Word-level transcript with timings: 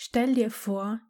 Stell 0.00 0.36
dir 0.36 0.52
vor, 0.52 1.00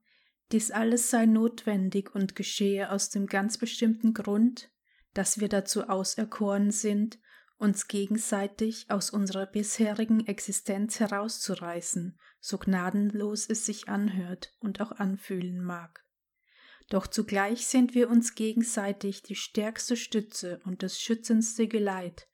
dies 0.50 0.70
alles 0.70 1.10
sei 1.10 1.26
notwendig 1.26 2.14
und 2.14 2.34
geschehe 2.34 2.90
aus 2.90 3.10
dem 3.10 3.26
ganz 3.26 3.58
bestimmten 3.58 4.14
Grund, 4.14 4.70
dass 5.12 5.40
wir 5.40 5.50
dazu 5.50 5.90
auserkoren 5.90 6.70
sind, 6.70 7.18
uns 7.58 7.86
gegenseitig 7.88 8.90
aus 8.90 9.10
unserer 9.10 9.44
bisherigen 9.44 10.26
Existenz 10.26 11.00
herauszureißen, 11.00 12.18
so 12.40 12.56
gnadenlos 12.56 13.46
es 13.50 13.66
sich 13.66 13.90
anhört 13.90 14.54
und 14.58 14.80
auch 14.80 14.92
anfühlen 14.92 15.62
mag. 15.62 16.02
Doch 16.88 17.06
zugleich 17.06 17.66
sind 17.66 17.94
wir 17.94 18.08
uns 18.08 18.36
gegenseitig 18.36 19.22
die 19.22 19.36
stärkste 19.36 19.98
Stütze 19.98 20.62
und 20.64 20.82
das 20.82 20.98
schützendste 20.98 21.68
Geleit 21.68 22.26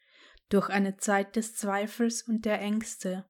durch 0.51 0.69
eine 0.69 0.99
Zeit 0.99 1.35
des 1.35 1.57
Zweifels 1.57 2.23
und 2.23 2.45
der 2.45 2.61
Ängste, 2.61 3.29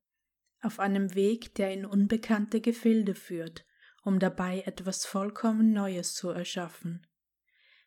auf 0.64 0.80
einem 0.80 1.14
Weg, 1.14 1.54
der 1.54 1.72
in 1.72 1.86
unbekannte 1.86 2.60
Gefilde 2.60 3.14
führt, 3.14 3.64
um 4.02 4.18
dabei 4.18 4.62
etwas 4.66 5.04
vollkommen 5.04 5.72
Neues 5.72 6.14
zu 6.14 6.30
erschaffen. 6.30 7.06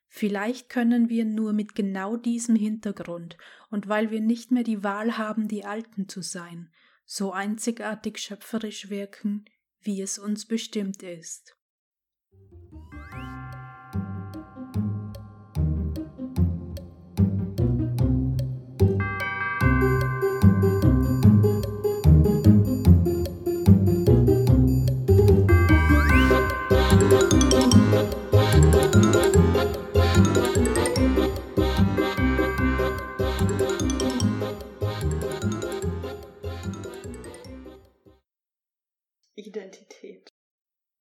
Vielleicht 0.08 0.70
können 0.70 1.09
wir 1.09 1.26
nur 1.26 1.54
mit 1.54 1.76
genau 1.76 2.16
diesem 2.16 2.55
Hintergrund 2.55 3.38
und 3.70 3.88
weil 3.90 4.09
wir 4.09 4.21
nicht 4.21 4.52
mehr 4.52 4.63
die 4.63 4.84
Wahl 4.84 5.18
haben, 5.18 5.48
die 5.48 5.66
Alten 5.66 6.08
zu 6.08 6.21
sein, 6.21 6.71
so 7.05 7.34
einzigartig 7.34 8.20
schöpferisch 8.20 8.90
wirken, 8.90 9.46
wie 9.82 10.02
es 10.02 10.18
uns 10.18 10.46
bestimmt 10.46 11.04
ist. 11.04 11.57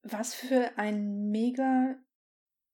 Was 0.02 0.34
für 0.34 0.76
ein 0.76 1.30
mega 1.30 1.96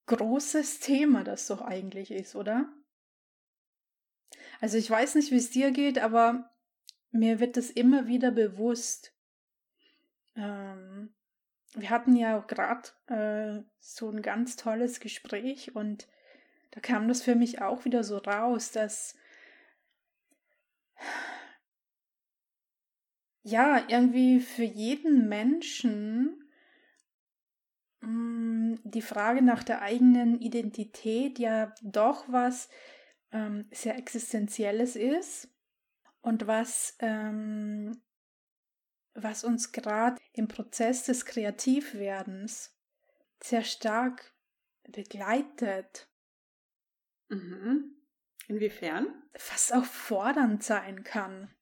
großes 0.07 0.81
Thema 0.81 1.25
das 1.25 1.47
doch 1.47 1.63
eigentlich 1.63 2.11
ist, 2.11 2.35
oder? 2.35 2.73
Also 4.61 4.77
ich 4.77 4.91
weiß 4.91 5.15
nicht, 5.15 5.31
wie 5.31 5.37
es 5.37 5.51
dir 5.51 5.71
geht, 5.71 5.99
aber 5.99 6.51
mir 7.11 7.41
wird 7.41 7.57
das 7.57 7.71
immer 7.71 8.07
wieder 8.07 8.31
bewusst. 8.31 9.13
Ähm, 10.37 11.15
wir 11.75 11.91
hatten 11.91 12.17
ja 12.17 12.39
auch 12.39 12.47
gerade 12.47 12.89
äh, 13.07 13.63
so 13.81 14.11
ein 14.11 14.23
ganz 14.23 14.57
tolles 14.57 15.01
Gespräch 15.01 15.75
und 15.75 16.09
da 16.73 16.81
kam 16.81 17.09
das 17.09 17.23
für 17.23 17.35
mich 17.35 17.61
auch 17.61 17.85
wieder 17.85 18.05
so 18.05 18.19
raus, 18.19 18.73
dass 18.73 19.17
ja, 23.43 23.85
irgendwie 23.89 24.41
für 24.41 24.65
jeden 24.65 25.29
Menschen 25.29 26.43
Mm, 28.03 28.75
die 28.83 29.03
Frage 29.03 29.43
nach 29.43 29.63
der 29.63 29.81
eigenen 29.81 30.41
Identität 30.41 31.39
ja 31.39 31.73
doch 31.83 32.25
was 32.29 32.69
ähm, 33.31 33.69
sehr 33.71 33.97
Existenzielles 33.97 34.97
ist 34.97 35.49
und 36.21 36.47
was, 36.49 36.97
ähm, 36.99 38.03
was 39.15 39.45
uns 39.45 39.71
gerade 39.71 40.21
im 40.33 40.49
Prozess 40.49 41.05
des 41.05 41.25
Kreativwerdens 41.25 42.77
sehr 43.41 43.63
stark 43.63 44.35
begleitet. 44.89 46.09
Mhm. 47.29 47.95
Inwiefern? 48.49 49.23
Was 49.49 49.71
auch 49.71 49.85
fordernd 49.85 50.65
sein 50.65 51.05
kann. 51.05 51.55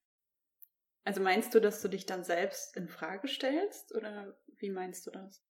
Also 1.05 1.21
meinst 1.21 1.55
du, 1.55 1.61
dass 1.61 1.81
du 1.81 1.89
dich 1.89 2.07
dann 2.07 2.25
selbst 2.25 2.77
in 2.77 2.89
Frage 2.89 3.29
stellst 3.29 3.95
oder 3.95 4.37
wie 4.59 4.71
meinst 4.71 5.07
du 5.07 5.11
das? 5.11 5.43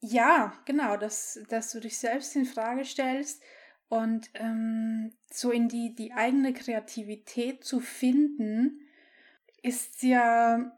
Ja, 0.00 0.58
genau, 0.64 0.96
dass, 0.96 1.40
dass 1.48 1.72
du 1.72 1.80
dich 1.80 1.98
selbst 1.98 2.34
in 2.36 2.46
Frage 2.46 2.84
stellst 2.84 3.42
und 3.88 4.30
ähm, 4.34 5.12
so 5.30 5.50
in 5.50 5.68
die, 5.68 5.94
die 5.94 6.12
eigene 6.12 6.54
Kreativität 6.54 7.64
zu 7.64 7.80
finden, 7.80 8.80
ist 9.62 10.02
ja 10.02 10.72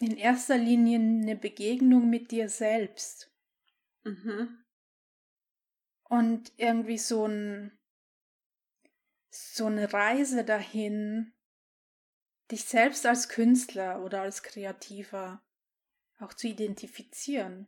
in 0.00 0.16
erster 0.16 0.56
Linie 0.56 0.98
eine 0.98 1.36
Begegnung 1.36 2.08
mit 2.08 2.30
dir 2.30 2.48
selbst. 2.48 3.30
Mhm. 4.04 4.64
Und 6.04 6.52
irgendwie 6.56 6.98
so 6.98 7.26
ein 7.26 7.78
so 9.34 9.66
eine 9.66 9.92
Reise 9.92 10.44
dahin, 10.44 11.32
dich 12.52 12.64
selbst 12.64 13.04
als 13.06 13.28
Künstler 13.28 14.04
oder 14.04 14.22
als 14.22 14.42
Kreativer 14.42 15.42
auch 16.20 16.34
zu 16.34 16.46
identifizieren. 16.46 17.66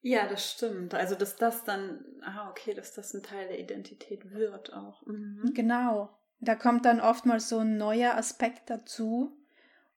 Ja, 0.00 0.28
das 0.28 0.52
stimmt. 0.52 0.94
Also, 0.94 1.14
dass 1.16 1.36
das 1.36 1.64
dann, 1.64 2.04
ah, 2.22 2.48
okay, 2.50 2.72
dass 2.72 2.94
das 2.94 3.12
ein 3.14 3.22
Teil 3.22 3.48
der 3.48 3.58
Identität 3.58 4.30
wird 4.30 4.72
auch. 4.72 5.04
Mhm. 5.06 5.52
Genau. 5.54 6.16
Da 6.40 6.54
kommt 6.54 6.84
dann 6.84 7.00
oftmals 7.00 7.48
so 7.48 7.58
ein 7.58 7.76
neuer 7.76 8.14
Aspekt 8.14 8.70
dazu. 8.70 9.36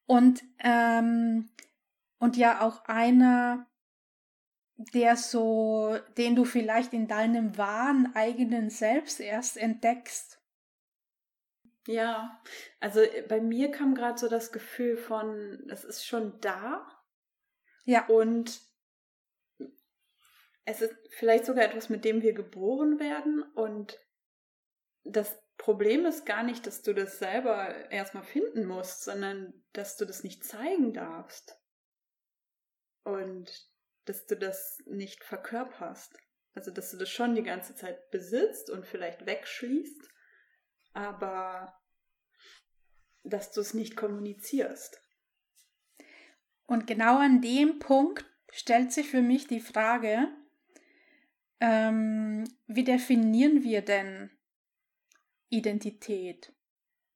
Und, 0.08 0.44
ähm, 0.60 1.50
und 2.18 2.36
ja 2.36 2.62
auch 2.62 2.86
einer, 2.86 3.68
der 4.76 5.16
so, 5.16 5.98
den 6.18 6.36
du 6.36 6.46
vielleicht 6.46 6.94
in 6.94 7.08
deinem 7.08 7.58
wahren 7.58 8.12
eigenen 8.16 8.72
Selbst 8.72 9.20
erst 9.20 9.58
entdeckst. 9.58 10.41
Ja, 11.88 12.42
also 12.80 13.02
äh, 13.02 13.24
bei 13.28 13.42
mir 13.42 13.72
kam 13.72 13.96
gerade 13.96 14.18
so 14.20 14.28
das 14.28 14.52
Gefühl 14.52 14.98
von, 14.98 15.68
es 15.70 15.84
ist 15.84 16.06
schon 16.06 16.40
da. 16.42 16.86
Ja. 17.86 18.06
Und 18.08 18.62
es 20.66 20.82
ist 20.82 20.96
vielleicht 21.10 21.46
sogar 21.46 21.66
etwas, 21.66 21.90
mit 21.90 22.06
dem 22.06 22.22
wir 22.22 22.34
geboren 22.34 23.00
werden 23.00 23.42
und 23.56 24.00
das 25.04 25.42
Problem 25.58 26.06
ist 26.06 26.26
gar 26.26 26.44
nicht, 26.44 26.66
dass 26.66 26.82
du 26.82 26.94
das 26.94 27.20
selber 27.20 27.92
erstmal 27.92 28.24
finden 28.24 28.66
musst, 28.66 29.04
sondern 29.04 29.54
dass 29.74 29.98
du 29.98 30.06
das 30.06 30.24
nicht 30.24 30.44
zeigen 30.44 30.94
darfst. 30.94 31.60
Und 33.04 33.70
dass 34.06 34.26
du 34.26 34.36
das 34.38 34.80
nicht 34.86 35.24
verkörperst. 35.24 36.18
Also, 36.54 36.72
dass 36.72 36.92
du 36.92 36.98
das 36.98 37.10
schon 37.10 37.36
die 37.36 37.44
ganze 37.44 37.76
Zeit 37.76 38.10
besitzt 38.12 38.70
und 38.70 38.86
vielleicht 38.86 39.26
wegschließt, 39.26 40.11
aber 40.94 41.74
dass 43.24 43.52
du 43.52 43.62
es 43.62 43.74
nicht 43.74 43.96
kommunizierst. 43.96 45.02
Und 46.66 46.88
genau 46.88 47.18
an 47.18 47.42
dem 47.42 47.80
Punkt 47.80 48.26
stellt 48.52 48.92
sich 48.92 49.10
für 49.10 49.22
mich 49.22 49.48
die 49.48 49.60
Frage, 49.60 50.28
ähm, 51.60 52.46
wie 52.68 52.84
definieren 52.84 53.64
wir 53.64 53.82
denn 53.82 54.32
Identität? 55.50 56.54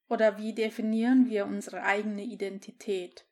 Oder 0.07 0.37
wie 0.37 0.53
definieren 0.53 1.29
wir 1.29 1.45
unsere 1.45 1.81
eigene 1.83 2.23
Identität? 2.23 3.25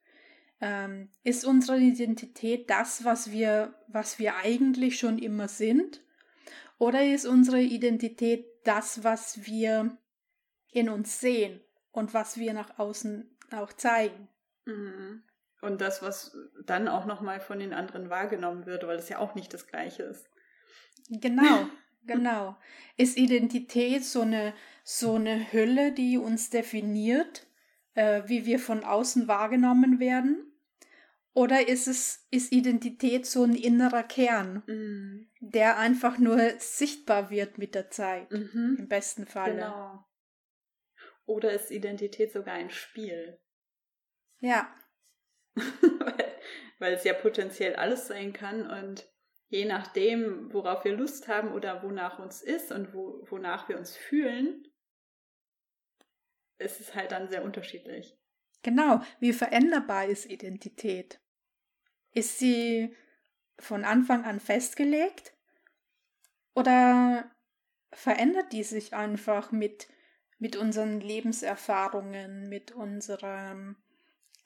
Ähm, 0.59 1.09
ist 1.23 1.45
unsere 1.45 1.77
Identität 1.77 2.69
das, 2.69 3.03
was 3.03 3.31
wir, 3.31 3.75
was 3.87 4.17
wir 4.17 4.37
eigentlich 4.37 4.97
schon 4.97 5.19
immer 5.19 5.47
sind? 5.47 6.01
Oder 6.79 7.05
ist 7.05 7.25
unsere 7.25 7.61
Identität 7.61 8.45
das, 8.63 9.03
was 9.03 9.45
wir 9.45 9.97
in 10.73 10.89
uns 10.89 11.19
sehen 11.19 11.61
und 11.91 12.13
was 12.13 12.37
wir 12.37 12.53
nach 12.53 12.79
außen 12.79 13.37
auch 13.51 13.71
zeigen? 13.73 14.27
Mhm. 14.65 15.23
Und 15.61 15.79
das, 15.79 16.01
was 16.01 16.35
dann 16.65 16.87
auch 16.89 17.05
nochmal 17.05 17.39
von 17.39 17.59
den 17.59 17.73
anderen 17.73 18.09
wahrgenommen 18.09 18.65
wird, 18.65 18.85
weil 18.85 18.97
es 18.97 19.07
ja 19.07 19.19
auch 19.19 19.33
nicht 19.35 19.53
das 19.53 19.67
Gleiche 19.67 20.03
ist. 20.03 20.27
Genau, 21.09 21.67
genau. 22.05 22.57
Ist 22.97 23.17
Identität 23.17 24.03
so 24.03 24.21
eine, 24.21 24.53
so 24.83 25.15
eine 25.15 25.53
Hülle, 25.53 25.93
die 25.93 26.17
uns 26.17 26.49
definiert, 26.49 27.47
äh, 27.93 28.23
wie 28.25 28.45
wir 28.45 28.59
von 28.59 28.83
außen 28.83 29.27
wahrgenommen 29.27 29.99
werden? 29.99 30.49
Oder 31.35 31.67
ist 31.67 31.87
es, 31.87 32.27
ist 32.29 32.51
Identität 32.51 33.25
so 33.25 33.43
ein 33.43 33.55
innerer 33.55 34.03
Kern, 34.03 34.63
mhm. 34.67 35.27
der 35.39 35.79
einfach 35.79 36.19
nur 36.19 36.39
sichtbar 36.59 37.31
wird 37.31 37.57
mit 37.57 37.73
der 37.73 37.89
Zeit, 37.89 38.31
mhm. 38.31 38.75
im 38.77 38.87
besten 38.87 39.25
Fall? 39.25 39.55
Genau. 39.55 40.05
Oder 41.25 41.51
ist 41.53 41.71
Identität 41.71 42.31
sogar 42.31 42.55
ein 42.55 42.69
Spiel? 42.69 43.39
Ja. 44.39 44.73
weil, 45.55 46.35
weil 46.79 46.93
es 46.93 47.03
ja 47.03 47.13
potenziell 47.13 47.75
alles 47.75 48.07
sein 48.07 48.33
kann 48.33 48.69
und 48.69 49.09
je 49.47 49.65
nachdem, 49.65 50.51
worauf 50.51 50.83
wir 50.83 50.95
Lust 50.95 51.27
haben 51.27 51.51
oder 51.51 51.83
wonach 51.83 52.19
uns 52.19 52.41
ist 52.41 52.71
und 52.71 52.93
wo, 52.93 53.25
wonach 53.29 53.69
wir 53.69 53.77
uns 53.77 53.95
fühlen, 53.95 54.67
ist 56.57 56.79
es 56.79 56.95
halt 56.95 57.11
dann 57.11 57.29
sehr 57.29 57.43
unterschiedlich. 57.43 58.17
Genau, 58.63 59.01
wie 59.19 59.33
veränderbar 59.33 60.07
ist 60.07 60.25
Identität? 60.25 61.19
Ist 62.11 62.39
sie 62.39 62.95
von 63.59 63.83
Anfang 63.83 64.23
an 64.23 64.39
festgelegt? 64.39 65.33
Oder 66.55 67.31
verändert 67.91 68.53
die 68.53 68.63
sich 68.63 68.93
einfach 68.93 69.51
mit, 69.51 69.87
mit 70.43 70.57
unseren 70.57 70.99
Lebenserfahrungen, 70.99 72.49
mit 72.49 72.73
unserem 72.73 73.77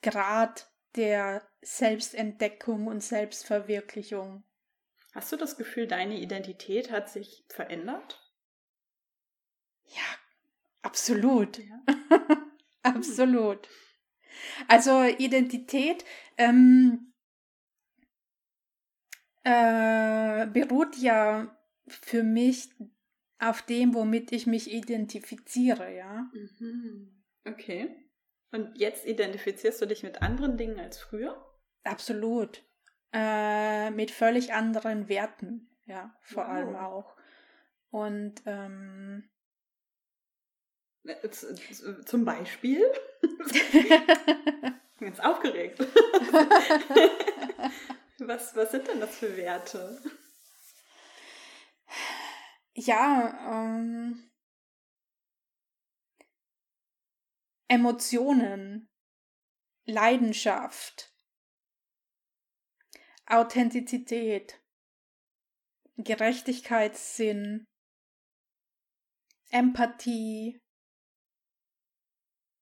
Grad 0.00 0.70
der 0.94 1.42
Selbstentdeckung 1.60 2.86
und 2.86 3.02
Selbstverwirklichung? 3.02 4.44
Hast 5.12 5.32
du 5.32 5.36
das 5.36 5.56
Gefühl, 5.56 5.88
deine 5.88 6.20
Identität 6.20 6.92
hat 6.92 7.10
sich 7.10 7.44
verändert? 7.48 8.32
Ja, 9.86 10.06
absolut. 10.82 11.58
Ja. 11.58 11.82
absolut. 12.84 13.68
Also 14.68 15.02
Identität 15.02 16.04
ähm, 16.36 17.12
äh, 19.42 20.46
beruht 20.46 20.94
ja 20.96 21.58
für 21.88 22.22
mich 22.22 22.70
auf 23.38 23.62
dem, 23.62 23.94
womit 23.94 24.32
ich 24.32 24.46
mich 24.46 24.70
identifiziere, 24.72 25.94
ja. 25.94 26.30
Mhm. 26.32 27.24
Okay. 27.44 27.94
Und 28.50 28.78
jetzt 28.78 29.06
identifizierst 29.06 29.80
du 29.80 29.86
dich 29.86 30.02
mit 30.02 30.22
anderen 30.22 30.56
Dingen 30.56 30.80
als 30.80 30.98
früher? 30.98 31.44
Absolut. 31.84 32.64
Äh, 33.12 33.90
mit 33.90 34.10
völlig 34.10 34.52
anderen 34.52 35.08
Werten, 35.08 35.70
ja, 35.86 36.14
vor 36.20 36.44
wow. 36.44 36.50
allem 36.50 36.76
auch. 36.76 37.16
Und 37.90 38.42
ähm, 38.44 39.30
äh, 41.04 41.28
zum 42.04 42.24
Beispiel? 42.24 42.84
Ganz 45.00 45.20
aufgeregt. 45.20 45.78
was, 48.18 48.56
was 48.56 48.72
sind 48.72 48.88
denn 48.88 49.00
das 49.00 49.16
für 49.16 49.36
Werte? 49.36 50.02
Ja, 52.80 53.36
ähm, 53.50 54.30
Emotionen, 57.66 58.88
Leidenschaft, 59.84 61.12
Authentizität, 63.26 64.62
Gerechtigkeitssinn, 65.96 67.66
Empathie. 69.50 70.60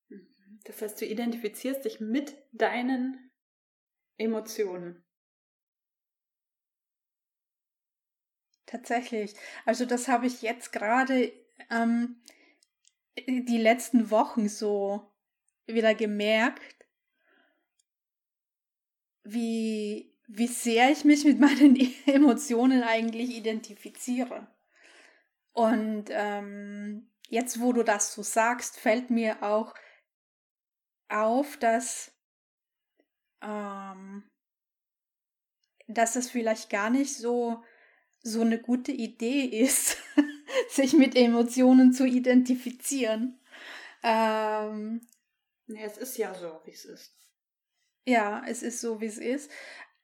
Mhm. 0.08 0.60
Das 0.64 0.80
heißt, 0.80 0.98
du 0.98 1.04
identifizierst 1.04 1.84
dich 1.84 2.00
mit 2.00 2.38
deinen 2.52 3.30
Emotionen. 4.16 5.05
Tatsächlich. 8.66 9.34
Also 9.64 9.86
das 9.86 10.08
habe 10.08 10.26
ich 10.26 10.42
jetzt 10.42 10.72
gerade 10.72 11.32
ähm, 11.70 12.20
die 13.16 13.58
letzten 13.58 14.10
Wochen 14.10 14.48
so 14.48 15.12
wieder 15.66 15.94
gemerkt, 15.94 16.76
wie, 19.22 20.14
wie 20.26 20.46
sehr 20.46 20.90
ich 20.90 21.04
mich 21.04 21.24
mit 21.24 21.38
meinen 21.40 21.76
Emotionen 22.06 22.82
eigentlich 22.82 23.30
identifiziere. 23.36 24.46
Und 25.52 26.06
ähm, 26.10 27.10
jetzt, 27.28 27.60
wo 27.60 27.72
du 27.72 27.82
das 27.82 28.12
so 28.12 28.22
sagst, 28.22 28.78
fällt 28.78 29.10
mir 29.10 29.42
auch 29.42 29.74
auf, 31.08 31.56
dass, 31.56 32.12
ähm, 33.40 34.28
dass 35.86 36.16
es 36.16 36.30
vielleicht 36.30 36.68
gar 36.68 36.90
nicht 36.90 37.16
so, 37.16 37.62
so 38.26 38.40
eine 38.40 38.58
gute 38.58 38.92
Idee 38.92 39.44
ist, 39.44 39.98
sich 40.68 40.94
mit 40.94 41.16
Emotionen 41.16 41.92
zu 41.92 42.04
identifizieren. 42.04 43.38
Ähm, 44.02 45.06
ja, 45.68 45.80
es 45.82 45.96
ist 45.96 46.18
ja 46.18 46.34
so, 46.34 46.60
wie 46.64 46.72
es 46.72 46.84
ist. 46.84 47.14
Ja, 48.04 48.44
es 48.46 48.62
ist 48.62 48.80
so, 48.80 49.00
wie 49.00 49.06
es 49.06 49.18
ist. 49.18 49.50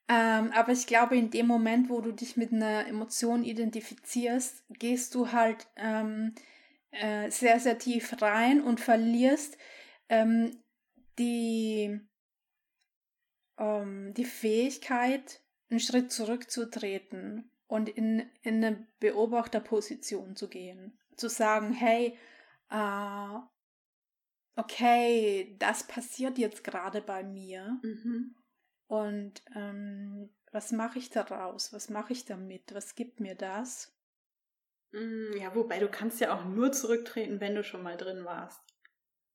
Ähm, 0.08 0.50
aber 0.52 0.72
ich 0.72 0.86
glaube, 0.86 1.16
in 1.16 1.30
dem 1.30 1.46
Moment, 1.46 1.88
wo 1.88 2.00
du 2.00 2.12
dich 2.12 2.36
mit 2.36 2.52
einer 2.52 2.86
Emotion 2.86 3.44
identifizierst, 3.44 4.64
gehst 4.70 5.14
du 5.14 5.32
halt 5.32 5.66
ähm, 5.76 6.34
äh, 6.90 7.30
sehr, 7.30 7.60
sehr 7.60 7.78
tief 7.78 8.20
rein 8.20 8.60
und 8.62 8.80
verlierst 8.80 9.56
ähm, 10.08 10.62
die, 11.18 12.00
ähm, 13.58 14.14
die 14.14 14.24
Fähigkeit, 14.24 15.40
einen 15.70 15.80
Schritt 15.80 16.12
zurückzutreten 16.12 17.51
und 17.72 17.88
in, 17.88 18.30
in 18.42 18.62
eine 18.62 18.86
Beobachterposition 19.00 20.36
zu 20.36 20.50
gehen. 20.50 20.98
Zu 21.16 21.30
sagen, 21.30 21.72
hey, 21.72 22.18
äh, 22.68 23.38
okay, 24.56 25.56
das 25.58 25.86
passiert 25.86 26.36
jetzt 26.36 26.64
gerade 26.64 27.00
bei 27.00 27.22
mir. 27.24 27.80
Mhm. 27.82 28.36
Und 28.88 29.42
ähm, 29.56 30.28
was 30.50 30.70
mache 30.72 30.98
ich 30.98 31.08
daraus? 31.08 31.72
Was 31.72 31.88
mache 31.88 32.12
ich 32.12 32.26
damit? 32.26 32.74
Was 32.74 32.94
gibt 32.94 33.20
mir 33.20 33.34
das? 33.34 33.96
Mm, 34.90 35.34
ja, 35.38 35.54
wobei 35.54 35.78
du 35.78 35.88
kannst 35.88 36.20
ja 36.20 36.36
auch 36.36 36.44
nur 36.44 36.72
zurücktreten, 36.72 37.40
wenn 37.40 37.54
du 37.54 37.64
schon 37.64 37.82
mal 37.82 37.96
drin 37.96 38.26
warst. 38.26 38.60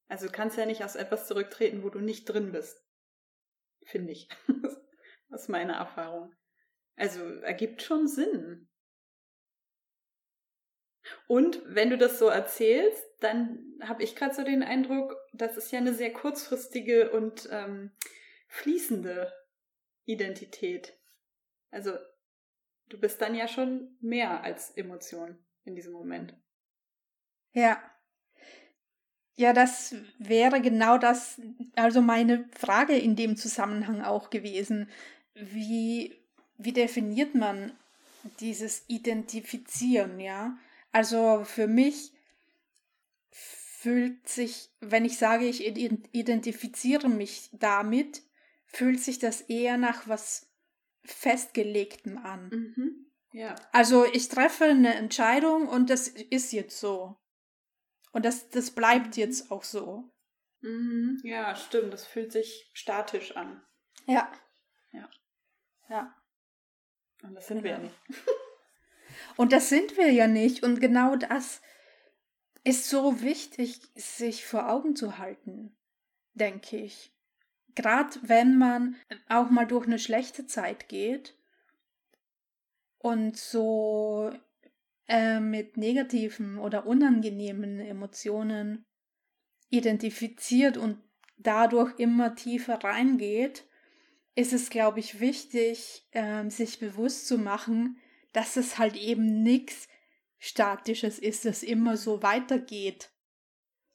Also 0.10 0.28
du 0.28 0.32
kannst 0.32 0.60
ja 0.60 0.68
nicht 0.68 0.84
aus 0.84 0.96
etwas 0.96 1.26
zurücktreten, 1.26 1.82
wo 1.82 1.90
du 1.90 2.02
nicht 2.02 2.26
drin 2.26 2.52
bist. 2.52 2.86
Finde 3.84 4.12
ich. 4.12 4.30
das 5.32 5.42
ist 5.42 5.50
meine 5.50 5.74
Erfahrung. 5.74 6.36
Also 6.98 7.24
ergibt 7.42 7.84
schon 7.84 8.08
Sinn. 8.08 8.68
Und 11.28 11.62
wenn 11.66 11.90
du 11.90 11.98
das 11.98 12.20
so 12.20 12.28
erzählst, 12.28 13.06
dann 13.22 13.80
habe 13.82 14.04
ich 14.04 14.16
gerade 14.16 14.34
so 14.34 14.44
den 14.44 14.64
Eindruck, 14.64 15.16
das 15.32 15.56
ist 15.56 15.72
ja 15.72 15.80
eine 15.80 15.94
sehr 15.94 16.12
kurzfristige 16.12 17.12
und 17.12 17.48
ähm, 17.52 17.92
fließende 18.50 19.32
Identität. 20.06 20.98
Also 21.72 21.94
du 22.90 23.00
bist 23.00 23.22
dann 23.22 23.36
ja 23.36 23.48
schon 23.48 23.96
mehr 24.02 24.44
als 24.44 24.72
Emotion 24.72 25.38
in 25.64 25.76
diesem 25.76 25.94
Moment. 25.94 26.36
Ja. 27.54 27.82
Ja, 29.36 29.54
das 29.54 29.96
wäre 30.18 30.62
genau 30.62 30.98
das, 30.98 31.40
also 31.76 32.02
meine 32.02 32.50
Frage 32.58 32.98
in 32.98 33.16
dem 33.16 33.38
Zusammenhang 33.38 34.02
auch 34.02 34.32
gewesen. 34.32 34.90
Wie 35.36 36.27
wie 36.58 36.74
definiert 36.74 37.36
man 37.36 37.78
dieses 38.40 38.84
Identifizieren, 38.88 40.20
ja? 40.20 40.58
Also 40.92 41.44
für 41.44 41.68
mich 41.68 42.12
fühlt 43.30 44.28
sich, 44.28 44.70
wenn 44.80 45.06
ich 45.06 45.18
sage, 45.18 45.46
ich 45.46 45.66
identifiziere 45.66 47.10
mich 47.10 47.50
damit, 47.54 48.24
fühlt 48.66 49.00
sich 49.00 49.20
das 49.20 49.42
eher 49.42 49.78
nach 49.78 50.08
was 50.08 50.52
Festgelegtem 51.06 52.18
an. 52.18 52.50
Mhm. 52.50 53.12
Ja. 53.32 53.56
Also 53.72 54.06
ich 54.06 54.30
treffe 54.30 54.66
eine 54.66 54.96
Entscheidung 54.96 55.68
und 55.68 55.90
das 55.90 56.08
ist 56.08 56.52
jetzt 56.54 56.80
so. 56.80 57.18
Und 58.12 58.26
das, 58.26 58.50
das 58.50 58.72
bleibt 58.72 59.16
mhm. 59.16 59.22
jetzt 59.22 59.52
auch 59.52 59.64
so. 59.64 60.12
Mhm. 60.62 61.20
Ja, 61.24 61.56
stimmt. 61.56 61.94
Das 61.94 62.06
fühlt 62.06 62.32
sich 62.32 62.70
statisch 62.74 63.36
an. 63.36 63.62
Ja. 64.06 64.32
Ja. 64.92 65.10
Ja. 65.90 66.16
Und 67.24 67.36
das 67.36 67.48
sind 67.48 67.64
genau. 67.64 67.64
wir 67.64 67.72
ja 67.72 67.80
nicht. 67.80 67.96
Und 69.38 69.52
das 69.52 69.70
sind 69.70 69.98
wir 69.98 70.12
ja 70.12 70.28
nicht. 70.28 70.64
Und 70.64 70.82
genau 70.82 71.16
das 71.16 71.62
ist 72.64 72.90
so 72.90 73.22
wichtig, 73.22 73.80
sich 73.96 74.46
vor 74.46 74.70
Augen 74.70 74.96
zu 74.96 75.18
halten, 75.18 75.76
denke 76.34 76.78
ich. 76.78 77.14
Gerade 77.76 78.20
wenn 78.24 78.58
man 78.58 78.96
auch 79.30 79.50
mal 79.50 79.68
durch 79.68 79.86
eine 79.86 80.00
schlechte 80.00 80.48
Zeit 80.48 80.90
geht 80.90 81.38
und 82.98 83.38
so 83.38 84.34
äh, 85.08 85.40
mit 85.40 85.78
negativen 85.78 86.58
oder 86.58 86.88
unangenehmen 86.88 87.80
Emotionen 87.80 88.86
identifiziert 89.70 90.78
und 90.78 90.98
dadurch 91.38 91.98
immer 92.00 92.36
tiefer 92.36 92.84
reingeht, 92.84 93.67
ist 94.38 94.54
es, 94.54 94.70
glaube 94.70 95.00
ich, 95.00 95.20
wichtig, 95.20 96.08
ähm, 96.12 96.52
sich 96.52 96.78
bewusst 96.78 97.28
zu 97.28 97.40
machen, 97.40 98.00
dass 98.34 98.56
es 98.56 98.78
halt 98.78 98.96
eben 98.96 99.42
nichts 99.42 99.88
Statisches 100.38 101.18
ist, 101.18 101.46
das 101.46 101.64
immer 101.64 101.98
so 101.98 102.22
weitergeht 102.22 103.10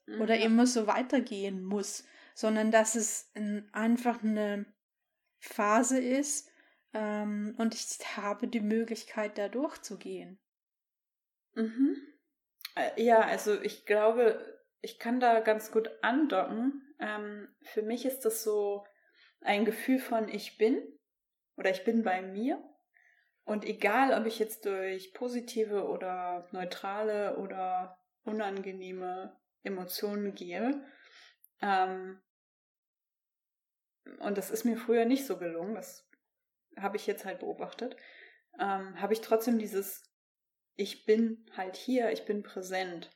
mhm. 0.05 0.19
oder 0.19 0.37
immer 0.39 0.67
so 0.67 0.85
weitergehen 0.85 1.63
muss, 1.63 2.03
sondern 2.35 2.71
dass 2.71 2.95
es 2.95 3.31
ein, 3.35 3.69
einfach 3.71 4.21
eine 4.21 4.65
Phase 5.39 6.01
ist 6.01 6.49
ähm, 6.93 7.55
und 7.57 7.73
ich 7.73 8.17
habe 8.17 8.49
die 8.49 8.59
Möglichkeit, 8.59 9.37
da 9.37 9.47
durchzugehen. 9.47 10.41
Mhm. 11.53 11.95
Äh, 12.75 13.01
ja, 13.01 13.21
also 13.21 13.61
ich 13.61 13.85
glaube, 13.85 14.61
ich 14.81 14.99
kann 14.99 15.21
da 15.21 15.39
ganz 15.39 15.71
gut 15.71 15.89
andocken. 16.01 16.81
Ähm, 16.99 17.47
für 17.61 17.81
mich 17.81 18.03
ist 18.03 18.25
das 18.25 18.43
so, 18.43 18.83
ein 19.43 19.65
Gefühl 19.65 19.99
von 19.99 20.29
ich 20.29 20.57
bin 20.57 20.81
oder 21.57 21.69
ich 21.69 21.83
bin 21.83 22.03
bei 22.03 22.21
mir. 22.21 22.63
Und 23.45 23.65
egal, 23.65 24.17
ob 24.19 24.25
ich 24.25 24.39
jetzt 24.39 24.65
durch 24.65 25.13
positive 25.13 25.87
oder 25.87 26.47
neutrale 26.51 27.37
oder 27.37 27.99
unangenehme 28.23 29.37
Emotionen 29.63 30.33
gehe, 30.33 30.85
ähm, 31.61 32.21
und 34.19 34.37
das 34.37 34.49
ist 34.51 34.65
mir 34.65 34.77
früher 34.77 35.05
nicht 35.05 35.25
so 35.25 35.37
gelungen, 35.37 35.75
das 35.75 36.09
habe 36.77 36.97
ich 36.97 37.07
jetzt 37.07 37.25
halt 37.25 37.39
beobachtet, 37.39 37.95
ähm, 38.59 38.99
habe 38.99 39.13
ich 39.13 39.21
trotzdem 39.21 39.59
dieses, 39.59 40.03
ich 40.75 41.05
bin 41.05 41.45
halt 41.55 41.75
hier, 41.75 42.11
ich 42.11 42.25
bin 42.25 42.43
präsent. 42.43 43.09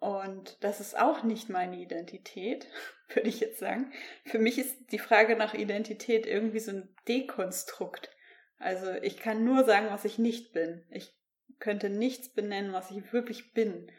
Und 0.00 0.56
das 0.64 0.80
ist 0.80 0.98
auch 0.98 1.22
nicht 1.22 1.48
meine 1.48 1.76
Identität, 1.76 2.66
würde 3.08 3.28
ich 3.28 3.40
jetzt 3.40 3.58
sagen. 3.58 3.92
Für 4.24 4.38
mich 4.38 4.58
ist 4.58 4.92
die 4.92 4.98
Frage 4.98 5.36
nach 5.36 5.54
Identität 5.54 6.26
irgendwie 6.26 6.60
so 6.60 6.72
ein 6.72 6.94
Dekonstrukt. 7.06 8.10
Also 8.58 8.90
ich 8.90 9.18
kann 9.18 9.44
nur 9.44 9.64
sagen, 9.64 9.88
was 9.90 10.04
ich 10.04 10.18
nicht 10.18 10.52
bin. 10.52 10.84
Ich 10.90 11.16
könnte 11.58 11.90
nichts 11.90 12.32
benennen, 12.32 12.72
was 12.72 12.90
ich 12.90 13.12
wirklich 13.12 13.52
bin, 13.52 13.90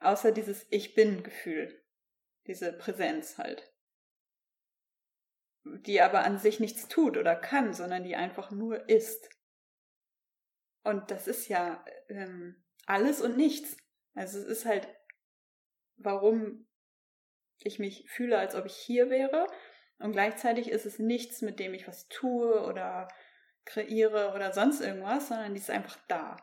außer 0.00 0.32
dieses 0.32 0.66
Ich 0.70 0.94
bin-Gefühl, 0.94 1.82
diese 2.46 2.72
Präsenz 2.72 3.38
halt 3.38 3.72
die 5.64 6.00
aber 6.00 6.24
an 6.24 6.38
sich 6.38 6.60
nichts 6.60 6.88
tut 6.88 7.16
oder 7.16 7.36
kann, 7.36 7.72
sondern 7.72 8.04
die 8.04 8.16
einfach 8.16 8.50
nur 8.50 8.88
ist. 8.88 9.28
Und 10.84 11.10
das 11.10 11.28
ist 11.28 11.48
ja 11.48 11.84
ähm, 12.08 12.62
alles 12.86 13.20
und 13.20 13.36
nichts. 13.36 13.76
Also 14.14 14.38
es 14.38 14.46
ist 14.46 14.64
halt, 14.64 14.88
warum 15.96 16.66
ich 17.58 17.78
mich 17.78 18.08
fühle, 18.10 18.38
als 18.38 18.54
ob 18.54 18.66
ich 18.66 18.74
hier 18.74 19.10
wäre. 19.10 19.46
Und 19.98 20.12
gleichzeitig 20.12 20.68
ist 20.68 20.86
es 20.86 20.98
nichts, 20.98 21.42
mit 21.42 21.60
dem 21.60 21.74
ich 21.74 21.86
was 21.86 22.08
tue 22.08 22.64
oder 22.64 23.08
kreiere 23.64 24.32
oder 24.34 24.52
sonst 24.52 24.80
irgendwas, 24.80 25.28
sondern 25.28 25.54
die 25.54 25.60
ist 25.60 25.70
einfach 25.70 25.98
da. 26.08 26.36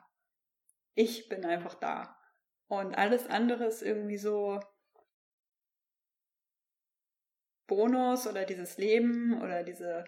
Ich 0.95 1.27
bin 1.27 1.45
einfach 1.45 1.75
da. 1.75 2.17
Und 2.67 2.95
alles 2.95 3.27
andere 3.27 3.65
ist 3.65 3.81
irgendwie 3.81 4.17
so, 4.17 4.59
Bonus 7.69 8.25
oder 8.27 8.45
dieses 8.45 8.77
Leben 8.77 9.39
oder 9.41 9.63
diese 9.63 10.03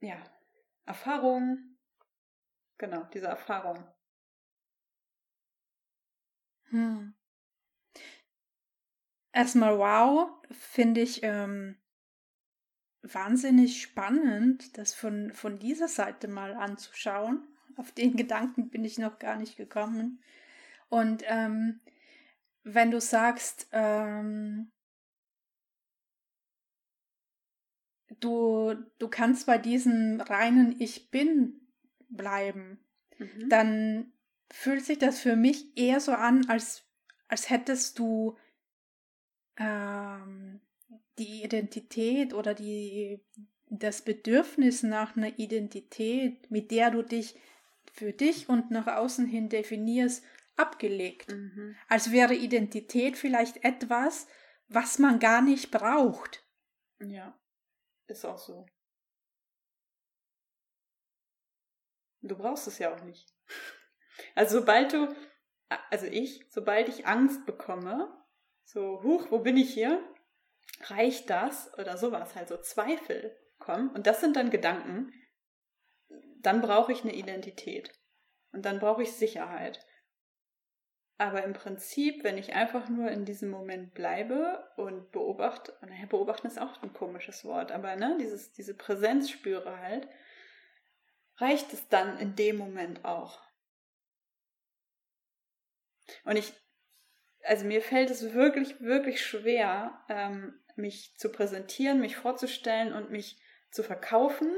ja, 0.00 0.22
Erfahrung. 0.84 1.78
Genau, 2.78 3.04
diese 3.12 3.26
Erfahrung. 3.26 3.82
Hm. 6.64 7.14
Erstmal 9.32 9.78
wow, 9.78 10.30
finde 10.50 11.00
ich 11.00 11.22
ähm, 11.22 11.76
wahnsinnig 13.02 13.80
spannend, 13.80 14.76
das 14.76 14.94
von, 14.94 15.32
von 15.32 15.58
dieser 15.58 15.88
Seite 15.88 16.28
mal 16.28 16.54
anzuschauen. 16.54 17.46
Auf 17.76 17.92
den 17.92 18.16
Gedanken 18.16 18.70
bin 18.70 18.84
ich 18.84 18.98
noch 18.98 19.18
gar 19.18 19.36
nicht 19.36 19.56
gekommen. 19.56 20.22
Und 20.88 21.22
ähm, 21.26 21.80
wenn 22.64 22.90
du 22.90 23.00
sagst, 23.00 23.68
ähm, 23.72 24.72
du, 28.18 28.74
du 28.98 29.08
kannst 29.08 29.46
bei 29.46 29.58
diesem 29.58 30.20
reinen 30.20 30.78
Ich 30.80 31.10
bin 31.10 31.60
bleiben, 32.08 32.84
mhm. 33.18 33.48
dann 33.48 34.12
fühlt 34.50 34.84
sich 34.84 34.98
das 34.98 35.20
für 35.20 35.36
mich 35.36 35.76
eher 35.78 36.00
so 36.00 36.12
an, 36.12 36.48
als, 36.48 36.84
als 37.28 37.48
hättest 37.48 37.98
du 37.98 38.36
ähm, 39.60 40.60
die 41.18 41.44
Identität 41.44 42.34
oder 42.34 42.54
die, 42.54 43.22
das 43.68 44.02
Bedürfnis 44.02 44.82
nach 44.82 45.16
einer 45.16 45.38
Identität, 45.38 46.50
mit 46.50 46.70
der 46.70 46.90
du 46.90 47.02
dich 47.02 47.38
für 47.92 48.12
dich 48.12 48.48
und 48.48 48.70
nach 48.70 48.86
außen 48.86 49.26
hin 49.26 49.48
definierst, 49.48 50.24
abgelegt. 50.56 51.32
Mhm. 51.32 51.76
Als 51.88 52.10
wäre 52.10 52.34
Identität 52.34 53.16
vielleicht 53.16 53.64
etwas, 53.64 54.26
was 54.68 54.98
man 54.98 55.18
gar 55.18 55.42
nicht 55.42 55.70
braucht. 55.70 56.44
Ja. 57.00 57.38
Ist 58.06 58.24
auch 58.24 58.38
so. 58.38 58.66
Du 62.22 62.36
brauchst 62.36 62.66
es 62.66 62.78
ja 62.78 62.94
auch 62.94 63.02
nicht. 63.02 63.34
Also 64.34 64.58
sobald 64.58 64.92
du, 64.92 65.14
also 65.90 66.06
ich, 66.06 66.44
sobald 66.50 66.88
ich 66.88 67.06
Angst 67.06 67.46
bekomme, 67.46 68.19
so, 68.72 69.02
huch, 69.02 69.32
wo 69.32 69.40
bin 69.40 69.56
ich 69.56 69.74
hier? 69.74 70.00
Reicht 70.82 71.28
das? 71.28 71.76
Oder 71.76 71.96
sowas, 71.96 72.36
halt 72.36 72.48
so 72.48 72.56
Zweifel 72.56 73.36
kommen. 73.58 73.90
Und 73.90 74.06
das 74.06 74.20
sind 74.20 74.36
dann 74.36 74.50
Gedanken. 74.50 75.12
Dann 76.38 76.60
brauche 76.60 76.92
ich 76.92 77.02
eine 77.02 77.14
Identität. 77.14 77.90
Und 78.52 78.64
dann 78.64 78.78
brauche 78.78 79.02
ich 79.02 79.12
Sicherheit. 79.12 79.84
Aber 81.18 81.42
im 81.42 81.52
Prinzip, 81.52 82.22
wenn 82.22 82.38
ich 82.38 82.54
einfach 82.54 82.88
nur 82.88 83.10
in 83.10 83.24
diesem 83.24 83.50
Moment 83.50 83.92
bleibe 83.92 84.70
und 84.76 85.10
beobachte, 85.10 85.76
naja, 85.82 86.06
beobachten 86.06 86.46
ist 86.46 86.60
auch 86.60 86.80
ein 86.80 86.92
komisches 86.92 87.44
Wort, 87.44 87.72
aber 87.72 87.96
ne, 87.96 88.16
dieses, 88.20 88.52
diese 88.52 88.74
Präsenz 88.74 89.30
spüre 89.30 89.80
halt, 89.80 90.08
reicht 91.38 91.72
es 91.72 91.88
dann 91.88 92.18
in 92.18 92.36
dem 92.36 92.56
Moment 92.56 93.04
auch. 93.04 93.42
Und 96.24 96.36
ich, 96.36 96.54
also 97.44 97.64
mir 97.64 97.82
fällt 97.82 98.10
es 98.10 98.34
wirklich, 98.34 98.80
wirklich 98.80 99.24
schwer, 99.24 100.04
ähm, 100.08 100.58
mich 100.76 101.14
zu 101.16 101.30
präsentieren, 101.30 102.00
mich 102.00 102.16
vorzustellen 102.16 102.92
und 102.92 103.10
mich 103.10 103.40
zu 103.70 103.82
verkaufen 103.82 104.50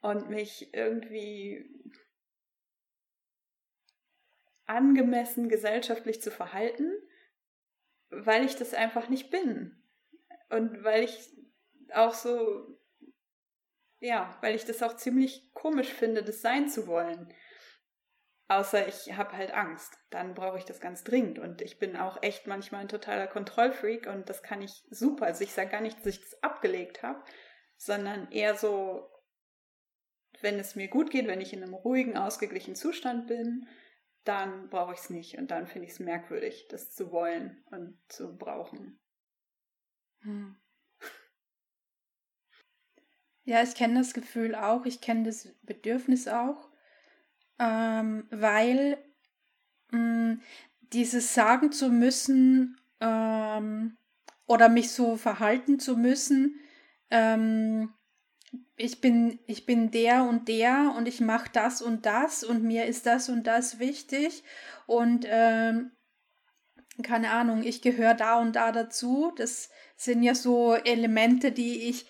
und 0.00 0.28
mich 0.28 0.74
irgendwie 0.74 1.70
angemessen 4.66 5.48
gesellschaftlich 5.48 6.22
zu 6.22 6.30
verhalten, 6.30 6.92
weil 8.10 8.44
ich 8.44 8.56
das 8.56 8.74
einfach 8.74 9.08
nicht 9.08 9.30
bin. 9.30 9.82
Und 10.50 10.84
weil 10.84 11.04
ich 11.04 11.30
auch 11.94 12.14
so, 12.14 12.78
ja, 14.00 14.36
weil 14.40 14.54
ich 14.54 14.64
das 14.64 14.82
auch 14.82 14.96
ziemlich 14.96 15.52
komisch 15.54 15.92
finde, 15.92 16.22
das 16.22 16.42
sein 16.42 16.68
zu 16.68 16.86
wollen. 16.86 17.32
Außer 18.52 18.86
ich 18.86 19.16
habe 19.16 19.32
halt 19.32 19.54
Angst. 19.54 19.96
Dann 20.10 20.34
brauche 20.34 20.58
ich 20.58 20.66
das 20.66 20.78
ganz 20.78 21.04
dringend. 21.04 21.38
Und 21.38 21.62
ich 21.62 21.78
bin 21.78 21.96
auch 21.96 22.22
echt 22.22 22.46
manchmal 22.46 22.82
ein 22.82 22.88
totaler 22.88 23.26
Kontrollfreak 23.26 24.06
und 24.06 24.28
das 24.28 24.42
kann 24.42 24.60
ich 24.60 24.84
super. 24.90 25.24
Also 25.24 25.42
ich 25.42 25.54
sage 25.54 25.70
gar 25.70 25.80
nicht, 25.80 25.98
dass 25.98 26.06
ich 26.06 26.20
das 26.20 26.42
abgelegt 26.42 27.02
habe, 27.02 27.22
sondern 27.78 28.30
eher 28.30 28.54
so, 28.54 29.08
wenn 30.42 30.58
es 30.58 30.76
mir 30.76 30.88
gut 30.88 31.10
geht, 31.10 31.26
wenn 31.28 31.40
ich 31.40 31.54
in 31.54 31.62
einem 31.62 31.72
ruhigen, 31.72 32.18
ausgeglichenen 32.18 32.76
Zustand 32.76 33.26
bin, 33.26 33.66
dann 34.24 34.68
brauche 34.68 34.92
ich 34.92 35.00
es 35.00 35.08
nicht. 35.08 35.38
Und 35.38 35.50
dann 35.50 35.66
finde 35.66 35.86
ich 35.86 35.94
es 35.94 36.00
merkwürdig, 36.00 36.68
das 36.68 36.92
zu 36.92 37.10
wollen 37.10 37.64
und 37.70 37.98
zu 38.08 38.36
brauchen. 38.36 39.00
Hm. 40.20 40.60
Ja, 43.44 43.62
ich 43.62 43.74
kenne 43.74 43.98
das 43.98 44.12
Gefühl 44.12 44.54
auch, 44.54 44.84
ich 44.84 45.00
kenne 45.00 45.24
das 45.24 45.48
Bedürfnis 45.62 46.28
auch, 46.28 46.71
ähm, 47.58 48.26
weil 48.30 48.98
mh, 49.90 49.98
hm, 49.98 50.40
dieses 50.92 51.34
sagen 51.34 51.72
zu 51.72 51.88
müssen 51.88 52.78
ähm, 53.00 53.96
oder 54.46 54.68
mich 54.68 54.90
so 54.90 55.16
verhalten 55.16 55.78
zu 55.78 55.96
müssen, 55.96 56.60
ähm, 57.10 57.92
ich 58.76 59.00
bin, 59.00 59.38
ich 59.46 59.64
bin 59.64 59.90
der 59.90 60.24
und 60.24 60.48
der 60.48 60.94
und 60.96 61.08
ich 61.08 61.20
mache 61.20 61.50
das 61.52 61.80
und 61.80 62.04
das 62.04 62.44
und 62.44 62.62
mir 62.62 62.86
ist 62.86 63.06
das 63.06 63.28
und 63.28 63.46
das 63.46 63.78
wichtig 63.78 64.42
und 64.86 65.26
ähm, 65.28 65.92
keine 67.02 67.30
Ahnung, 67.30 67.62
ich 67.62 67.80
gehöre 67.80 68.14
da 68.14 68.38
und 68.38 68.54
da 68.54 68.70
dazu. 68.70 69.32
Das 69.36 69.70
sind 69.96 70.22
ja 70.22 70.34
so 70.34 70.74
Elemente, 70.74 71.52
die 71.52 71.88
ich 71.88 72.06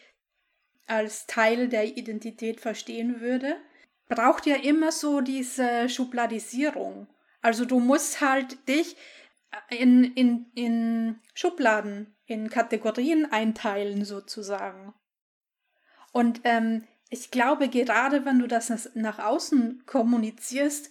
als 0.87 1.27
Teil 1.27 1.69
der 1.69 1.97
Identität 1.97 2.61
verstehen 2.61 3.21
würde. 3.21 3.57
Braucht 4.09 4.47
ja 4.47 4.57
immer 4.57 4.93
so 4.93 5.21
diese 5.21 5.89
Schubladisierung. 5.89 7.09
Also 7.41 7.65
du 7.65 7.81
musst 7.81 8.21
halt 8.21 8.69
dich 8.69 8.97
in, 9.71 10.05
in, 10.05 10.47
in 10.55 11.21
Schubladen, 11.35 12.15
in 12.27 12.51
Kategorien 12.51 13.31
einteilen 13.31 14.05
sozusagen. 14.05 14.95
Und 16.13 16.41
ähm, 16.45 16.87
ich 17.11 17.31
glaube, 17.31 17.69
gerade 17.69 18.25
wenn 18.25 18.39
du 18.39 18.47
das 18.47 18.95
nach 18.95 19.19
außen 19.19 19.85
kommunizierst, 19.87 20.91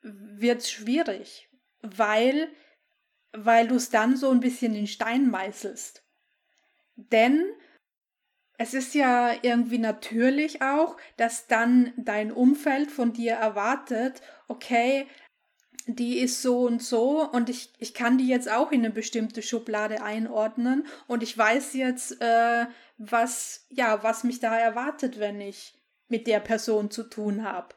wird 0.00 0.62
es 0.62 0.70
schwierig, 0.70 1.48
weil, 1.82 2.48
weil 3.32 3.68
du 3.68 3.76
es 3.76 3.90
dann 3.90 4.16
so 4.16 4.30
ein 4.30 4.40
bisschen 4.40 4.74
in 4.74 4.88
Stein 4.88 5.30
meißelst. 5.30 6.02
Denn 6.96 7.44
es 8.62 8.74
ist 8.74 8.94
ja 8.94 9.32
irgendwie 9.42 9.78
natürlich 9.78 10.62
auch, 10.62 10.96
dass 11.16 11.48
dann 11.48 11.92
dein 11.96 12.30
Umfeld 12.30 12.92
von 12.92 13.12
dir 13.12 13.32
erwartet, 13.32 14.22
okay, 14.46 15.08
die 15.86 16.20
ist 16.20 16.42
so 16.42 16.60
und 16.60 16.80
so 16.80 17.28
und 17.28 17.50
ich, 17.50 17.72
ich 17.78 17.92
kann 17.92 18.18
die 18.18 18.28
jetzt 18.28 18.48
auch 18.48 18.70
in 18.70 18.84
eine 18.84 18.90
bestimmte 18.90 19.42
Schublade 19.42 20.00
einordnen 20.04 20.86
und 21.08 21.24
ich 21.24 21.36
weiß 21.36 21.74
jetzt, 21.74 22.22
äh, 22.22 22.66
was, 22.98 23.66
ja, 23.68 24.04
was 24.04 24.22
mich 24.22 24.38
da 24.38 24.56
erwartet, 24.56 25.18
wenn 25.18 25.40
ich 25.40 25.74
mit 26.06 26.28
der 26.28 26.38
Person 26.38 26.88
zu 26.88 27.02
tun 27.02 27.42
habe. 27.42 27.74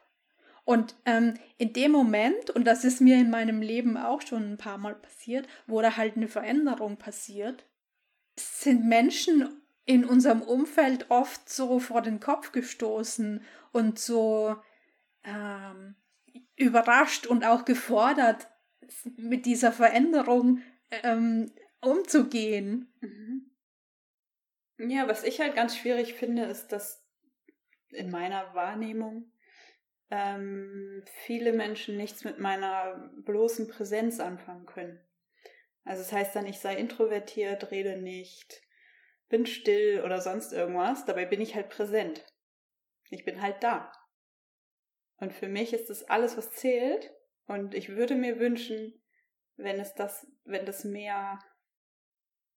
Und 0.64 0.94
ähm, 1.04 1.34
in 1.58 1.72
dem 1.72 1.90
Moment, 1.90 2.50
und 2.50 2.64
das 2.64 2.84
ist 2.84 3.00
mir 3.00 3.16
in 3.16 3.30
meinem 3.30 3.60
Leben 3.60 3.96
auch 3.96 4.20
schon 4.20 4.52
ein 4.52 4.58
paar 4.58 4.78
Mal 4.78 4.94
passiert, 4.94 5.48
wo 5.66 5.82
da 5.82 5.96
halt 5.96 6.16
eine 6.16 6.28
Veränderung 6.28 6.96
passiert, 6.96 7.66
sind 8.38 8.84
Menschen 8.84 9.65
in 9.86 10.04
unserem 10.04 10.42
Umfeld 10.42 11.10
oft 11.10 11.48
so 11.48 11.78
vor 11.78 12.02
den 12.02 12.20
Kopf 12.20 12.52
gestoßen 12.52 13.42
und 13.72 13.98
so 13.98 14.56
ähm, 15.24 15.94
überrascht 16.56 17.26
und 17.26 17.44
auch 17.44 17.64
gefordert, 17.64 18.48
mit 19.16 19.46
dieser 19.46 19.72
Veränderung 19.72 20.60
ähm, 20.90 21.50
umzugehen. 21.80 22.92
Mhm. 23.00 23.50
Ja, 24.78 25.08
was 25.08 25.24
ich 25.24 25.40
halt 25.40 25.54
ganz 25.54 25.76
schwierig 25.76 26.14
finde, 26.14 26.44
ist, 26.44 26.68
dass 26.68 27.04
in 27.90 28.10
meiner 28.10 28.54
Wahrnehmung 28.54 29.32
ähm, 30.10 31.02
viele 31.24 31.52
Menschen 31.52 31.96
nichts 31.96 32.24
mit 32.24 32.38
meiner 32.38 33.10
bloßen 33.24 33.68
Präsenz 33.68 34.20
anfangen 34.20 34.66
können. 34.66 35.00
Also 35.84 36.02
es 36.02 36.08
das 36.08 36.18
heißt 36.18 36.36
dann, 36.36 36.46
ich 36.46 36.58
sei 36.58 36.76
introvertiert, 36.76 37.70
rede 37.70 37.96
nicht, 37.96 38.62
bin 39.28 39.46
still 39.46 40.02
oder 40.04 40.20
sonst 40.20 40.52
irgendwas. 40.52 41.04
Dabei 41.04 41.24
bin 41.26 41.40
ich 41.40 41.54
halt 41.54 41.68
präsent. 41.68 42.24
Ich 43.10 43.24
bin 43.24 43.42
halt 43.42 43.62
da. 43.62 43.92
Und 45.18 45.32
für 45.32 45.48
mich 45.48 45.72
ist 45.72 45.90
das 45.90 46.04
alles, 46.04 46.36
was 46.36 46.52
zählt. 46.52 47.12
Und 47.46 47.74
ich 47.74 47.90
würde 47.90 48.14
mir 48.14 48.38
wünschen, 48.38 49.02
wenn 49.56 49.80
es 49.80 49.94
das, 49.94 50.26
wenn 50.44 50.66
das 50.66 50.84
mehr 50.84 51.38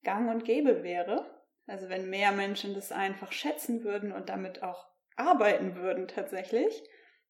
gang 0.04 0.30
und 0.30 0.46
gäbe 0.46 0.84
wäre. 0.84 1.44
Also 1.68 1.90
wenn 1.90 2.10
mehr 2.10 2.32
Menschen 2.32 2.74
das 2.74 2.92
einfach 2.92 3.32
schätzen 3.32 3.84
würden 3.84 4.12
und 4.12 4.30
damit 4.30 4.64
auch 4.64 4.88
arbeiten 5.16 5.76
würden 5.76 6.08
tatsächlich 6.08 6.84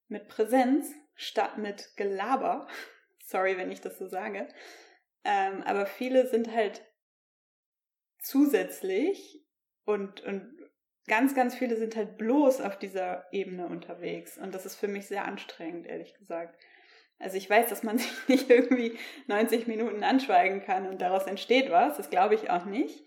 mit 0.08 0.27
Präsenz 0.27 0.93
statt 1.15 1.58
mit 1.58 1.96
Gelaber. 1.98 2.67
Sorry, 3.25 3.58
wenn 3.58 3.72
ich 3.72 3.81
das 3.81 3.98
so 3.98 4.08
sage. 4.08 4.48
Ähm, 5.24 5.62
aber 5.63 5.86
viele 5.86 6.27
sind 6.27 6.53
halt 6.53 6.84
zusätzlich 8.21 9.43
und, 9.85 10.21
und 10.21 10.55
ganz, 11.07 11.35
ganz 11.35 11.55
viele 11.55 11.75
sind 11.75 11.95
halt 11.95 12.17
bloß 12.17 12.61
auf 12.61 12.77
dieser 12.77 13.25
Ebene 13.31 13.67
unterwegs. 13.67 14.38
Und 14.38 14.53
das 14.53 14.65
ist 14.65 14.75
für 14.75 14.88
mich 14.88 15.07
sehr 15.07 15.25
anstrengend, 15.25 15.88
ehrlich 15.88 16.13
gesagt. 16.13 16.57
Also 17.17 17.38
ich 17.38 17.49
weiß, 17.49 17.67
dass 17.67 17.83
man 17.83 17.97
sich 17.99 18.27
nicht 18.27 18.49
irgendwie 18.49 18.97
90 19.27 19.67
Minuten 19.67 20.03
anschweigen 20.03 20.61
kann 20.61 20.88
und 20.88 21.01
daraus 21.01 21.25
entsteht 21.25 21.69
was. 21.69 21.97
Das 21.97 22.09
glaube 22.09 22.35
ich 22.35 22.49
auch 22.49 22.65
nicht. 22.65 23.03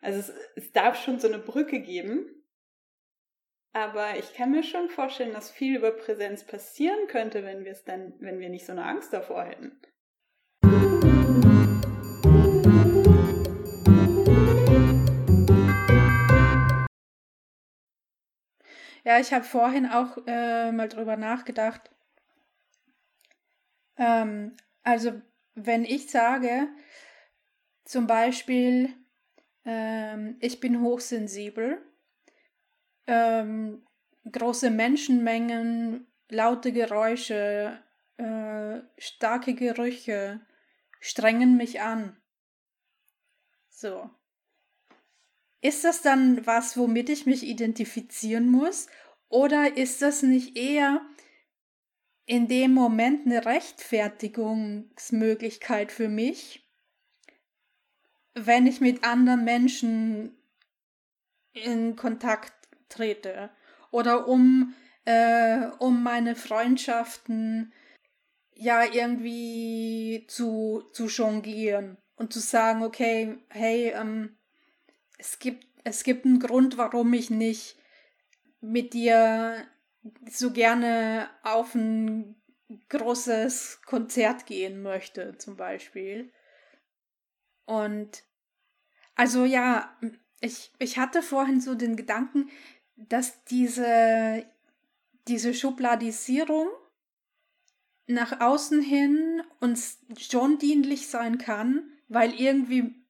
Also 0.00 0.18
es, 0.18 0.32
es 0.56 0.72
darf 0.72 1.02
schon 1.02 1.18
so 1.18 1.28
eine 1.28 1.38
Brücke 1.38 1.80
geben, 1.80 2.28
aber 3.72 4.18
ich 4.18 4.34
kann 4.34 4.52
mir 4.52 4.62
schon 4.62 4.88
vorstellen, 4.88 5.32
dass 5.32 5.50
viel 5.50 5.76
über 5.76 5.90
Präsenz 5.90 6.44
passieren 6.44 7.08
könnte, 7.08 7.42
wenn 7.42 7.64
wir 7.64 7.72
es 7.72 7.84
dann, 7.84 8.14
wenn 8.20 8.38
wir 8.38 8.48
nicht 8.48 8.66
so 8.66 8.72
eine 8.72 8.84
Angst 8.84 9.12
davor 9.12 9.44
hätten. 9.44 9.80
Ja, 19.04 19.20
ich 19.20 19.32
habe 19.34 19.44
vorhin 19.44 19.86
auch 19.86 20.16
äh, 20.26 20.72
mal 20.72 20.88
drüber 20.88 21.16
nachgedacht. 21.16 21.90
Ähm, 23.98 24.56
also, 24.82 25.20
wenn 25.54 25.84
ich 25.84 26.10
sage, 26.10 26.68
zum 27.84 28.06
Beispiel, 28.06 28.94
ähm, 29.66 30.36
ich 30.40 30.58
bin 30.58 30.80
hochsensibel, 30.80 31.82
ähm, 33.06 33.86
große 34.30 34.70
Menschenmengen, 34.70 36.06
laute 36.30 36.72
Geräusche, 36.72 37.78
äh, 38.16 38.80
starke 38.96 39.54
Gerüche 39.54 40.40
strengen 41.00 41.58
mich 41.58 41.82
an. 41.82 42.16
So. 43.68 44.10
Ist 45.64 45.82
das 45.82 46.02
dann 46.02 46.46
was, 46.46 46.76
womit 46.76 47.08
ich 47.08 47.24
mich 47.24 47.42
identifizieren 47.42 48.50
muss? 48.50 48.86
Oder 49.30 49.78
ist 49.78 50.02
das 50.02 50.22
nicht 50.22 50.58
eher 50.58 51.00
in 52.26 52.48
dem 52.48 52.74
Moment 52.74 53.24
eine 53.24 53.46
Rechtfertigungsmöglichkeit 53.46 55.90
für 55.90 56.10
mich, 56.10 56.68
wenn 58.34 58.66
ich 58.66 58.82
mit 58.82 59.04
anderen 59.04 59.44
Menschen 59.44 60.36
in 61.54 61.96
Kontakt 61.96 62.52
trete 62.90 63.48
oder 63.90 64.28
um, 64.28 64.74
äh, 65.06 65.68
um 65.78 66.02
meine 66.02 66.36
Freundschaften 66.36 67.72
ja 68.52 68.84
irgendwie 68.84 70.26
zu, 70.28 70.82
zu 70.92 71.06
jonglieren 71.06 71.96
und 72.16 72.34
zu 72.34 72.40
sagen, 72.40 72.82
okay, 72.82 73.38
hey, 73.48 73.94
ähm, 73.96 74.36
es 75.24 75.38
gibt, 75.38 75.66
es 75.84 76.04
gibt 76.04 76.26
einen 76.26 76.38
Grund, 76.38 76.76
warum 76.76 77.12
ich 77.14 77.30
nicht 77.30 77.76
mit 78.60 78.94
dir 78.94 79.66
so 80.30 80.52
gerne 80.52 81.30
auf 81.42 81.74
ein 81.74 82.36
großes 82.90 83.80
Konzert 83.86 84.46
gehen 84.46 84.82
möchte, 84.82 85.36
zum 85.38 85.56
Beispiel. 85.56 86.30
Und 87.64 88.24
also 89.14 89.44
ja, 89.44 89.96
ich, 90.40 90.72
ich 90.78 90.98
hatte 90.98 91.22
vorhin 91.22 91.60
so 91.60 91.74
den 91.74 91.96
Gedanken, 91.96 92.50
dass 92.96 93.44
diese, 93.44 94.44
diese 95.26 95.54
Schubladisierung 95.54 96.68
nach 98.06 98.40
außen 98.40 98.82
hin 98.82 99.42
uns 99.60 99.98
schon 100.18 100.58
dienlich 100.58 101.08
sein 101.08 101.38
kann, 101.38 101.90
weil 102.08 102.38
irgendwie 102.38 103.03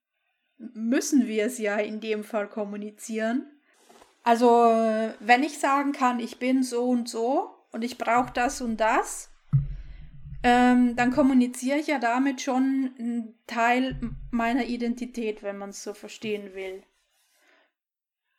müssen 0.58 1.26
wir 1.26 1.46
es 1.46 1.58
ja 1.58 1.76
in 1.76 2.00
dem 2.00 2.24
Fall 2.24 2.48
kommunizieren. 2.48 3.46
Also 4.22 4.46
wenn 5.20 5.42
ich 5.42 5.58
sagen 5.58 5.92
kann, 5.92 6.20
ich 6.20 6.38
bin 6.38 6.62
so 6.62 6.88
und 6.88 7.08
so 7.08 7.50
und 7.72 7.82
ich 7.82 7.98
brauche 7.98 8.32
das 8.32 8.60
und 8.60 8.78
das, 8.78 9.30
ähm, 10.42 10.94
dann 10.94 11.10
kommuniziere 11.10 11.78
ich 11.78 11.86
ja 11.86 11.98
damit 11.98 12.42
schon 12.42 12.94
einen 12.98 13.38
Teil 13.46 13.98
meiner 14.30 14.64
Identität, 14.64 15.42
wenn 15.42 15.56
man 15.56 15.70
es 15.70 15.82
so 15.82 15.94
verstehen 15.94 16.54
will. 16.54 16.82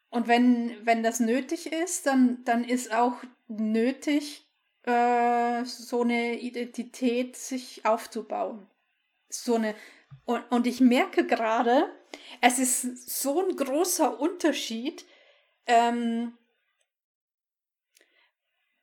Und 0.09 0.27
wenn, 0.27 0.71
wenn 0.83 1.03
das 1.03 1.19
nötig 1.19 1.73
ist, 1.73 2.05
dann, 2.05 2.43
dann 2.45 2.63
ist 2.63 2.93
auch 2.93 3.15
nötig, 3.47 4.47
äh, 4.83 5.65
so 5.65 6.03
eine 6.03 6.39
Identität 6.39 7.35
sich 7.35 7.85
aufzubauen. 7.85 8.67
So 9.29 9.55
eine, 9.55 9.75
und, 10.25 10.43
und 10.51 10.67
ich 10.67 10.79
merke 10.79 11.25
gerade, 11.25 11.89
es 12.41 12.59
ist 12.59 13.09
so 13.21 13.41
ein 13.47 13.55
großer 13.55 14.19
Unterschied, 14.19 15.05
ähm, 15.67 16.33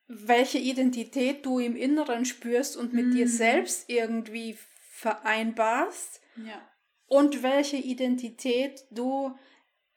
welche 0.09 0.59
Identität 0.59 1.47
du 1.47 1.59
im 1.59 1.77
Inneren 1.77 2.25
spürst 2.25 2.77
und 2.77 2.93
mit 2.93 3.07
mhm. 3.07 3.15
dir 3.15 3.29
selbst 3.29 3.89
irgendwie 3.89 4.59
vereinbarst 4.91 6.21
ja. 6.37 6.61
und 7.07 7.43
welche 7.43 7.77
Identität 7.77 8.85
du 8.91 9.37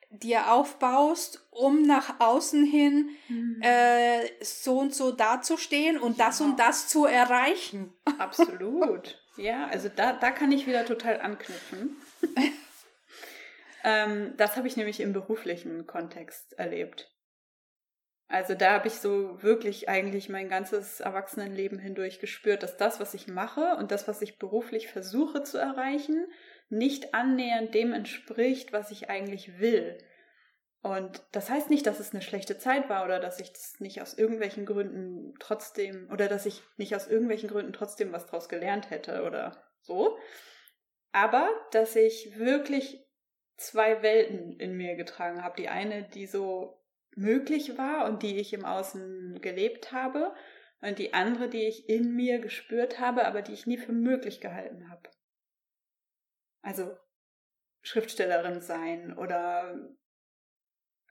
dir 0.10 0.52
aufbaust, 0.52 1.46
um 1.52 1.82
nach 1.82 2.20
außen 2.20 2.64
hin 2.64 3.10
mhm. 3.28 3.62
äh, 3.62 4.22
so 4.42 4.80
und 4.80 4.94
so 4.96 5.12
dazustehen 5.12 5.98
und 5.98 6.18
ja. 6.18 6.28
das 6.28 6.42
und 6.42 6.60
das 6.60 6.88
zu 6.88 7.06
erreichen. 7.06 7.94
Absolut. 8.18 9.22
ja, 9.38 9.68
also 9.68 9.90
da, 9.90 10.14
da 10.14 10.32
kann 10.32 10.52
ich 10.52 10.68
wieder 10.68 10.86
total 10.86 11.20
anknüpfen. 11.20 11.98
ähm, 13.86 14.34
das 14.36 14.58
habe 14.58 14.68
ich 14.68 14.76
nämlich 14.76 15.00
im 15.00 15.14
beruflichen 15.14 15.86
Kontext 15.86 16.54
erlebt. 16.58 17.16
Also 18.28 18.56
da 18.56 18.74
habe 18.74 18.88
ich 18.88 18.96
so 18.96 19.42
wirklich 19.44 19.88
eigentlich 19.88 20.30
mein 20.30 20.50
ganzes 20.50 21.00
Erwachsenenleben 21.00 21.78
hindurch 21.78 22.20
gespürt, 22.20 22.64
dass 22.64 22.76
das, 22.76 23.00
was 23.00 23.14
ich 23.14 23.28
mache 23.28 23.76
und 23.78 23.92
das, 23.92 24.08
was 24.08 24.24
ich 24.24 24.40
beruflich 24.40 24.88
versuche 24.88 25.44
zu 25.44 25.60
erreichen, 25.60 26.26
nicht 26.70 27.14
annähernd 27.14 27.76
dem 27.76 27.94
entspricht, 27.94 28.74
was 28.74 28.90
ich 28.90 29.12
eigentlich 29.12 29.60
will. 29.60 30.00
Und 30.82 31.24
das 31.32 31.52
heißt 31.52 31.70
nicht, 31.70 31.86
dass 31.86 32.00
es 32.00 32.14
eine 32.14 32.24
schlechte 32.24 32.58
Zeit 32.58 32.90
war 32.90 33.06
oder 33.06 33.20
dass 33.20 33.40
ich 33.40 33.54
das 33.54 33.80
nicht 33.80 34.02
aus 34.02 34.16
irgendwelchen 34.16 34.66
Gründen 34.66 35.36
trotzdem 35.40 36.10
oder 36.12 36.28
dass 36.28 36.48
ich 36.48 36.64
nicht 36.78 36.96
aus 36.96 37.08
irgendwelchen 37.08 37.50
Gründen 37.50 37.74
trotzdem 37.74 38.12
was 38.12 38.26
draus 38.26 38.50
gelernt 38.50 38.90
hätte 38.90 39.24
oder 39.24 39.64
so. 39.82 40.18
Aber 41.12 41.50
dass 41.72 41.96
ich 41.96 42.38
wirklich 42.40 43.05
zwei 43.58 44.02
Welten 44.02 44.60
in 44.60 44.76
mir 44.76 44.96
getragen 44.96 45.44
habe. 45.44 45.56
Die 45.58 45.70
eine, 45.70 46.04
die 46.04 46.28
so 46.28 46.82
möglich 47.16 47.78
war 47.78 48.06
und 48.06 48.24
die 48.24 48.38
ich 48.38 48.54
im 48.54 48.66
Außen 48.66 49.40
gelebt 49.42 49.92
habe 49.92 50.34
und 50.82 51.00
die 51.00 51.14
andere, 51.14 51.50
die 51.50 51.68
ich 51.68 51.90
in 51.90 52.14
mir 52.14 52.40
gespürt 52.40 53.00
habe, 53.00 53.26
aber 53.26 53.42
die 53.42 53.54
ich 53.54 53.66
nie 53.66 53.78
für 53.78 53.94
möglich 53.94 54.42
gehalten 54.42 54.90
habe. 54.90 55.10
Also 56.62 56.98
Schriftstellerin 57.82 58.60
sein 58.60 59.18
oder 59.18 59.78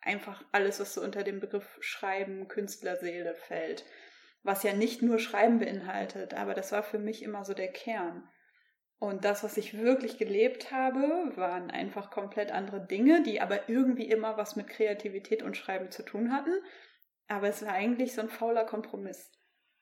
einfach 0.02 0.44
alles, 0.52 0.80
was 0.80 0.94
so 0.94 1.02
unter 1.02 1.22
dem 1.22 1.40
Begriff 1.40 1.78
Schreiben, 1.80 2.48
Künstlerseele 2.48 3.35
fällt. 3.35 3.85
Was 4.42 4.62
ja 4.62 4.74
nicht 4.74 5.00
nur 5.00 5.18
Schreiben 5.18 5.59
beinhaltet, 5.59 6.35
aber 6.35 6.52
das 6.52 6.70
war 6.72 6.83
für 6.83 6.98
mich 6.98 7.22
immer 7.22 7.44
so 7.46 7.54
der 7.54 7.72
Kern. 7.72 8.28
Und 8.98 9.24
das, 9.24 9.44
was 9.44 9.57
ich 9.57 9.76
wirklich 9.76 10.18
gelebt 10.18 10.70
habe, 10.70 11.33
waren 11.37 11.70
einfach 11.70 12.11
komplett 12.11 12.52
andere 12.52 12.87
Dinge, 12.87 13.22
die 13.22 13.40
aber 13.40 13.68
irgendwie 13.68 14.09
immer 14.09 14.37
was 14.37 14.57
mit 14.57 14.68
Kreativität 14.68 15.42
und 15.42 15.57
Schreiben 15.57 15.90
zu 15.90 16.02
tun 16.02 16.33
hatten. 16.33 16.54
Aber 17.26 17.48
es 17.48 17.64
war 17.64 17.72
eigentlich 17.72 18.14
so 18.14 18.22
ein 18.22 18.28
fauler 18.28 18.64
Kompromiss. 18.64 19.30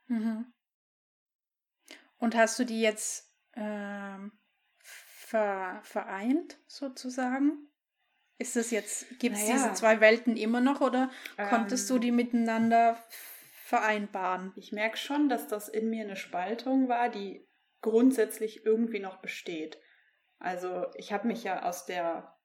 Mhm. 0.06 0.52
Und 2.18 2.36
hast 2.36 2.58
du 2.58 2.64
die 2.64 2.80
jetzt 2.80 3.32
ähm, 3.54 4.32
ver 4.78 5.80
vereint, 5.82 6.58
sozusagen? 6.66 7.68
Ist 8.38 8.56
das 8.56 8.70
jetzt, 8.70 9.18
gibt 9.20 9.36
es 9.36 9.42
naja. 9.42 9.54
diese 9.54 9.74
zwei 9.74 10.00
Welten 10.00 10.36
immer 10.36 10.60
noch 10.60 10.80
oder 10.80 11.10
ähm, 11.38 11.48
konntest 11.48 11.88
du 11.90 11.96
ähm. 11.96 12.00
die 12.00 12.12
miteinander 12.12 12.98
vereinbaren? 13.64 14.52
Ich 14.56 14.72
merke 14.72 14.96
schon, 14.96 15.28
dass 15.28 15.48
das 15.48 15.68
in 15.68 15.90
mir 15.90 16.04
eine 16.04 16.16
Spaltung 16.16 16.88
war, 16.88 17.08
die 17.08 17.46
grundsätzlich 17.82 18.64
irgendwie 18.64 19.00
noch 19.00 19.20
besteht. 19.20 19.78
Also 20.38 20.86
ich 20.96 21.12
habe 21.12 21.28
mich 21.28 21.44
ja 21.44 21.64
aus 21.64 21.84
der, 21.86 22.36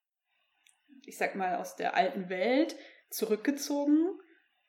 ich 1.04 1.17
sag 1.17 1.36
mal, 1.36 1.56
aus 1.56 1.76
der 1.76 1.95
alten 1.95 2.30
Welt 2.30 2.76
zurückgezogen 3.10 4.19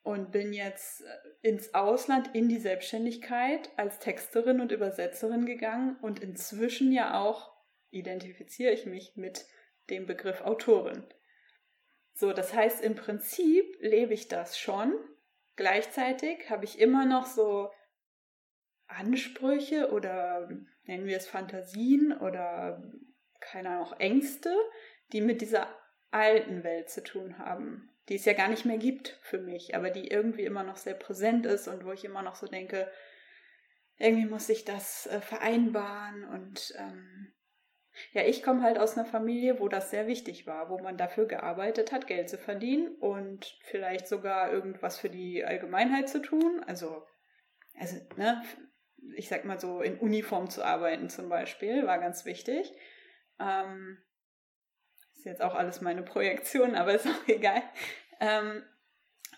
und 0.02 0.31
bin 0.31 0.52
jetzt 0.52 1.02
äh, 1.02 1.48
ins 1.48 1.74
Ausland 1.74 2.35
in 2.35 2.48
die 2.48 2.59
Selbstständigkeit 2.59 3.70
als 3.76 3.98
Texterin 3.98 4.61
und 4.61 4.72
Übersetzerin 4.72 5.44
gegangen 5.44 5.96
und 6.00 6.20
inzwischen 6.20 6.92
ja 6.92 7.20
auch 7.20 7.52
identifiziere 7.90 8.72
ich 8.72 8.87
mich 8.87 9.16
mit 9.16 9.46
dem 9.90 10.07
Begriff 10.07 10.40
Autorin. 10.42 11.04
So, 12.14 12.33
das 12.33 12.52
heißt, 12.52 12.83
im 12.83 12.94
Prinzip 12.94 13.64
lebe 13.81 14.14
ich 14.14 14.28
das 14.28 14.59
schon. 14.59 14.92
Gleichzeitig 15.57 16.50
habe 16.50 16.64
ich 16.64 16.78
immer 16.78 17.04
noch 17.04 17.26
so 17.26 17.70
Ansprüche 18.88 19.92
oder 19.92 20.48
nennen 20.85 21.07
wir 21.07 21.16
es 21.16 21.29
Fantasien 21.29 22.16
oder 22.18 22.83
keine 23.40 23.70
Ahnung, 23.70 23.92
Ängste, 23.98 24.55
die 25.12 25.20
mit 25.20 25.40
dieser 25.40 25.68
alten 26.11 26.64
Welt 26.64 26.90
zu 26.90 27.03
tun 27.03 27.38
haben, 27.38 27.90
die 28.09 28.16
es 28.16 28.24
ja 28.24 28.33
gar 28.33 28.48
nicht 28.48 28.64
mehr 28.64 28.79
gibt 28.79 29.18
für 29.22 29.38
mich, 29.38 29.74
aber 29.74 29.90
die 29.90 30.09
irgendwie 30.09 30.44
immer 30.44 30.64
noch 30.64 30.77
sehr 30.77 30.94
präsent 30.94 31.46
ist 31.46 31.68
und 31.68 31.85
wo 31.85 31.92
ich 31.92 32.05
immer 32.05 32.22
noch 32.22 32.35
so 32.35 32.46
denke, 32.46 32.90
irgendwie 33.98 34.27
muss 34.27 34.48
ich 34.48 34.64
das 34.64 35.07
äh, 35.07 35.20
vereinbaren 35.20 36.24
und 36.24 36.74
ähm, 36.79 37.33
ja, 38.12 38.22
ich 38.22 38.42
komme 38.42 38.62
halt 38.62 38.79
aus 38.79 38.96
einer 38.96 39.07
Familie, 39.07 39.59
wo 39.59 39.68
das 39.68 39.90
sehr 39.90 40.07
wichtig 40.07 40.46
war, 40.46 40.70
wo 40.70 40.79
man 40.79 40.96
dafür 40.96 41.27
gearbeitet 41.27 41.90
hat, 41.90 42.07
Geld 42.07 42.29
zu 42.31 42.38
verdienen 42.38 42.94
und 43.01 43.59
vielleicht 43.64 44.07
sogar 44.07 44.53
irgendwas 44.53 44.98
für 44.98 45.11
die 45.11 45.44
Allgemeinheit 45.44 46.09
zu 46.09 46.22
tun. 46.22 46.62
Also, 46.66 47.05
also, 47.74 47.96
ne, 48.16 48.42
ich 49.16 49.28
sag 49.28 49.44
mal 49.44 49.61
so, 49.61 49.80
in 49.80 49.98
Uniform 49.98 50.50
zu 50.50 50.64
arbeiten 50.64 51.08
zum 51.08 51.28
Beispiel, 51.28 51.87
war 51.87 51.98
ganz 51.98 52.24
wichtig. 52.24 52.72
Ähm, 53.40 53.98
ist 55.16 55.24
jetzt 55.24 55.42
auch 55.42 55.54
alles 55.54 55.80
meine 55.80 56.02
Projektion, 56.02 56.74
aber 56.74 56.94
ist 56.94 57.06
auch 57.06 57.26
egal. 57.28 57.62
Ähm, 58.20 58.64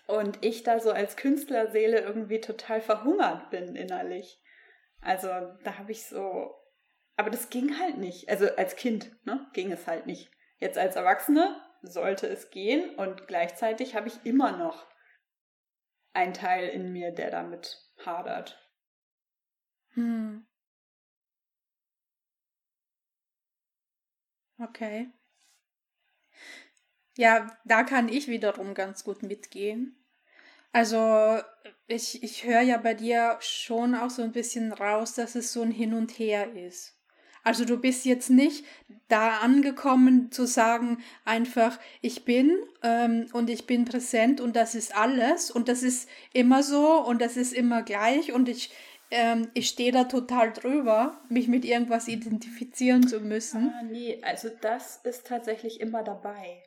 und 0.07 0.45
ich 0.45 0.63
da 0.63 0.81
so 0.81 0.91
als 0.91 1.17
Künstlerseele 1.17 2.01
irgendwie 2.01 2.41
total 2.41 2.81
verhungert 2.81 3.51
bin 3.51 3.77
innerlich. 3.77 4.43
Also 5.01 5.29
da 5.29 5.79
habe 5.79 5.93
ich 5.93 6.05
so 6.07 6.61
aber 7.21 7.29
das 7.29 7.51
ging 7.51 7.79
halt 7.79 7.99
nicht. 7.99 8.31
Also 8.31 8.47
als 8.57 8.77
Kind 8.77 9.15
ne, 9.27 9.47
ging 9.53 9.71
es 9.73 9.87
halt 9.87 10.07
nicht. 10.07 10.31
Jetzt 10.57 10.79
als 10.79 10.97
Erwachsene 10.97 11.55
sollte 11.83 12.27
es 12.27 12.49
gehen 12.49 12.95
und 12.95 13.27
gleichzeitig 13.27 13.95
habe 13.95 14.09
ich 14.09 14.25
immer 14.25 14.57
noch 14.57 14.87
einen 16.15 16.33
Teil 16.33 16.67
in 16.71 16.95
mir, 16.95 17.13
der 17.13 17.31
damit 17.31 17.77
hadert. 18.07 18.70
Hm. 19.95 20.41
Okay. 24.61 25.09
Ja, 27.17 27.51
da 27.65 27.83
kann 27.83 28.09
ich 28.09 28.29
wiederum 28.29 28.75
ganz 28.75 29.05
gut 29.05 29.23
mitgehen. 29.23 29.97
Also 30.73 31.41
ich, 31.89 32.23
ich 32.23 32.45
höre 32.47 32.63
ja 32.63 32.79
bei 32.79 32.95
dir 32.95 33.39
schon 33.41 33.95
auch 33.95 34.11
so 34.11 34.23
ein 34.23 34.33
bisschen 34.33 34.73
raus, 34.73 35.15
dass 35.15 35.35
es 35.37 35.53
so 35.53 35.63
ein 35.63 35.73
Hin 35.73 35.95
und 35.95 36.13
Her 36.19 36.55
ist. 36.55 36.97
Also 37.45 37.65
du 37.65 37.79
bist 37.79 38.05
jetzt 38.07 38.31
nicht 38.31 38.67
da 39.09 39.39
angekommen 39.39 40.33
zu 40.33 40.47
sagen, 40.47 40.99
einfach 41.25 41.79
ich 42.03 42.25
bin 42.25 42.59
ähm, 42.83 43.27
und 43.33 43.51
ich 43.51 43.67
bin 43.67 43.85
präsent 43.87 44.41
und 44.41 44.57
das 44.57 44.75
ist 44.75 44.95
alles 44.97 45.51
und 45.51 45.69
das 45.69 45.83
ist 45.83 46.09
immer 46.35 46.63
so 46.63 47.05
und 47.07 47.23
das 47.23 47.37
ist 47.39 47.53
immer 47.55 47.83
gleich 47.83 48.33
und 48.33 48.49
ich, 48.49 48.73
ähm, 49.11 49.51
ich 49.55 49.69
stehe 49.69 49.93
da 49.93 50.05
total 50.05 50.53
drüber, 50.53 51.21
mich 51.29 51.49
mit 51.49 51.65
irgendwas 51.65 52.09
identifizieren 52.09 53.07
zu 53.07 53.21
müssen. 53.21 53.73
Ah, 53.75 53.83
nee, 53.83 54.21
also 54.23 54.49
das 54.61 54.99
ist 54.99 55.27
tatsächlich 55.27 55.81
immer 55.81 56.05
dabei. 56.05 56.63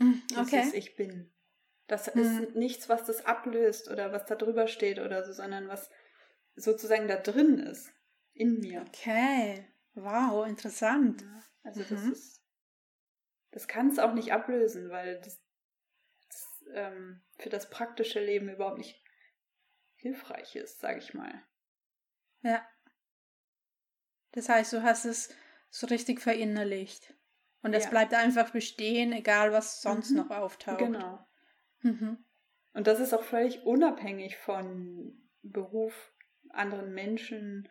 Hm, 0.00 0.22
okay. 0.38 0.60
Dieses 0.62 0.74
Ich 0.74 0.96
bin. 0.96 1.32
Das 1.86 2.08
ist 2.08 2.38
hm. 2.38 2.52
nichts, 2.54 2.88
was 2.88 3.04
das 3.04 3.26
ablöst 3.26 3.90
oder 3.90 4.12
was 4.12 4.24
da 4.24 4.34
drüber 4.34 4.66
steht 4.66 4.98
oder 4.98 5.24
so, 5.24 5.32
sondern 5.32 5.68
was 5.68 5.90
sozusagen 6.54 7.08
da 7.08 7.16
drin 7.16 7.58
ist. 7.58 7.92
In 8.34 8.60
mir. 8.60 8.84
Okay. 8.88 9.66
Wow, 9.94 10.46
interessant. 10.46 11.20
Ja, 11.20 11.42
also 11.64 11.80
mhm. 11.80 11.86
das 11.90 12.04
ist, 12.04 12.42
das 13.50 13.68
kann 13.68 13.88
es 13.88 13.98
auch 13.98 14.14
nicht 14.14 14.32
ablösen, 14.32 14.88
weil 14.88 15.20
das, 15.20 15.38
das 16.30 16.64
ähm, 16.72 17.22
für 17.38 17.50
das 17.50 17.68
praktische 17.68 18.24
Leben 18.24 18.48
überhaupt 18.48 18.78
nicht 18.78 19.02
hilfreich 19.96 20.56
ist, 20.56 20.80
sage 20.80 20.98
ich 20.98 21.12
mal. 21.12 21.42
Ja. 22.42 22.66
Das 24.32 24.48
heißt, 24.48 24.72
du 24.72 24.82
hast 24.82 25.04
es 25.04 25.34
so 25.70 25.86
richtig 25.86 26.20
verinnerlicht. 26.20 27.14
Und 27.62 27.74
es 27.74 27.84
ja. 27.84 27.90
bleibt 27.90 28.14
einfach 28.14 28.50
bestehen, 28.50 29.12
egal 29.12 29.52
was 29.52 29.80
sonst 29.80 30.10
mhm. 30.10 30.18
noch 30.18 30.30
auftaucht. 30.30 30.78
Genau. 30.78 31.24
Mhm. 31.80 32.24
Und 32.72 32.86
das 32.86 33.00
ist 33.00 33.12
auch 33.12 33.22
völlig 33.22 33.62
unabhängig 33.64 34.36
von 34.36 35.28
Beruf, 35.42 36.14
anderen 36.50 36.92
Menschen, 36.92 37.68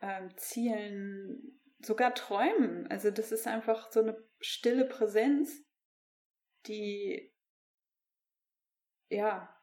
ähm, 0.00 0.36
Zielen, 0.36 1.60
sogar 1.80 2.14
Träumen. 2.14 2.86
Also 2.88 3.10
das 3.10 3.32
ist 3.32 3.46
einfach 3.46 3.90
so 3.90 4.00
eine 4.00 4.16
stille 4.40 4.84
Präsenz, 4.84 5.64
die 6.66 7.34
ja, 9.08 9.54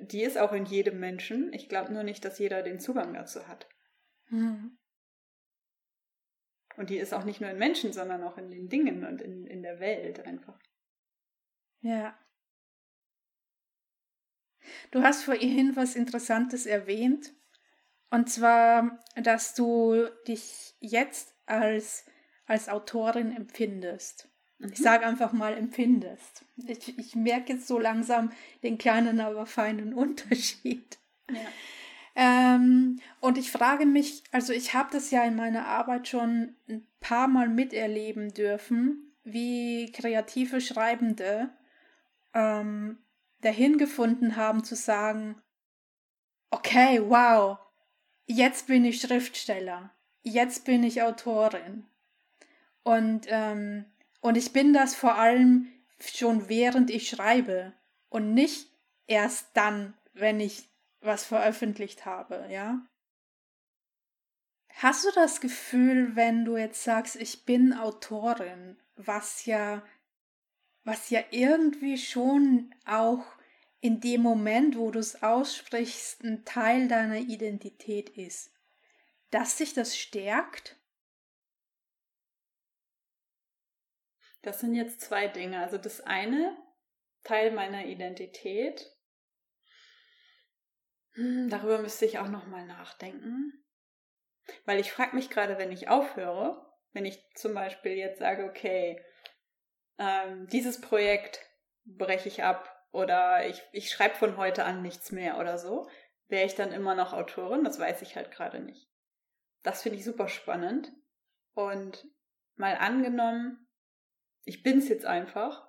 die 0.00 0.22
ist 0.22 0.38
auch 0.38 0.52
in 0.52 0.64
jedem 0.64 0.98
Menschen. 0.98 1.52
Ich 1.52 1.68
glaube 1.68 1.92
nur 1.92 2.02
nicht, 2.02 2.24
dass 2.24 2.38
jeder 2.38 2.62
den 2.62 2.80
Zugang 2.80 3.14
dazu 3.14 3.46
hat. 3.46 3.68
Mhm. 4.30 4.78
Und 6.76 6.90
die 6.90 6.98
ist 6.98 7.12
auch 7.12 7.24
nicht 7.24 7.40
nur 7.40 7.50
in 7.50 7.58
Menschen, 7.58 7.92
sondern 7.92 8.22
auch 8.22 8.38
in 8.38 8.50
den 8.50 8.68
Dingen 8.68 9.04
und 9.04 9.20
in, 9.20 9.46
in 9.46 9.62
der 9.62 9.80
Welt 9.80 10.20
einfach. 10.20 10.58
Ja. 11.80 12.16
Du 14.90 15.02
hast 15.02 15.24
vorhin 15.24 15.74
was 15.76 15.96
Interessantes 15.96 16.66
erwähnt, 16.66 17.32
und 18.10 18.30
zwar, 18.30 18.98
dass 19.16 19.54
du 19.54 20.06
dich 20.26 20.74
jetzt 20.80 21.34
als, 21.46 22.06
als 22.46 22.68
Autorin 22.68 23.34
empfindest. 23.34 24.28
Mhm. 24.58 24.72
Ich 24.72 24.78
sage 24.78 25.06
einfach 25.06 25.32
mal 25.32 25.56
empfindest. 25.56 26.44
Ich, 26.56 26.98
ich 26.98 27.14
merke 27.14 27.54
jetzt 27.54 27.66
so 27.66 27.78
langsam 27.78 28.32
den 28.62 28.78
kleinen, 28.78 29.20
aber 29.20 29.46
feinen 29.46 29.94
Unterschied. 29.94 30.98
Ja. 31.30 31.40
Ähm, 32.20 32.98
und 33.20 33.38
ich 33.38 33.52
frage 33.52 33.86
mich, 33.86 34.24
also 34.32 34.52
ich 34.52 34.74
habe 34.74 34.88
das 34.90 35.12
ja 35.12 35.22
in 35.22 35.36
meiner 35.36 35.66
Arbeit 35.66 36.08
schon 36.08 36.56
ein 36.68 36.84
paar 36.98 37.28
Mal 37.28 37.48
miterleben 37.48 38.34
dürfen, 38.34 39.14
wie 39.22 39.92
kreative 39.92 40.60
Schreibende 40.60 41.50
ähm, 42.34 42.98
dahin 43.40 43.78
gefunden 43.78 44.34
haben 44.34 44.64
zu 44.64 44.74
sagen, 44.74 45.40
okay, 46.50 47.00
wow, 47.06 47.58
jetzt 48.26 48.66
bin 48.66 48.84
ich 48.84 49.00
Schriftsteller, 49.00 49.92
jetzt 50.22 50.64
bin 50.64 50.82
ich 50.82 51.02
Autorin. 51.02 51.86
Und, 52.82 53.26
ähm, 53.28 53.84
und 54.20 54.36
ich 54.36 54.52
bin 54.52 54.72
das 54.72 54.96
vor 54.96 55.14
allem 55.14 55.68
schon 56.00 56.48
während 56.48 56.90
ich 56.90 57.08
schreibe 57.08 57.74
und 58.08 58.34
nicht 58.34 58.72
erst 59.06 59.50
dann, 59.54 59.94
wenn 60.14 60.40
ich 60.40 60.68
was 61.00 61.24
veröffentlicht 61.24 62.06
habe, 62.06 62.46
ja. 62.50 62.86
Hast 64.70 65.04
du 65.04 65.10
das 65.12 65.40
Gefühl, 65.40 66.14
wenn 66.14 66.44
du 66.44 66.56
jetzt 66.56 66.84
sagst, 66.84 67.16
ich 67.16 67.44
bin 67.44 67.72
Autorin, 67.72 68.80
was 68.96 69.44
ja, 69.44 69.84
was 70.84 71.10
ja 71.10 71.20
irgendwie 71.30 71.98
schon 71.98 72.74
auch 72.84 73.24
in 73.80 74.00
dem 74.00 74.22
Moment, 74.22 74.76
wo 74.76 74.90
du 74.90 74.98
es 74.98 75.22
aussprichst, 75.22 76.22
ein 76.22 76.44
Teil 76.44 76.88
deiner 76.88 77.18
Identität 77.18 78.10
ist, 78.10 78.52
dass 79.30 79.58
sich 79.58 79.74
das 79.74 79.96
stärkt? 79.96 80.76
Das 84.42 84.60
sind 84.60 84.74
jetzt 84.74 85.00
zwei 85.00 85.28
Dinge. 85.28 85.60
Also 85.60 85.78
das 85.78 86.00
eine 86.00 86.56
Teil 87.24 87.50
meiner 87.50 87.84
Identität. 87.84 88.96
Hm, 91.18 91.50
darüber 91.50 91.78
müsste 91.78 92.04
ich 92.04 92.20
auch 92.20 92.28
nochmal 92.28 92.64
nachdenken. 92.64 93.52
Weil 94.64 94.78
ich 94.78 94.92
frage 94.92 95.16
mich 95.16 95.30
gerade, 95.30 95.58
wenn 95.58 95.72
ich 95.72 95.88
aufhöre, 95.88 96.64
wenn 96.92 97.04
ich 97.04 97.20
zum 97.34 97.54
Beispiel 97.54 97.92
jetzt 97.92 98.20
sage, 98.20 98.44
okay, 98.44 99.04
ähm, 99.98 100.46
dieses 100.46 100.80
Projekt 100.80 101.40
breche 101.84 102.28
ich 102.28 102.44
ab 102.44 102.86
oder 102.92 103.48
ich, 103.48 103.60
ich 103.72 103.90
schreibe 103.90 104.14
von 104.14 104.36
heute 104.36 104.64
an 104.64 104.80
nichts 104.80 105.10
mehr 105.10 105.38
oder 105.38 105.58
so, 105.58 105.90
wäre 106.28 106.46
ich 106.46 106.54
dann 106.54 106.70
immer 106.70 106.94
noch 106.94 107.12
Autorin? 107.12 107.64
Das 107.64 107.80
weiß 107.80 108.00
ich 108.02 108.14
halt 108.14 108.30
gerade 108.30 108.60
nicht. 108.60 108.88
Das 109.64 109.82
finde 109.82 109.98
ich 109.98 110.04
super 110.04 110.28
spannend. 110.28 110.92
Und 111.54 112.06
mal 112.54 112.76
angenommen, 112.76 113.66
ich 114.44 114.62
bin's 114.62 114.88
jetzt 114.88 115.04
einfach. 115.04 115.68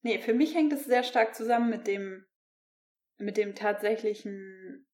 Nee, 0.00 0.18
für 0.18 0.32
mich 0.32 0.54
hängt 0.54 0.72
es 0.72 0.86
sehr 0.86 1.02
stark 1.02 1.34
zusammen 1.34 1.68
mit 1.68 1.86
dem, 1.86 2.26
mit 3.22 3.36
dem 3.36 3.54
tatsächlichen, 3.54 4.86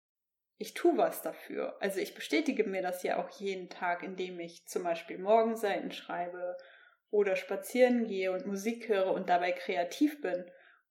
ich 0.58 0.74
tue 0.74 0.96
was 0.96 1.22
dafür. 1.22 1.76
Also 1.80 2.00
ich 2.00 2.14
bestätige 2.14 2.64
mir 2.64 2.82
das 2.82 3.02
ja 3.02 3.18
auch 3.18 3.30
jeden 3.40 3.68
Tag, 3.68 4.02
indem 4.02 4.38
ich 4.40 4.66
zum 4.66 4.84
Beispiel 4.84 5.18
Morgenseiten 5.18 5.90
schreibe 5.90 6.56
oder 7.10 7.36
spazieren 7.36 8.06
gehe 8.06 8.32
und 8.32 8.46
Musik 8.46 8.88
höre 8.88 9.12
und 9.12 9.28
dabei 9.28 9.52
kreativ 9.52 10.20
bin 10.20 10.44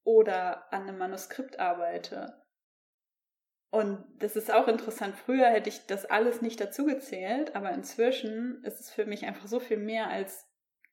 oder 0.03 0.71
an 0.73 0.83
einem 0.83 0.97
Manuskript 0.97 1.59
arbeite. 1.59 2.41
Und 3.69 4.03
das 4.19 4.35
ist 4.35 4.51
auch 4.51 4.67
interessant. 4.67 5.15
Früher 5.15 5.47
hätte 5.47 5.69
ich 5.69 5.85
das 5.85 6.05
alles 6.05 6.41
nicht 6.41 6.59
dazu 6.59 6.85
gezählt, 6.85 7.55
aber 7.55 7.71
inzwischen 7.71 8.63
ist 8.63 8.79
es 8.79 8.89
für 8.89 9.05
mich 9.05 9.25
einfach 9.25 9.47
so 9.47 9.59
viel 9.59 9.77
mehr 9.77 10.09
als 10.09 10.47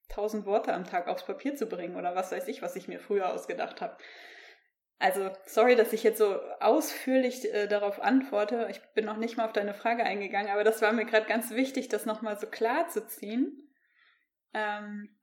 tausend 0.09 0.45
Worte 0.45 0.73
am 0.73 0.85
Tag 0.85 1.09
aufs 1.09 1.25
Papier 1.25 1.55
zu 1.55 1.67
bringen 1.67 1.97
oder 1.97 2.15
was 2.15 2.33
weiß 2.33 2.49
ich, 2.49 2.61
was 2.61 2.77
ich 2.77 2.89
mir 2.89 3.01
früher 3.01 3.33
ausgedacht 3.33 3.81
habe. 3.81 3.97
Also, 4.99 5.31
sorry, 5.47 5.77
dass 5.77 5.93
ich 5.93 6.03
jetzt 6.03 6.19
so 6.19 6.39
ausführlich 6.61 7.53
äh, 7.53 7.67
darauf 7.67 8.01
antworte. 8.01 8.69
Ich 8.71 8.81
bin 8.95 9.05
noch 9.05 9.17
nicht 9.17 9.37
mal 9.37 9.45
auf 9.47 9.53
deine 9.53 9.75
Frage 9.75 10.05
eingegangen, 10.05 10.51
aber 10.51 10.65
das 10.65 10.83
war 10.83 10.93
mir 10.93 11.05
gerade 11.05 11.27
ganz 11.27 11.51
wichtig, 11.51 11.89
das 11.89 12.07
nochmal 12.07 12.39
so 12.39 12.47
klar 12.47 12.89
zu 12.89 13.07
ziehen. 13.07 13.69
Ähm, 14.55 15.15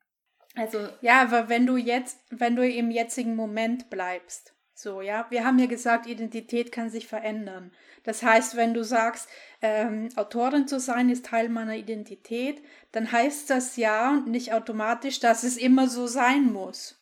also. 0.56 0.90
Ja, 1.02 1.22
aber 1.22 1.50
wenn 1.50 1.66
du 1.66 1.78
jetzt, 1.78 2.20
wenn 2.30 2.56
du 2.56 2.68
im 2.68 2.92
jetzigen 2.92 3.36
Moment 3.36 3.90
bleibst, 3.90 4.54
so, 4.74 5.02
ja, 5.02 5.28
wir 5.30 5.46
haben 5.46 5.60
ja 5.60 5.68
gesagt, 5.68 6.08
Identität 6.08 6.72
kann 6.72 6.90
sich 6.90 7.08
verändern. 7.08 7.72
Das 8.04 8.24
heißt, 8.24 8.56
wenn 8.56 8.74
du 8.74 8.84
sagst, 8.84 9.30
ähm, 9.62 10.10
Autorin 10.16 10.68
zu 10.68 10.80
sein 10.80 11.10
ist 11.10 11.26
Teil 11.26 11.50
meiner 11.50 11.76
Identität, 11.76 12.64
dann 12.92 13.12
heißt 13.12 13.50
das 13.50 13.78
ja 13.78 14.24
nicht 14.26 14.54
automatisch, 14.54 15.20
dass 15.20 15.44
es 15.44 15.58
immer 15.58 15.88
so 15.88 16.08
sein 16.08 16.52
muss. 16.52 17.00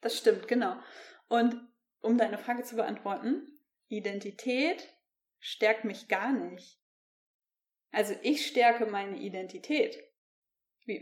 Das 0.00 0.18
stimmt, 0.18 0.48
genau. 0.48 0.76
Und 1.28 1.56
um 2.00 2.16
deine 2.18 2.38
Frage 2.38 2.62
zu 2.62 2.76
beantworten, 2.76 3.46
Identität 3.88 4.94
stärkt 5.40 5.84
mich 5.84 6.08
gar 6.08 6.32
nicht. 6.32 6.78
Also 7.90 8.14
ich 8.22 8.46
stärke 8.46 8.86
meine 8.86 9.18
Identität. 9.18 9.98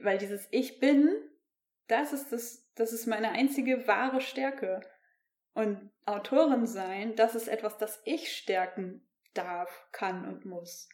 Weil 0.02 0.18
dieses 0.18 0.48
Ich 0.50 0.80
bin, 0.80 1.08
das 1.86 2.12
ist 2.12 2.32
das, 2.32 2.68
das 2.74 2.92
ist 2.92 3.06
meine 3.06 3.30
einzige 3.30 3.86
wahre 3.86 4.20
Stärke. 4.20 4.80
Und 5.54 5.90
Autorin 6.04 6.66
sein, 6.66 7.16
das 7.16 7.34
ist 7.34 7.48
etwas, 7.48 7.78
das 7.78 8.00
ich 8.04 8.36
stärken 8.36 9.08
darf, 9.34 9.88
kann 9.92 10.26
und 10.28 10.44
muss. 10.44 10.88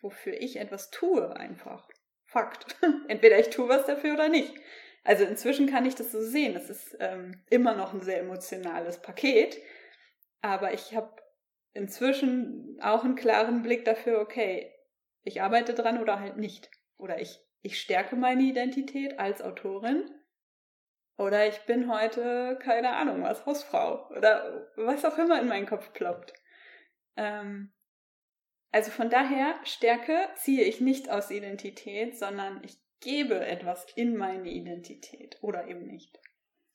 Wofür 0.00 0.34
ich 0.34 0.56
etwas 0.56 0.90
tue 0.90 1.34
einfach. 1.36 1.88
Fakt. 2.24 2.76
Entweder 3.08 3.38
ich 3.38 3.50
tue 3.50 3.68
was 3.68 3.86
dafür 3.86 4.14
oder 4.14 4.28
nicht. 4.28 4.54
Also 5.02 5.24
inzwischen 5.24 5.66
kann 5.66 5.86
ich 5.86 5.94
das 5.94 6.12
so 6.12 6.20
sehen. 6.20 6.54
Es 6.56 6.68
ist 6.70 6.96
ähm, 7.00 7.42
immer 7.48 7.74
noch 7.74 7.94
ein 7.94 8.02
sehr 8.02 8.20
emotionales 8.20 9.00
Paket. 9.00 9.58
Aber 10.42 10.74
ich 10.74 10.94
habe 10.94 11.16
inzwischen 11.72 12.78
auch 12.82 13.04
einen 13.04 13.16
klaren 13.16 13.62
Blick 13.62 13.84
dafür, 13.84 14.20
okay, 14.20 14.72
ich 15.22 15.42
arbeite 15.42 15.74
dran 15.74 16.00
oder 16.00 16.20
halt 16.20 16.36
nicht. 16.36 16.70
Oder 16.98 17.20
ich 17.20 17.40
ich 17.62 17.80
stärke 17.80 18.16
meine 18.16 18.42
Identität 18.42 19.18
als 19.18 19.42
Autorin. 19.42 20.10
Oder 21.18 21.46
ich 21.46 21.58
bin 21.66 21.92
heute, 21.92 22.58
keine 22.62 22.96
Ahnung, 22.96 23.22
was 23.22 23.44
Hausfrau. 23.44 24.08
Oder 24.10 24.70
was 24.76 25.04
auch 25.04 25.18
immer 25.18 25.40
in 25.40 25.48
meinen 25.48 25.66
Kopf 25.66 25.92
ploppt. 25.92 26.32
Ähm, 27.16 27.72
also 28.72 28.90
von 28.90 29.10
daher, 29.10 29.54
Stärke 29.64 30.16
ziehe 30.36 30.64
ich 30.64 30.80
nicht 30.80 31.10
aus 31.10 31.30
Identität, 31.30 32.18
sondern 32.18 32.62
ich 32.64 32.78
gebe 33.00 33.44
etwas 33.46 33.86
in 33.96 34.16
meine 34.16 34.50
Identität. 34.50 35.38
Oder 35.40 35.66
eben 35.68 35.86
nicht. 35.86 36.20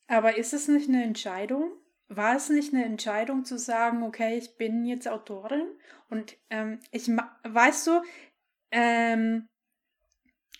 Aber 0.07 0.37
ist 0.37 0.53
es 0.53 0.67
nicht 0.67 0.89
eine 0.89 1.03
Entscheidung? 1.03 1.71
War 2.07 2.35
es 2.35 2.49
nicht 2.49 2.73
eine 2.73 2.85
Entscheidung 2.85 3.45
zu 3.45 3.57
sagen, 3.57 4.03
okay, 4.03 4.37
ich 4.37 4.57
bin 4.57 4.85
jetzt 4.85 5.07
Autorin 5.07 5.67
und 6.09 6.37
ähm, 6.51 6.79
ich 6.91 7.07
weißt 7.07 7.87
du, 7.87 8.01
ähm, 8.69 9.47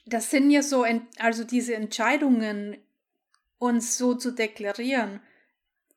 das 0.08 0.32
sind 0.32 0.50
ja 0.50 0.64
so, 0.64 0.86
also 1.20 1.44
diese 1.44 1.76
Entscheidungen, 1.76 2.78
uns 3.58 3.98
so 3.98 4.16
zu 4.16 4.32
deklarieren, 4.32 5.22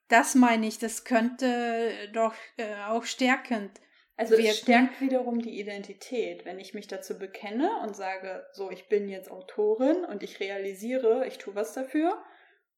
das 0.09 0.35
meine 0.35 0.66
ich, 0.66 0.78
das 0.78 1.04
könnte 1.04 1.92
doch 2.12 2.35
äh, 2.57 2.74
auch 2.87 3.04
stärkend. 3.04 3.81
Also 4.18 4.33
wirken. 4.33 4.50
es 4.50 4.59
stärkt 4.59 5.00
wiederum 5.00 5.40
die 5.40 5.59
Identität, 5.59 6.44
wenn 6.44 6.59
ich 6.59 6.74
mich 6.74 6.88
dazu 6.88 7.18
bekenne 7.18 7.70
und 7.83 7.96
sage, 7.96 8.46
so, 8.52 8.70
ich 8.70 8.88
bin 8.88 9.09
jetzt 9.09 9.31
Autorin 9.31 10.04
und 10.04 10.22
ich 10.22 10.40
realisiere, 10.40 11.26
ich 11.26 11.38
tue 11.38 11.54
was 11.54 11.72
dafür 11.72 12.22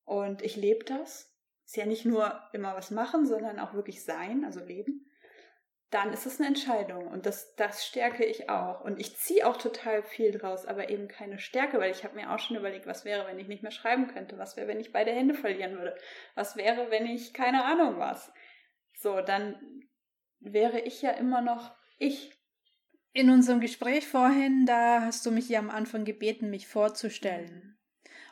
und 0.04 0.42
ich 0.42 0.54
lebe 0.54 0.84
das. 0.84 1.34
Ist 1.64 1.76
ja 1.76 1.86
nicht 1.86 2.04
nur 2.04 2.40
immer 2.52 2.76
was 2.76 2.90
machen, 2.90 3.26
sondern 3.26 3.58
auch 3.58 3.74
wirklich 3.74 4.04
sein, 4.04 4.44
also 4.44 4.60
leben 4.60 5.10
dann 5.90 6.12
ist 6.12 6.24
es 6.24 6.38
eine 6.38 6.48
Entscheidung 6.48 7.08
und 7.08 7.26
das, 7.26 7.56
das 7.56 7.84
stärke 7.84 8.24
ich 8.24 8.48
auch. 8.48 8.80
Und 8.82 9.00
ich 9.00 9.16
ziehe 9.16 9.46
auch 9.46 9.56
total 9.56 10.04
viel 10.04 10.30
draus, 10.30 10.64
aber 10.64 10.88
eben 10.88 11.08
keine 11.08 11.40
Stärke, 11.40 11.80
weil 11.80 11.90
ich 11.90 12.04
habe 12.04 12.14
mir 12.14 12.32
auch 12.32 12.38
schon 12.38 12.56
überlegt, 12.56 12.86
was 12.86 13.04
wäre, 13.04 13.26
wenn 13.26 13.40
ich 13.40 13.48
nicht 13.48 13.64
mehr 13.64 13.72
schreiben 13.72 14.06
könnte, 14.06 14.38
was 14.38 14.56
wäre, 14.56 14.68
wenn 14.68 14.78
ich 14.78 14.92
beide 14.92 15.10
Hände 15.10 15.34
verlieren 15.34 15.76
würde, 15.76 15.96
was 16.36 16.56
wäre, 16.56 16.90
wenn 16.92 17.06
ich 17.06 17.34
keine 17.34 17.64
Ahnung 17.64 17.98
was. 17.98 18.32
So, 18.94 19.20
dann 19.20 19.82
wäre 20.40 20.80
ich 20.80 21.02
ja 21.02 21.10
immer 21.10 21.40
noch 21.40 21.72
ich. 21.98 22.32
In 23.12 23.30
unserem 23.30 23.60
Gespräch 23.60 24.06
vorhin, 24.06 24.66
da 24.66 25.02
hast 25.02 25.26
du 25.26 25.30
mich 25.30 25.48
ja 25.48 25.58
am 25.58 25.70
Anfang 25.70 26.04
gebeten, 26.04 26.50
mich 26.50 26.68
vorzustellen. 26.68 27.78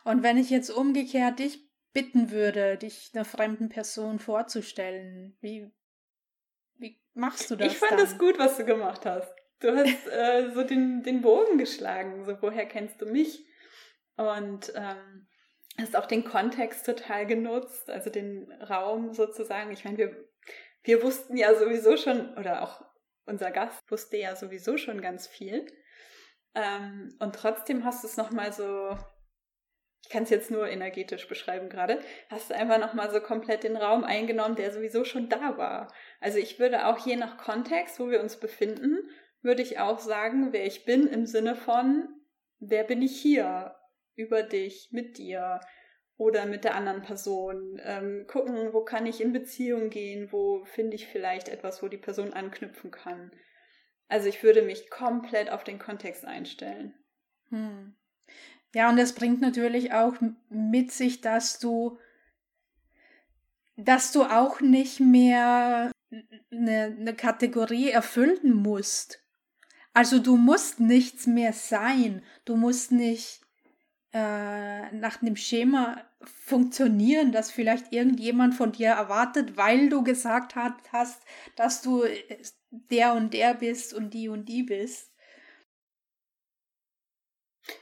Und 0.05 0.23
wenn 0.23 0.37
ich 0.37 0.51
jetzt 0.51 0.71
umgekehrt 0.71 1.41
dich 1.41 1.69
bitten 1.93 2.31
würde, 2.31 2.77
dich 2.77 3.11
einer 3.13 3.25
fremden 3.25 3.69
Person 3.69 4.21
vorzustellen, 4.21 5.37
wie, 5.41 5.73
machst 7.19 7.51
du 7.51 7.57
das? 7.57 7.73
Ich 7.73 7.79
fand 7.79 8.01
es 8.01 8.17
gut, 8.19 8.39
was 8.39 8.57
du 8.57 8.65
gemacht 8.65 9.05
hast. 9.05 9.35
Du 9.61 9.77
hast 9.77 10.07
äh, 10.13 10.51
so 10.55 10.63
den, 10.63 11.03
den 11.03 11.21
Bogen 11.21 11.59
geschlagen, 11.59 12.25
so 12.25 12.41
woher 12.41 12.67
kennst 12.67 13.03
du 13.03 13.07
mich? 13.07 13.45
Und 14.17 14.73
ähm, 14.75 15.27
hast 15.79 15.97
auch 15.97 16.07
den 16.07 16.25
Kontext 16.25 16.87
total 16.87 17.27
genutzt, 17.27 17.91
also 17.91 18.11
den 18.11 18.51
Raum 18.63 19.13
sozusagen. 19.13 19.71
Ich 19.73 19.85
meine, 19.85 19.99
wir, 19.99 20.29
wir 20.83 21.03
wussten 21.03 21.37
ja 21.37 21.55
sowieso 21.55 21.97
schon, 21.97 22.37
oder 22.37 22.63
auch 22.63 22.85
unser 23.27 23.51
Gast 23.51 23.91
wusste 23.91 24.17
ja 24.17 24.37
sowieso 24.37 24.77
schon 24.79 25.01
ganz 25.01 25.27
viel. 25.27 25.67
Ähm, 26.55 27.15
und 27.19 27.35
trotzdem 27.35 27.85
hast 27.85 28.03
du 28.03 28.09
es 28.09 28.17
nochmal 28.17 28.53
so 28.53 28.97
ich 30.09 30.11
kann 30.11 30.23
es 30.23 30.31
jetzt 30.31 30.51
nur 30.51 30.69
energetisch 30.69 31.29
beschreiben 31.29 31.69
gerade, 31.69 32.01
hast 32.31 32.51
du 32.51 32.55
einfach 32.55 32.79
nochmal 32.79 33.11
so 33.11 33.21
komplett 33.21 33.65
den 33.65 33.77
Raum 33.77 34.05
eingenommen, 34.05 34.57
der 34.57 34.73
sowieso 34.73 35.05
schon 35.05 35.29
da 35.29 35.59
war. 35.59 35.93
Also 36.21 36.39
ich 36.39 36.59
würde 36.59 36.87
auch 36.87 37.05
je 37.05 37.17
nach 37.17 37.37
Kontext, 37.37 38.01
wo 38.01 38.09
wir 38.09 38.21
uns 38.21 38.39
befinden, 38.39 39.11
würde 39.43 39.63
ich 39.63 39.79
auch 39.79 39.99
sagen, 39.99 40.53
wer 40.53 40.67
ich 40.67 40.85
bin 40.85 41.07
im 41.07 41.27
Sinne 41.27 41.57
von, 41.57 42.09
wer 42.59 42.85
bin 42.85 43.03
ich 43.03 43.21
hier 43.21 43.77
über 44.15 44.43
dich, 44.43 44.89
mit 44.93 45.19
dir 45.19 45.61
oder 46.19 46.47
mit 46.47 46.65
der 46.65 46.75
anderen 46.75 47.03
Person. 47.03 47.81
Ähm, 47.83 48.27
gucken, 48.27 48.73
wo 48.73 48.83
kann 48.83 49.07
ich 49.07 49.21
in 49.21 49.33
Beziehung 49.33 49.89
gehen, 49.89 50.31
wo 50.31 50.65
finde 50.65 50.97
ich 50.97 51.07
vielleicht 51.07 51.49
etwas, 51.49 51.83
wo 51.83 51.89
die 51.89 51.97
Person 51.97 52.35
anknüpfen 52.35 52.91
kann. 52.91 53.31
Also 54.09 54.29
ich 54.29 54.43
würde 54.43 54.63
mich 54.63 54.91
komplett 54.91 55.51
auf 55.51 55.65
den 55.65 55.79
Kontext 55.79 56.25
einstellen. 56.25 56.95
Hm. 57.51 57.95
Ja, 58.75 58.91
und 58.91 58.97
das 58.97 59.15
bringt 59.15 59.41
natürlich 59.41 59.93
auch 59.93 60.15
mit 60.51 60.93
sich, 60.93 61.21
dass 61.21 61.59
du, 61.59 61.99
dass 63.77 64.13
du 64.13 64.25
auch 64.25 64.61
nicht 64.61 65.01
mehr 65.01 65.91
eine, 66.51 66.97
eine 66.99 67.15
Kategorie 67.15 67.91
erfüllen 67.91 68.55
musst. 68.55 69.25
Also 69.95 70.19
du 70.19 70.37
musst 70.37 70.81
nichts 70.81 71.27
mehr 71.27 71.53
sein. 71.53 72.23
Du 72.45 72.57
musst 72.57 72.93
nicht 72.93 73.41
äh, 74.13 74.93
nach 74.93 75.23
einem 75.23 75.37
Schema 75.37 76.08
funktionieren, 76.23 77.33
das 77.33 77.51
vielleicht 77.51 77.93
irgendjemand 77.93 78.55
von 78.55 78.73
dir 78.73 78.89
erwartet, 78.89 79.57
weil 79.57 79.89
du 79.89 80.03
gesagt 80.03 80.57
hast, 80.57 81.23
dass 81.57 81.83
du 81.83 82.05
der 82.71 83.15
und 83.15 83.35
der 83.35 83.55
bist 83.55 83.95
und 83.95 84.15
die 84.15 84.29
und 84.29 84.47
die 84.47 84.63
bist. 84.63 85.13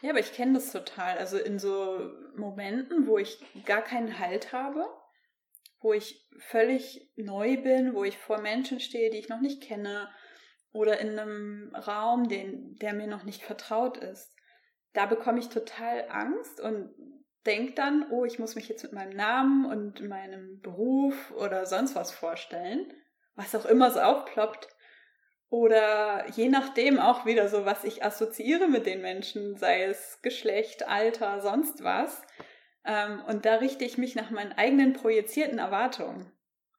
Ja, 0.03 0.11
aber 0.11 0.21
ich 0.21 0.33
kenne 0.33 0.55
das 0.55 0.73
total. 0.73 1.17
Also 1.19 1.39
in 1.39 1.59
so 1.59 2.13
Momenten, 2.37 3.07
wo 3.07 3.19
ich 3.19 3.39
gar 3.65 3.83
keinen 3.83 4.19
Halt 4.19 4.53
habe, 4.53 4.85
wo 5.81 5.93
ich 5.93 6.29
völlig 6.39 7.13
neu 7.17 7.57
bin, 7.63 7.95
wo 7.95 8.05
ich 8.05 8.19
vor 8.19 8.41
Menschen 8.41 8.81
stehe, 8.81 9.11
die 9.11 9.19
ich 9.19 9.29
noch 9.29 9.41
nicht 9.41 9.63
kenne, 9.63 10.11
oder 10.77 11.01
in 11.01 11.19
einem 11.19 11.75
Raum, 11.75 12.29
den, 12.29 12.77
der 12.77 12.93
mir 12.93 13.07
noch 13.07 13.25
nicht 13.25 13.43
vertraut 13.43 13.97
ist, 13.97 14.35
da 14.93 15.07
bekomme 15.07 15.39
ich 15.39 15.49
total 15.49 16.07
Angst 16.11 16.61
und 16.61 16.95
denke 17.47 17.75
dann, 17.75 18.07
oh, 18.11 18.25
ich 18.25 18.39
muss 18.39 18.55
mich 18.55 18.69
jetzt 18.69 18.83
mit 18.83 18.93
meinem 18.93 19.17
Namen 19.17 19.67
und 19.67 20.07
meinem 20.07 20.61
Beruf 20.61 21.33
oder 21.33 21.67
sonst 21.67 21.95
was 21.95 22.11
vorstellen, 22.13 22.93
was 23.35 23.55
auch 23.55 23.65
immer 23.65 23.91
so 23.91 24.01
aufploppt. 24.01 24.69
Oder 25.49 26.29
je 26.31 26.49
nachdem 26.49 26.99
auch 26.99 27.25
wieder 27.25 27.49
so, 27.49 27.65
was 27.65 27.85
ich 27.85 28.05
assoziiere 28.05 28.67
mit 28.67 28.85
den 28.85 29.01
Menschen, 29.01 29.57
sei 29.57 29.85
es 29.85 30.21
Geschlecht, 30.21 30.89
Alter, 30.89 31.41
sonst 31.41 31.85
was. 31.85 32.23
Ähm, 32.85 33.23
und 33.27 33.45
da 33.47 33.57
richte 33.57 33.85
ich 33.85 33.97
mich 33.97 34.17
nach 34.17 34.31
meinen 34.31 34.53
eigenen 34.53 34.93
projizierten 34.93 35.59
Erwartungen. 35.59 36.33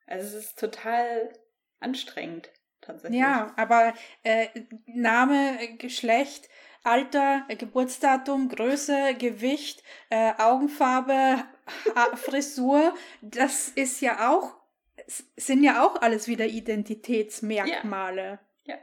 Also 0.05 0.37
es 0.37 0.45
ist 0.45 0.59
total 0.59 1.31
anstrengend, 1.79 2.49
tatsächlich. 2.81 3.19
Ja, 3.19 3.53
aber 3.55 3.93
äh, 4.23 4.47
Name, 4.85 5.57
Geschlecht, 5.77 6.49
Alter, 6.87 7.45
Geburtsdatum, 7.49 8.47
Größe, 8.47 9.15
Gewicht, 9.19 9.83
äh, 10.09 10.33
Augenfarbe, 10.37 11.43
ha 11.95 12.15
Frisur, 12.15 12.95
das 13.21 13.67
ist 13.69 13.99
ja 13.99 14.31
auch, 14.31 14.55
sind 15.35 15.63
ja 15.63 15.85
auch 15.85 16.01
alles 16.01 16.27
wieder 16.27 16.45
Identitätsmerkmale. 16.45 18.39
Ja. 18.63 18.75
ja. 18.75 18.79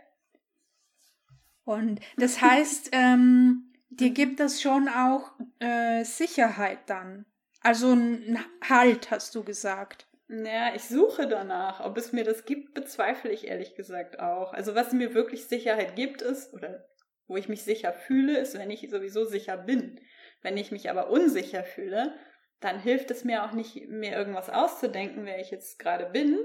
Und 1.65 2.01
das 2.19 2.43
heißt, 2.43 2.91
ähm, 2.93 3.73
dir 3.89 4.11
gibt 4.11 4.39
das 4.39 4.61
schon 4.61 4.89
auch 4.89 5.33
äh, 5.61 6.05
Sicherheit 6.05 6.81
dann. 6.87 7.25
Also 7.61 7.93
ein 7.93 8.39
Halt, 8.69 9.11
hast 9.11 9.35
du 9.35 9.43
gesagt. 9.43 10.07
Naja, 10.29 10.75
ich 10.75 10.85
suche 10.85 11.27
danach. 11.27 11.81
Ob 11.81 11.97
es 11.97 12.13
mir 12.13 12.25
das 12.25 12.45
gibt, 12.45 12.75
bezweifle 12.75 13.31
ich 13.31 13.47
ehrlich 13.47 13.75
gesagt 13.75 14.21
auch. 14.21 14.53
Also 14.53 14.75
was 14.75 14.93
mir 14.93 15.15
wirklich 15.15 15.47
Sicherheit 15.47 15.97
gibt, 15.97 16.21
ist, 16.21 16.53
oder 16.53 16.85
wo 17.27 17.37
ich 17.37 17.49
mich 17.49 17.63
sicher 17.63 17.93
fühle, 17.93 18.39
ist, 18.39 18.59
wenn 18.59 18.71
ich 18.71 18.89
sowieso 18.91 19.25
sicher 19.25 19.57
bin. 19.57 20.01
Wenn 20.43 20.57
ich 20.57 20.71
mich 20.73 20.91
aber 20.91 21.11
unsicher 21.11 21.65
fühle, 21.65 22.15
dann 22.61 22.79
hilft 22.79 23.11
es 23.11 23.25
mir 23.25 23.45
auch 23.45 23.53
nicht, 23.53 23.89
mir 23.89 24.13
irgendwas 24.13 24.51
auszudenken, 24.51 25.25
wer 25.27 25.41
ich 25.41 25.51
jetzt 25.51 25.79
gerade 25.79 26.07
bin, 26.07 26.39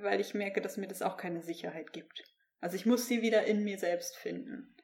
weil 0.00 0.20
ich 0.20 0.34
merke, 0.34 0.60
dass 0.60 0.76
mir 0.76 0.88
das 0.88 1.02
auch 1.02 1.16
keine 1.16 1.42
Sicherheit 1.42 1.92
gibt. 1.92 2.24
Also 2.60 2.76
ich 2.76 2.86
muss 2.86 3.06
sie 3.06 3.22
wieder 3.22 3.44
in 3.44 3.64
mir 3.64 3.78
selbst 3.78 4.16
finden. 4.16 4.74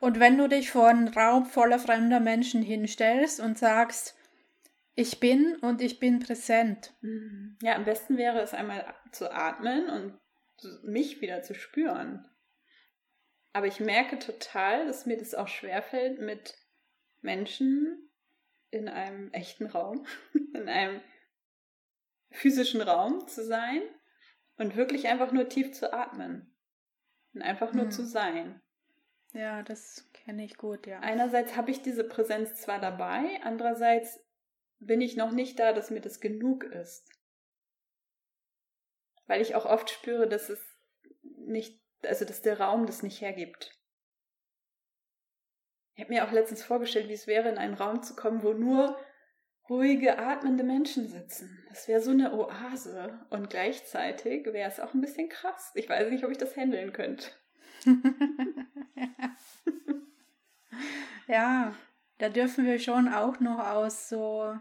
Und 0.00 0.20
wenn 0.20 0.38
du 0.38 0.48
dich 0.48 0.70
vor 0.70 0.88
einen 0.88 1.08
Raum 1.08 1.46
voller 1.46 1.78
fremder 1.78 2.20
Menschen 2.20 2.62
hinstellst 2.62 3.40
und 3.40 3.58
sagst, 3.58 4.16
ich 4.94 5.20
bin 5.20 5.56
und 5.56 5.80
ich 5.80 5.98
bin 6.00 6.20
präsent. 6.20 6.92
Mhm. 7.00 7.56
Ja, 7.62 7.74
am 7.74 7.84
besten 7.84 8.16
wäre 8.16 8.40
es 8.40 8.54
einmal 8.54 8.84
zu 9.12 9.32
atmen 9.32 9.88
und 9.88 10.18
mich 10.82 11.20
wieder 11.20 11.42
zu 11.42 11.54
spüren. 11.54 12.26
Aber 13.58 13.66
ich 13.66 13.80
merke 13.80 14.20
total, 14.20 14.86
dass 14.86 15.04
mir 15.04 15.16
das 15.16 15.34
auch 15.34 15.48
schwerfällt, 15.48 16.20
mit 16.20 16.56
Menschen 17.22 18.08
in 18.70 18.88
einem 18.88 19.32
echten 19.32 19.66
Raum, 19.66 20.06
in 20.54 20.68
einem 20.68 21.00
physischen 22.30 22.80
Raum 22.80 23.26
zu 23.26 23.44
sein 23.44 23.82
und 24.58 24.76
wirklich 24.76 25.08
einfach 25.08 25.32
nur 25.32 25.48
tief 25.48 25.72
zu 25.72 25.92
atmen 25.92 26.54
und 27.34 27.42
einfach 27.42 27.72
nur 27.72 27.86
hm. 27.86 27.90
zu 27.90 28.06
sein. 28.06 28.62
Ja, 29.32 29.64
das 29.64 30.08
kenne 30.12 30.44
ich 30.44 30.56
gut, 30.56 30.86
ja. 30.86 31.00
Einerseits 31.00 31.56
habe 31.56 31.72
ich 31.72 31.82
diese 31.82 32.04
Präsenz 32.04 32.60
zwar 32.60 32.80
dabei, 32.80 33.40
andererseits 33.42 34.24
bin 34.78 35.00
ich 35.00 35.16
noch 35.16 35.32
nicht 35.32 35.58
da, 35.58 35.72
dass 35.72 35.90
mir 35.90 36.00
das 36.00 36.20
genug 36.20 36.62
ist. 36.62 37.10
Weil 39.26 39.40
ich 39.40 39.56
auch 39.56 39.66
oft 39.66 39.90
spüre, 39.90 40.28
dass 40.28 40.48
es 40.48 40.64
nicht 41.24 41.87
also 42.06 42.24
dass 42.24 42.42
der 42.42 42.60
Raum 42.60 42.86
das 42.86 43.02
nicht 43.02 43.20
hergibt. 43.20 43.78
Ich 45.94 46.04
habe 46.04 46.12
mir 46.14 46.24
auch 46.24 46.32
letztens 46.32 46.62
vorgestellt, 46.62 47.08
wie 47.08 47.14
es 47.14 47.26
wäre, 47.26 47.48
in 47.48 47.58
einen 47.58 47.74
Raum 47.74 48.02
zu 48.02 48.14
kommen, 48.14 48.42
wo 48.42 48.52
nur 48.52 48.96
ruhige, 49.68 50.18
atmende 50.18 50.64
Menschen 50.64 51.08
sitzen. 51.08 51.58
Das 51.68 51.88
wäre 51.88 52.00
so 52.00 52.12
eine 52.12 52.32
Oase. 52.32 53.18
Und 53.30 53.50
gleichzeitig 53.50 54.46
wäre 54.46 54.70
es 54.70 54.80
auch 54.80 54.94
ein 54.94 55.00
bisschen 55.00 55.28
krass. 55.28 55.72
Ich 55.74 55.88
weiß 55.88 56.10
nicht, 56.10 56.24
ob 56.24 56.30
ich 56.30 56.38
das 56.38 56.56
handeln 56.56 56.92
könnte. 56.92 57.30
ja, 61.26 61.74
da 62.18 62.28
dürfen 62.28 62.64
wir 62.64 62.78
schon 62.78 63.08
auch 63.08 63.40
noch 63.40 63.58
aus 63.58 64.08
so 64.08 64.56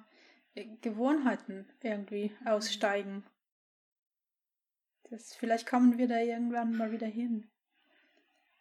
Gewohnheiten 0.82 1.68
irgendwie 1.82 2.36
aussteigen. 2.46 3.24
Das, 5.10 5.34
vielleicht 5.34 5.68
kommen 5.68 5.98
wir 5.98 6.08
da 6.08 6.20
irgendwann 6.20 6.76
mal 6.76 6.92
wieder 6.92 7.08
hin. 7.08 7.48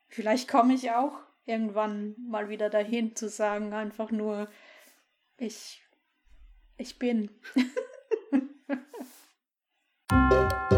Vielleicht 0.08 0.48
komme 0.48 0.74
ich 0.74 0.92
auch 0.92 1.18
irgendwann 1.44 2.14
mal 2.18 2.48
wieder 2.48 2.70
dahin 2.70 3.16
zu 3.16 3.28
sagen, 3.28 3.72
einfach 3.72 4.10
nur, 4.10 4.48
ich, 5.38 5.82
ich 6.76 6.98
bin. 6.98 7.30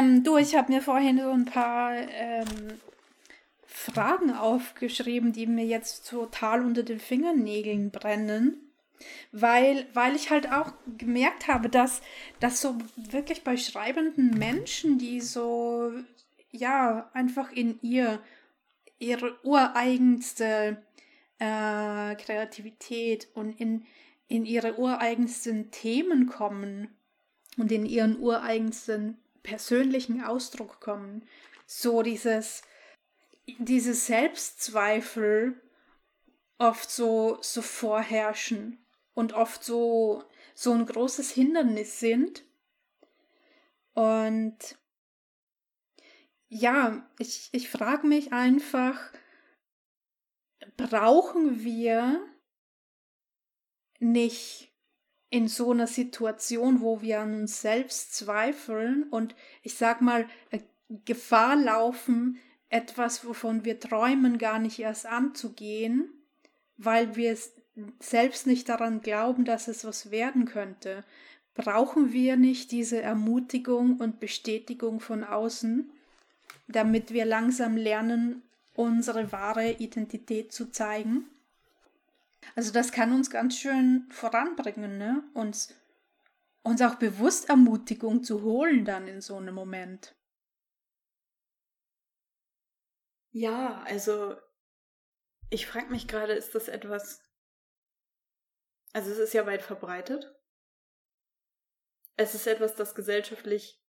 Ähm, 0.00 0.24
du, 0.24 0.36
ich 0.36 0.54
habe 0.54 0.72
mir 0.72 0.82
vorhin 0.82 1.18
so 1.18 1.30
ein 1.30 1.44
paar 1.44 1.94
ähm, 1.94 2.46
Fragen 3.66 4.32
aufgeschrieben, 4.32 5.32
die 5.32 5.46
mir 5.46 5.64
jetzt 5.64 6.08
total 6.08 6.64
unter 6.64 6.82
den 6.82 7.00
Fingernägeln 7.00 7.90
brennen. 7.90 8.66
Weil, 9.32 9.86
weil 9.94 10.14
ich 10.14 10.30
halt 10.30 10.52
auch 10.52 10.74
gemerkt 10.98 11.48
habe, 11.48 11.70
dass, 11.70 12.02
dass 12.38 12.60
so 12.60 12.76
wirklich 12.96 13.44
bei 13.44 13.56
schreibenden 13.56 14.36
Menschen, 14.38 14.98
die 14.98 15.22
so, 15.22 15.92
ja, 16.50 17.08
einfach 17.14 17.50
in 17.50 17.78
ihr, 17.80 18.20
ihre 18.98 19.38
ureigenste 19.42 20.82
äh, 21.38 22.14
Kreativität 22.16 23.28
und 23.32 23.58
in, 23.58 23.86
in 24.28 24.44
ihre 24.44 24.78
ureigensten 24.78 25.70
Themen 25.70 26.26
kommen 26.26 26.88
und 27.56 27.72
in 27.72 27.86
ihren 27.86 28.20
ureigensten 28.20 29.16
persönlichen 29.42 30.22
Ausdruck 30.22 30.80
kommen. 30.80 31.26
So 31.66 32.02
dieses, 32.02 32.62
dieses 33.58 34.06
Selbstzweifel 34.06 35.60
oft 36.58 36.90
so, 36.90 37.38
so 37.40 37.62
vorherrschen 37.62 38.84
und 39.14 39.32
oft 39.32 39.64
so, 39.64 40.24
so 40.54 40.72
ein 40.72 40.86
großes 40.86 41.30
Hindernis 41.30 42.00
sind. 42.00 42.44
Und 43.94 44.58
ja, 46.48 47.08
ich, 47.18 47.48
ich 47.52 47.70
frage 47.70 48.06
mich 48.06 48.32
einfach, 48.32 49.12
brauchen 50.76 51.62
wir 51.62 52.26
nicht 54.00 54.69
in 55.30 55.46
so 55.46 55.70
einer 55.70 55.86
Situation, 55.86 56.80
wo 56.80 57.02
wir 57.02 57.20
an 57.20 57.34
uns 57.34 57.60
selbst 57.60 58.14
zweifeln 58.14 59.04
und 59.10 59.34
ich 59.62 59.74
sag 59.74 60.00
mal, 60.00 60.26
äh, 60.50 60.58
Gefahr 61.04 61.54
laufen, 61.54 62.38
etwas, 62.68 63.24
wovon 63.24 63.64
wir 63.64 63.78
träumen, 63.78 64.38
gar 64.38 64.58
nicht 64.58 64.80
erst 64.80 65.06
anzugehen, 65.06 66.08
weil 66.76 67.14
wir 67.14 67.36
selbst 68.00 68.46
nicht 68.46 68.68
daran 68.68 69.00
glauben, 69.00 69.44
dass 69.44 69.68
es 69.68 69.84
was 69.84 70.10
werden 70.10 70.46
könnte. 70.46 71.04
Brauchen 71.54 72.12
wir 72.12 72.36
nicht 72.36 72.72
diese 72.72 73.00
Ermutigung 73.00 73.98
und 73.98 74.18
Bestätigung 74.18 74.98
von 74.98 75.22
außen, 75.22 75.92
damit 76.66 77.12
wir 77.12 77.24
langsam 77.24 77.76
lernen, 77.76 78.42
unsere 78.74 79.30
wahre 79.30 79.72
Identität 79.72 80.52
zu 80.52 80.70
zeigen? 80.70 81.26
Also 82.54 82.72
das 82.72 82.92
kann 82.92 83.12
uns 83.12 83.30
ganz 83.30 83.56
schön 83.58 84.08
voranbringen, 84.10 84.98
ne? 84.98 85.22
Uns, 85.34 85.74
uns 86.62 86.82
auch 86.82 86.96
bewusst 86.96 87.48
Ermutigung 87.48 88.24
zu 88.24 88.42
holen 88.42 88.84
dann 88.84 89.08
in 89.08 89.20
so 89.20 89.36
einem 89.36 89.54
Moment. 89.54 90.14
Ja, 93.32 93.82
also 93.82 94.36
ich 95.50 95.66
frage 95.66 95.90
mich 95.90 96.08
gerade, 96.08 96.32
ist 96.32 96.54
das 96.54 96.68
etwas. 96.68 97.22
Also 98.92 99.10
es 99.10 99.18
ist 99.18 99.34
ja 99.34 99.46
weit 99.46 99.62
verbreitet. 99.62 100.34
Es 102.16 102.34
ist 102.34 102.46
etwas, 102.46 102.74
das 102.74 102.94
gesellschaftlich 102.94 103.80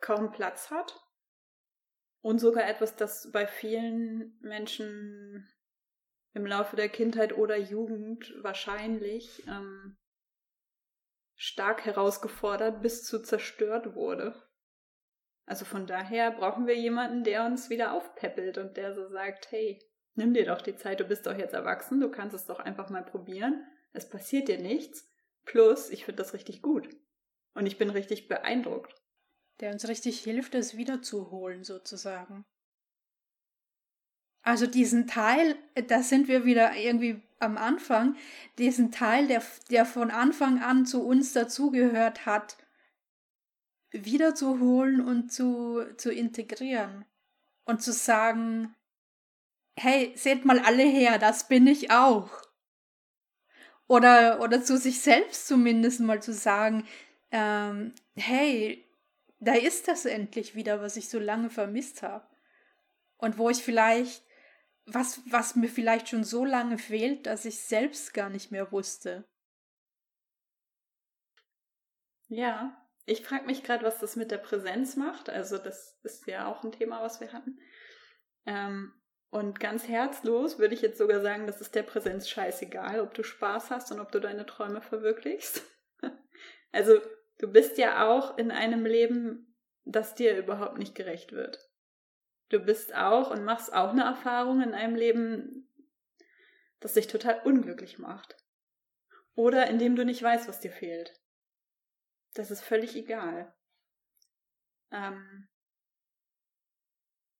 kaum 0.00 0.30
Platz 0.30 0.70
hat. 0.70 1.00
Und 2.20 2.38
sogar 2.38 2.68
etwas, 2.68 2.96
das 2.96 3.30
bei 3.30 3.46
vielen 3.46 4.38
Menschen 4.40 5.48
im 6.36 6.44
Laufe 6.44 6.76
der 6.76 6.90
Kindheit 6.90 7.34
oder 7.34 7.56
Jugend 7.56 8.34
wahrscheinlich 8.42 9.42
ähm, 9.48 9.96
stark 11.34 11.86
herausgefordert 11.86 12.82
bis 12.82 13.04
zu 13.04 13.22
zerstört 13.22 13.94
wurde. 13.94 14.34
Also 15.46 15.64
von 15.64 15.86
daher 15.86 16.30
brauchen 16.30 16.66
wir 16.66 16.76
jemanden, 16.76 17.24
der 17.24 17.46
uns 17.46 17.70
wieder 17.70 17.94
aufpäppelt 17.94 18.58
und 18.58 18.76
der 18.76 18.92
so 18.92 19.08
sagt, 19.08 19.50
hey, 19.50 19.82
nimm 20.14 20.34
dir 20.34 20.44
doch 20.44 20.60
die 20.60 20.76
Zeit, 20.76 21.00
du 21.00 21.04
bist 21.04 21.26
doch 21.26 21.38
jetzt 21.38 21.54
erwachsen, 21.54 22.00
du 22.00 22.10
kannst 22.10 22.36
es 22.36 22.44
doch 22.44 22.58
einfach 22.58 22.90
mal 22.90 23.04
probieren, 23.04 23.66
es 23.94 24.06
passiert 24.06 24.48
dir 24.48 24.58
nichts. 24.58 25.10
Plus, 25.46 25.88
ich 25.88 26.04
finde 26.04 26.22
das 26.22 26.34
richtig 26.34 26.60
gut. 26.60 26.86
Und 27.54 27.64
ich 27.64 27.78
bin 27.78 27.88
richtig 27.88 28.28
beeindruckt. 28.28 28.94
Der 29.60 29.72
uns 29.72 29.88
richtig 29.88 30.20
hilft, 30.20 30.54
es 30.54 30.76
wiederzuholen, 30.76 31.64
sozusagen. 31.64 32.44
Also 34.46 34.68
diesen 34.68 35.08
Teil, 35.08 35.56
da 35.88 36.04
sind 36.04 36.28
wir 36.28 36.44
wieder 36.44 36.76
irgendwie 36.76 37.20
am 37.40 37.58
Anfang, 37.58 38.14
diesen 38.58 38.92
Teil, 38.92 39.26
der, 39.26 39.42
der 39.72 39.84
von 39.84 40.12
Anfang 40.12 40.62
an 40.62 40.86
zu 40.86 41.04
uns 41.04 41.32
dazugehört 41.32 42.26
hat, 42.26 42.56
wiederzuholen 43.90 45.00
und 45.00 45.32
zu, 45.32 45.84
zu 45.96 46.12
integrieren. 46.12 47.04
Und 47.64 47.82
zu 47.82 47.92
sagen, 47.92 48.72
hey, 49.76 50.12
seht 50.14 50.44
mal 50.44 50.60
alle 50.60 50.84
her, 50.84 51.18
das 51.18 51.48
bin 51.48 51.66
ich 51.66 51.90
auch. 51.90 52.30
Oder, 53.88 54.40
oder 54.40 54.62
zu 54.62 54.78
sich 54.78 55.00
selbst 55.00 55.48
zumindest 55.48 55.98
mal 55.98 56.22
zu 56.22 56.32
sagen, 56.32 56.86
ähm, 57.32 57.94
hey, 58.14 58.84
da 59.40 59.54
ist 59.54 59.88
das 59.88 60.04
endlich 60.04 60.54
wieder, 60.54 60.80
was 60.80 60.96
ich 60.96 61.08
so 61.08 61.18
lange 61.18 61.50
vermisst 61.50 62.04
habe. 62.04 62.24
Und 63.16 63.38
wo 63.38 63.50
ich 63.50 63.64
vielleicht, 63.64 64.22
was, 64.86 65.20
was 65.30 65.56
mir 65.56 65.68
vielleicht 65.68 66.08
schon 66.08 66.24
so 66.24 66.44
lange 66.44 66.78
fehlt, 66.78 67.26
dass 67.26 67.44
ich 67.44 67.60
selbst 67.60 68.14
gar 68.14 68.30
nicht 68.30 68.52
mehr 68.52 68.70
wusste. 68.70 69.24
Ja, 72.28 72.76
ich 73.04 73.22
frage 73.22 73.46
mich 73.46 73.62
gerade, 73.62 73.84
was 73.84 73.98
das 73.98 74.16
mit 74.16 74.30
der 74.30 74.38
Präsenz 74.38 74.96
macht. 74.96 75.28
Also 75.28 75.58
das 75.58 75.98
ist 76.02 76.26
ja 76.26 76.46
auch 76.46 76.64
ein 76.64 76.72
Thema, 76.72 77.02
was 77.02 77.20
wir 77.20 77.32
hatten. 77.32 77.58
Ähm, 78.46 78.92
und 79.30 79.60
ganz 79.60 79.86
herzlos 79.88 80.58
würde 80.58 80.74
ich 80.74 80.82
jetzt 80.82 80.98
sogar 80.98 81.20
sagen, 81.20 81.46
das 81.46 81.60
ist 81.60 81.74
der 81.74 81.82
Präsenz 81.82 82.28
scheißegal, 82.28 83.00
ob 83.00 83.12
du 83.14 83.22
Spaß 83.22 83.70
hast 83.70 83.92
und 83.92 84.00
ob 84.00 84.10
du 84.12 84.20
deine 84.20 84.46
Träume 84.46 84.82
verwirklichst. 84.82 85.62
also 86.72 87.00
du 87.38 87.48
bist 87.48 87.76
ja 87.78 88.08
auch 88.08 88.38
in 88.38 88.50
einem 88.50 88.86
Leben, 88.86 89.56
das 89.84 90.14
dir 90.14 90.36
überhaupt 90.36 90.78
nicht 90.78 90.94
gerecht 90.94 91.32
wird. 91.32 91.65
Du 92.48 92.60
bist 92.60 92.94
auch 92.94 93.30
und 93.30 93.44
machst 93.44 93.72
auch 93.72 93.90
eine 93.90 94.04
Erfahrung 94.04 94.62
in 94.62 94.72
einem 94.72 94.94
Leben, 94.94 95.68
das 96.80 96.94
dich 96.94 97.08
total 97.08 97.40
unglücklich 97.44 97.98
macht. 97.98 98.36
Oder 99.34 99.68
in 99.68 99.78
dem 99.78 99.96
du 99.96 100.04
nicht 100.04 100.22
weißt, 100.22 100.48
was 100.48 100.60
dir 100.60 100.70
fehlt. 100.70 101.20
Das 102.34 102.50
ist 102.50 102.62
völlig 102.62 102.94
egal. 102.94 103.52
Ähm, 104.92 105.48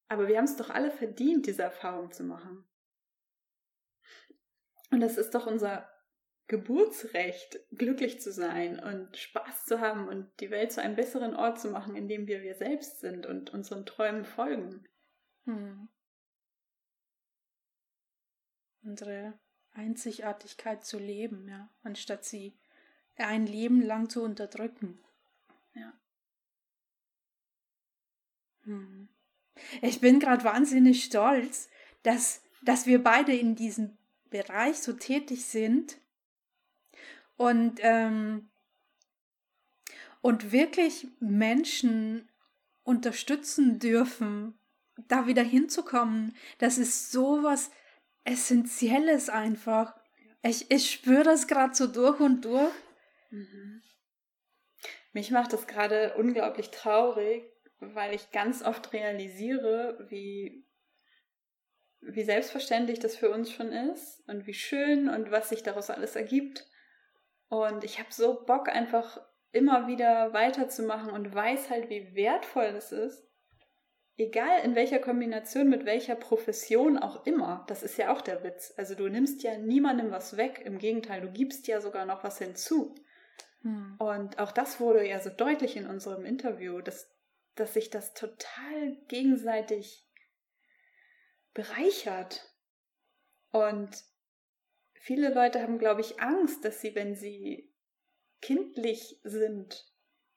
aber 0.09 0.29
wir 0.29 0.37
haben 0.37 0.45
es 0.45 0.57
doch 0.57 0.71
alle 0.71 0.91
verdient, 0.91 1.47
diese 1.47 1.63
Erfahrung 1.63 2.13
zu 2.13 2.25
machen. 2.25 2.69
Und 4.91 5.01
das 5.01 5.19
ist 5.19 5.35
doch 5.35 5.47
unser 5.47 5.89
Geburtsrecht, 6.49 7.59
glücklich 7.73 8.21
zu 8.21 8.33
sein 8.33 8.79
und 8.79 9.17
Spaß 9.17 9.65
zu 9.67 9.81
haben 9.81 10.07
und 10.07 10.31
die 10.41 10.51
Welt 10.51 10.73
zu 10.73 10.81
einem 10.81 10.95
besseren 10.95 11.35
Ort 11.35 11.61
zu 11.61 11.69
machen, 11.69 11.97
in 11.97 12.09
dem 12.09 12.29
wir 12.29 12.43
wir 12.43 12.55
selbst 12.55 13.01
sind 13.01 13.27
und 13.27 13.51
unseren 13.53 13.85
Träumen 13.85 14.25
folgen. 14.25 14.87
Hm. 15.47 15.89
Unsere 18.83 19.39
Einzigartigkeit 19.73 20.85
zu 20.85 20.99
leben, 20.99 21.49
ja, 21.49 21.69
anstatt 21.83 22.25
sie 22.25 22.57
ein 23.17 23.47
Leben 23.47 23.81
lang 23.83 24.09
zu 24.09 24.23
unterdrücken. 24.23 24.99
Ja. 25.75 25.93
Hm. 28.65 29.09
Ich 29.81 30.01
bin 30.01 30.21
gerade 30.21 30.45
wahnsinnig 30.45 31.05
stolz, 31.05 31.69
dass, 32.03 32.43
dass 32.63 32.87
wir 32.87 33.03
beide 33.03 33.35
in 33.35 33.55
diesem 33.55 33.97
Bereich 34.31 34.79
so 34.79 34.93
tätig 34.93 35.45
sind 35.47 35.99
und, 37.37 37.79
ähm, 37.83 38.51
und 40.21 40.53
wirklich 40.53 41.09
Menschen 41.21 42.29
unterstützen 42.83 43.79
dürfen, 43.79 44.59
da 45.09 45.27
wieder 45.27 45.43
hinzukommen. 45.43 46.37
Das 46.59 46.79
ist 46.79 47.11
so 47.13 47.43
was 47.43 47.71
Essentielles 48.25 49.29
einfach. 49.29 49.95
Ich, 50.43 50.71
ich 50.71 50.91
spüre 50.91 51.23
das 51.23 51.47
gerade 51.47 51.75
so 51.75 51.87
durch 51.87 52.21
und 52.21 52.45
durch. 52.45 52.73
Mhm. 53.31 53.83
Mich 55.13 55.31
macht 55.31 55.53
das 55.53 55.67
gerade 55.67 56.15
unglaublich 56.17 56.71
traurig, 56.71 57.45
weil 57.79 58.15
ich 58.15 58.33
ganz 58.33 58.63
oft 58.63 58.93
realisiere, 58.93 60.07
wie, 60.11 60.67
wie 62.01 62.23
selbstverständlich 62.23 62.99
das 62.99 63.17
für 63.17 63.31
uns 63.31 63.51
schon 63.51 63.73
ist 63.73 64.23
und 64.29 64.47
wie 64.47 64.55
schön 64.55 65.09
und 65.09 65.31
was 65.31 65.49
sich 65.49 65.63
daraus 65.63 65.91
alles 65.91 66.17
ergibt. 66.17 66.67
Und 67.49 67.85
ich 67.85 67.99
habe 67.99 68.13
so 68.13 68.45
Bock, 68.45 68.69
einfach 68.69 69.21
immer 69.53 69.87
wieder 69.87 70.33
weiterzumachen 70.33 71.11
und 71.11 71.35
weiß 71.35 71.71
halt, 71.71 71.89
wie 71.89 72.15
wertvoll 72.15 72.73
das 72.73 72.93
ist. 72.93 73.26
Egal 74.19 74.65
in 74.65 74.75
welcher 74.75 74.99
Kombination, 74.99 75.69
mit 75.69 75.85
welcher 75.85 76.17
Profession 76.17 76.99
auch 76.99 77.27
immer. 77.27 77.65
Das 77.69 77.83
ist 77.83 77.99
ja 77.99 78.13
auch 78.13 78.23
der 78.23 78.43
Witz. 78.43 78.73
Also 78.77 78.95
du 78.95 79.09
nimmst 79.09 79.43
ja 79.43 79.59
niemandem 79.59 80.11
was 80.11 80.39
weg. 80.39 80.63
Im 80.65 80.79
Gegenteil, 80.79 81.21
du 81.21 81.31
gibst 81.31 81.67
ja 81.67 81.81
sogar 81.81 82.07
noch 82.07 82.25
was 82.25 82.39
hinzu. 82.39 82.95
Hm. 83.61 83.97
Und 83.99 84.39
auch 84.39 84.53
das 84.53 84.81
wurde 84.81 85.07
ja 85.07 85.21
so 85.21 85.29
deutlich 85.29 85.77
in 85.77 85.87
unserem 85.87 86.25
Interview, 86.25 86.81
dass 86.81 87.11
dass 87.57 87.75
sich 87.75 87.91
das 87.91 88.15
total 88.15 88.97
gegenseitig 89.09 90.07
bereichert. 91.55 92.55
Und 93.51 93.91
viele 94.93 95.33
Leute 95.33 95.61
haben, 95.63 95.79
glaube 95.79 96.03
ich, 96.03 96.21
Angst, 96.21 96.65
dass 96.65 96.81
sie, 96.81 96.95
wenn 96.95 97.15
sie 97.15 97.73
kindlich 98.41 99.19
sind, 99.25 99.91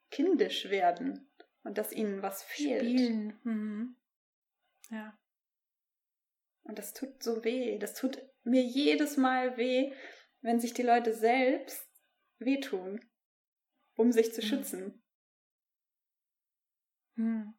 kindisch 0.09 0.69
werden 0.69 1.28
und 1.63 1.77
dass 1.77 1.91
ihnen 1.91 2.21
was 2.21 2.43
fehlt. 2.43 2.83
Spielen. 2.83 3.39
Mhm. 3.43 3.95
Ja. 4.89 5.17
Und 6.63 6.77
das 6.77 6.93
tut 6.93 7.21
so 7.23 7.43
weh. 7.43 7.77
Das 7.79 7.95
tut 7.95 8.21
mir 8.43 8.61
jedes 8.61 9.17
Mal 9.17 9.57
weh, 9.57 9.93
wenn 10.41 10.59
sich 10.59 10.73
die 10.73 10.83
Leute 10.83 11.13
selbst 11.13 11.85
wehtun, 12.37 13.03
um 13.95 14.11
sich 14.11 14.33
zu 14.33 14.41
mhm. 14.41 14.45
schützen. 14.45 15.03
Hm. 17.15 17.53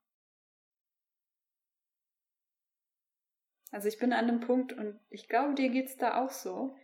Also 3.73 3.89
ich 3.89 3.99
bin 3.99 4.13
an 4.13 4.27
dem 4.27 4.41
Punkt 4.41 4.73
und 4.73 4.99
ich 5.11 5.29
glaube, 5.29 5.55
dir 5.55 5.69
geht 5.69 5.87
es 5.87 5.97
da 5.97 6.21
auch 6.23 6.31
so, 6.31 6.77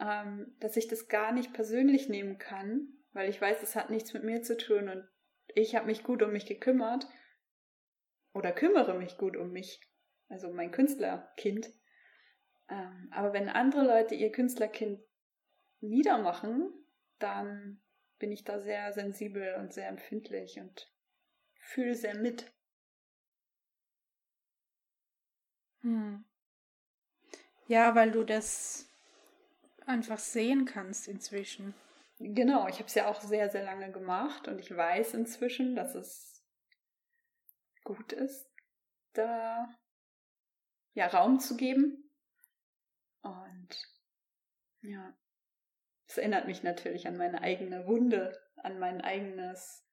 ähm, 0.00 0.56
dass 0.58 0.76
ich 0.76 0.88
das 0.88 1.08
gar 1.08 1.32
nicht 1.32 1.52
persönlich 1.52 2.08
nehmen 2.08 2.38
kann, 2.38 2.88
weil 3.12 3.28
ich 3.28 3.40
weiß, 3.40 3.62
es 3.62 3.76
hat 3.76 3.90
nichts 3.90 4.12
mit 4.14 4.24
mir 4.24 4.42
zu 4.42 4.56
tun 4.56 4.88
und 4.88 5.08
ich 5.54 5.74
habe 5.74 5.86
mich 5.86 6.02
gut 6.02 6.22
um 6.22 6.32
mich 6.32 6.46
gekümmert 6.46 7.06
oder 8.32 8.52
kümmere 8.52 8.94
mich 8.94 9.16
gut 9.18 9.36
um 9.36 9.52
mich, 9.52 9.80
also 10.28 10.52
mein 10.52 10.70
Künstlerkind. 10.70 11.72
Ähm, 12.68 13.10
aber 13.12 13.32
wenn 13.32 13.48
andere 13.48 13.84
Leute 13.84 14.14
ihr 14.14 14.32
Künstlerkind 14.32 15.00
niedermachen, 15.80 16.72
dann 17.18 17.80
bin 18.18 18.32
ich 18.32 18.44
da 18.44 18.60
sehr 18.60 18.92
sensibel 18.92 19.56
und 19.56 19.72
sehr 19.72 19.88
empfindlich 19.88 20.58
und 20.58 20.90
fühle 21.54 21.94
sehr 21.94 22.16
mit. 22.16 22.52
Hm. 25.80 26.24
Ja, 27.66 27.94
weil 27.94 28.12
du 28.12 28.24
das 28.24 28.88
einfach 29.86 30.18
sehen 30.18 30.64
kannst 30.64 31.08
inzwischen. 31.08 31.74
Genau, 32.24 32.68
ich 32.68 32.76
habe 32.76 32.86
es 32.86 32.94
ja 32.94 33.08
auch 33.08 33.20
sehr, 33.20 33.50
sehr 33.50 33.64
lange 33.64 33.90
gemacht 33.90 34.46
und 34.46 34.60
ich 34.60 34.74
weiß 34.74 35.14
inzwischen, 35.14 35.74
dass 35.74 35.96
es 35.96 36.44
gut 37.82 38.12
ist, 38.12 38.48
da 39.12 39.68
ja 40.94 41.08
Raum 41.08 41.40
zu 41.40 41.56
geben. 41.56 42.10
Und 43.22 43.68
ja, 44.82 45.16
es 46.06 46.16
erinnert 46.16 46.46
mich 46.46 46.62
natürlich 46.62 47.08
an 47.08 47.16
meine 47.16 47.40
eigene 47.42 47.86
Wunde, 47.86 48.40
an 48.56 48.78
mein 48.78 49.00
eigenes 49.00 49.84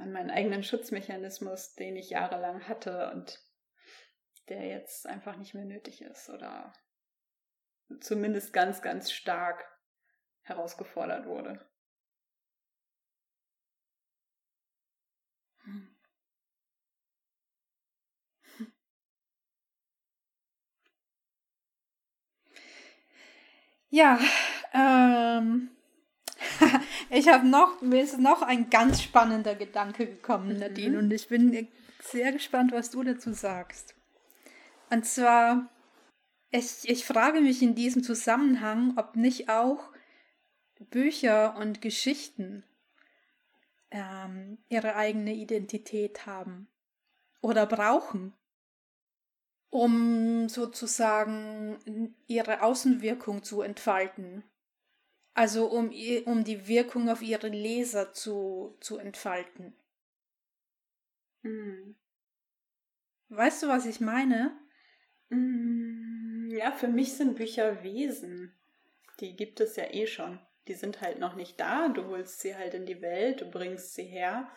an 0.00 0.12
meinen 0.12 0.30
eigenen 0.30 0.62
Schutzmechanismus, 0.62 1.74
den 1.74 1.96
ich 1.96 2.10
jahrelang 2.10 2.68
hatte 2.68 3.10
und 3.12 3.42
der 4.48 4.66
jetzt 4.66 5.06
einfach 5.06 5.36
nicht 5.36 5.54
mehr 5.54 5.64
nötig 5.64 6.02
ist 6.02 6.28
oder 6.30 6.72
zumindest 8.00 8.52
ganz, 8.52 8.82
ganz 8.82 9.10
stark 9.10 9.66
herausgefordert 10.48 11.26
wurde. 11.26 11.60
Ja, 23.90 24.18
ähm, 24.74 25.70
ich 27.10 27.28
habe 27.28 27.46
noch, 27.46 27.80
mir 27.80 28.02
ist 28.02 28.18
noch 28.18 28.42
ein 28.42 28.68
ganz 28.68 29.02
spannender 29.02 29.54
Gedanke 29.54 30.06
gekommen, 30.06 30.54
mhm. 30.54 30.58
Nadine, 30.58 30.90
mhm. 30.90 31.04
und 31.04 31.12
ich 31.12 31.28
bin 31.28 31.68
sehr 32.02 32.32
gespannt, 32.32 32.72
was 32.72 32.90
du 32.90 33.02
dazu 33.02 33.32
sagst. 33.32 33.94
Und 34.90 35.06
zwar, 35.06 35.68
ich, 36.50 36.88
ich 36.88 37.04
frage 37.04 37.40
mich 37.40 37.62
in 37.62 37.74
diesem 37.74 38.02
Zusammenhang, 38.02 38.94
ob 38.96 39.16
nicht 39.16 39.48
auch 39.48 39.90
Bücher 40.80 41.56
und 41.56 41.80
Geschichten 41.80 42.64
ähm, 43.90 44.58
ihre 44.68 44.96
eigene 44.96 45.34
Identität 45.34 46.26
haben 46.26 46.68
oder 47.40 47.66
brauchen, 47.66 48.34
um 49.70 50.48
sozusagen 50.48 52.14
ihre 52.26 52.62
Außenwirkung 52.62 53.42
zu 53.42 53.62
entfalten. 53.62 54.44
Also 55.34 55.66
um, 55.66 55.92
um 56.24 56.44
die 56.44 56.66
Wirkung 56.66 57.08
auf 57.08 57.22
ihre 57.22 57.48
Leser 57.48 58.12
zu, 58.12 58.76
zu 58.80 58.98
entfalten. 58.98 59.72
Mhm. 61.42 61.94
Weißt 63.28 63.62
du, 63.62 63.68
was 63.68 63.86
ich 63.86 64.00
meine? 64.00 64.58
Mm, 65.28 66.50
ja, 66.50 66.72
für 66.72 66.88
mich 66.88 67.12
sind 67.12 67.36
Bücher 67.36 67.82
Wesen. 67.82 68.52
Die 69.20 69.36
gibt 69.36 69.60
es 69.60 69.76
ja 69.76 69.84
eh 69.84 70.06
schon. 70.06 70.40
Die 70.68 70.74
sind 70.74 71.00
halt 71.00 71.18
noch 71.18 71.34
nicht 71.34 71.58
da. 71.58 71.88
Du 71.88 72.06
holst 72.06 72.40
sie 72.40 72.54
halt 72.54 72.74
in 72.74 72.86
die 72.86 73.00
Welt, 73.00 73.40
du 73.40 73.50
bringst 73.50 73.94
sie 73.94 74.04
her. 74.04 74.50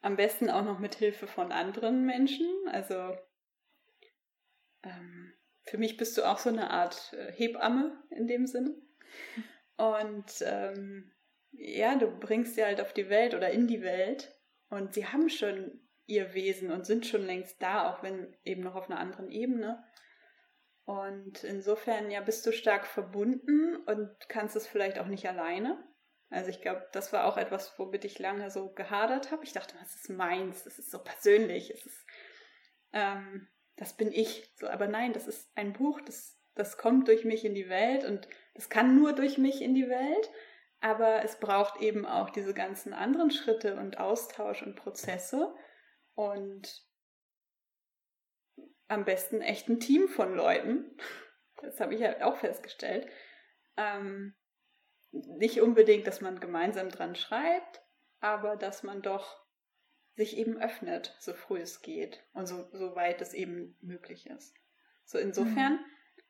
Am 0.00 0.16
besten 0.16 0.50
auch 0.50 0.64
noch 0.64 0.78
mit 0.78 0.94
Hilfe 0.94 1.26
von 1.26 1.50
anderen 1.50 2.06
Menschen. 2.06 2.46
Also 2.70 3.16
ähm, 4.82 5.34
für 5.62 5.78
mich 5.78 5.96
bist 5.96 6.16
du 6.16 6.22
auch 6.22 6.38
so 6.38 6.50
eine 6.50 6.70
Art 6.70 7.12
äh, 7.14 7.32
Hebamme 7.32 8.02
in 8.10 8.26
dem 8.26 8.46
Sinne. 8.46 8.74
Und 9.76 10.42
ähm, 10.42 11.12
ja, 11.52 11.96
du 11.96 12.06
bringst 12.06 12.54
sie 12.54 12.64
halt 12.64 12.80
auf 12.80 12.92
die 12.92 13.08
Welt 13.08 13.34
oder 13.34 13.50
in 13.50 13.66
die 13.66 13.82
Welt. 13.82 14.32
Und 14.68 14.94
sie 14.94 15.06
haben 15.06 15.28
schon 15.28 15.80
ihr 16.06 16.34
Wesen 16.34 16.70
und 16.70 16.84
sind 16.84 17.06
schon 17.06 17.24
längst 17.24 17.62
da, 17.62 17.90
auch 17.90 18.02
wenn 18.02 18.36
eben 18.44 18.62
noch 18.62 18.74
auf 18.74 18.90
einer 18.90 19.00
anderen 19.00 19.30
Ebene. 19.30 19.82
Und 20.84 21.44
insofern, 21.44 22.10
ja, 22.10 22.20
bist 22.20 22.44
du 22.46 22.52
stark 22.52 22.86
verbunden 22.86 23.76
und 23.86 24.10
kannst 24.28 24.54
es 24.54 24.66
vielleicht 24.66 24.98
auch 24.98 25.06
nicht 25.06 25.26
alleine. 25.26 25.82
Also 26.30 26.50
ich 26.50 26.60
glaube, 26.60 26.86
das 26.92 27.12
war 27.12 27.24
auch 27.24 27.36
etwas, 27.36 27.78
womit 27.78 28.04
ich 28.04 28.18
lange 28.18 28.50
so 28.50 28.72
gehadert 28.72 29.30
habe. 29.30 29.44
Ich 29.44 29.52
dachte, 29.52 29.76
das 29.80 29.94
ist 29.94 30.10
meins, 30.10 30.64
das 30.64 30.78
ist 30.78 30.90
so 30.90 30.98
persönlich, 30.98 31.70
es 31.70 31.86
ist, 31.86 32.06
ähm, 32.92 33.48
das 33.76 33.96
bin 33.96 34.12
ich. 34.12 34.52
So, 34.56 34.68
aber 34.68 34.86
nein, 34.86 35.12
das 35.12 35.26
ist 35.26 35.50
ein 35.56 35.72
Buch, 35.72 36.00
das, 36.00 36.38
das 36.54 36.76
kommt 36.76 37.08
durch 37.08 37.24
mich 37.24 37.44
in 37.44 37.54
die 37.54 37.68
Welt 37.68 38.04
und 38.04 38.28
das 38.54 38.68
kann 38.68 38.96
nur 38.96 39.14
durch 39.14 39.38
mich 39.38 39.62
in 39.62 39.74
die 39.74 39.88
Welt. 39.88 40.30
Aber 40.80 41.24
es 41.24 41.40
braucht 41.40 41.80
eben 41.80 42.04
auch 42.04 42.28
diese 42.28 42.52
ganzen 42.52 42.92
anderen 42.92 43.30
Schritte 43.30 43.76
und 43.76 43.98
Austausch 43.98 44.62
und 44.62 44.76
Prozesse. 44.76 45.54
Und 46.14 46.84
am 48.88 49.04
besten 49.04 49.40
echt 49.40 49.68
ein 49.68 49.80
Team 49.80 50.08
von 50.08 50.34
Leuten. 50.34 50.96
Das 51.60 51.80
habe 51.80 51.94
ich 51.94 52.00
ja 52.00 52.24
auch 52.24 52.36
festgestellt. 52.36 53.06
Ähm, 53.76 54.34
nicht 55.10 55.60
unbedingt, 55.60 56.06
dass 56.06 56.20
man 56.20 56.40
gemeinsam 56.40 56.88
dran 56.88 57.14
schreibt, 57.14 57.82
aber 58.20 58.56
dass 58.56 58.82
man 58.82 59.02
doch 59.02 59.44
sich 60.16 60.36
eben 60.36 60.60
öffnet, 60.60 61.16
so 61.18 61.34
früh 61.34 61.60
es 61.60 61.82
geht 61.82 62.22
und 62.34 62.46
so, 62.46 62.68
so 62.72 62.94
weit 62.94 63.20
es 63.20 63.32
eben 63.34 63.76
möglich 63.80 64.26
ist. 64.26 64.54
So 65.04 65.18
insofern 65.18 65.74
mhm. 65.74 65.84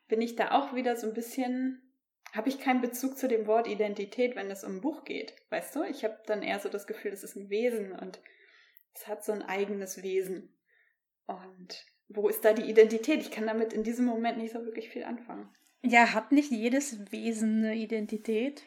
bin 0.09 0.23
ich 0.23 0.37
da 0.37 0.53
auch 0.53 0.75
wieder 0.75 0.97
so 0.97 1.07
ein 1.07 1.15
bisschen, 1.15 1.83
habe 2.33 2.49
ich 2.49 2.59
keinen 2.59 2.81
Bezug 2.81 3.19
zu 3.19 3.29
dem 3.29 3.47
Wort 3.47 3.69
Identität, 3.69 4.37
wenn 4.37 4.51
es 4.51 4.65
um 4.65 4.77
ein 4.77 4.81
Buch 4.81 5.05
geht. 5.05 5.35
Weißt 5.51 5.77
du, 5.77 5.83
ich 5.83 6.05
habe 6.05 6.19
dann 6.27 6.43
eher 6.43 6.61
so 6.61 6.69
das 6.69 6.87
Gefühl, 6.87 7.13
es 7.13 7.25
ist 7.25 7.37
ein 7.37 7.51
Wesen 7.51 7.93
und 7.93 8.21
es 8.95 9.07
hat 9.07 9.25
so 9.25 9.33
ein 9.33 9.43
eigenes 9.43 10.03
Wesen. 10.03 10.57
Und 11.27 11.87
wo 12.09 12.29
ist 12.29 12.45
da 12.45 12.53
die 12.53 12.69
Identität? 12.69 13.21
Ich 13.21 13.31
kann 13.31 13.47
damit 13.47 13.73
in 13.73 13.83
diesem 13.83 14.05
Moment 14.05 14.39
nicht 14.39 14.53
so 14.53 14.65
wirklich 14.65 14.89
viel 14.89 15.05
anfangen. 15.05 15.49
Ja, 15.83 16.13
hat 16.15 16.33
nicht 16.33 16.51
jedes 16.51 17.13
Wesen 17.13 17.59
eine 17.59 17.77
Identität? 17.77 18.63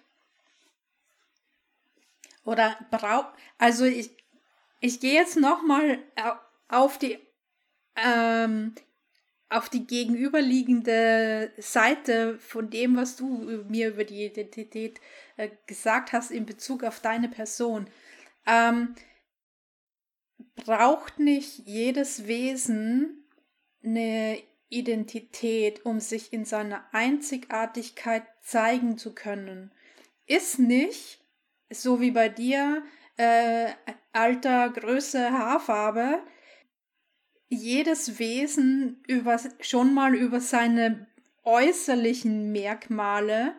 Oder 2.44 2.78
braucht, 2.92 3.34
also 3.58 3.86
ich, 3.86 4.12
ich 4.80 5.00
gehe 5.00 5.16
jetzt 5.16 5.36
nochmal 5.36 6.00
auf 6.70 6.98
die, 6.98 7.20
ähm, 7.96 8.74
auf 9.50 9.70
die 9.70 9.86
gegenüberliegende 9.86 11.52
Seite 11.58 12.38
von 12.40 12.70
dem, 12.70 12.96
was 12.96 13.16
du 13.16 13.66
mir 13.68 13.90
über 13.90 14.04
die 14.04 14.26
Identität 14.26 15.02
äh, 15.36 15.50
gesagt 15.66 16.14
hast 16.14 16.32
in 16.32 16.46
Bezug 16.46 16.84
auf 16.84 17.00
deine 17.02 17.30
Person. 17.30 17.90
Ähm, 18.46 18.96
braucht 20.56 21.20
nicht 21.20 21.60
jedes 21.66 22.28
Wesen 22.28 23.27
eine 23.84 24.42
Identität, 24.70 25.86
um 25.86 26.00
sich 26.00 26.34
in 26.34 26.46
seiner 26.46 26.86
Einzigartigkeit 26.94 28.24
zeigen 28.42 28.98
zu 28.98 29.14
können. 29.14 29.72
Ist 30.26 30.60
nicht, 30.60 31.24
so 31.70 32.02
wie 32.02 32.12
bei 32.12 32.30
dir, 32.30 32.84
äh, 33.18 33.72
Alter, 34.12 34.70
Größe, 34.70 35.32
Haarfarbe, 35.32 36.22
jedes 37.50 38.20
Wesen 38.20 39.04
über, 39.08 39.40
schon 39.62 39.94
mal 39.94 40.16
über 40.16 40.42
seine 40.42 41.08
äußerlichen 41.44 42.52
Merkmale 42.52 43.56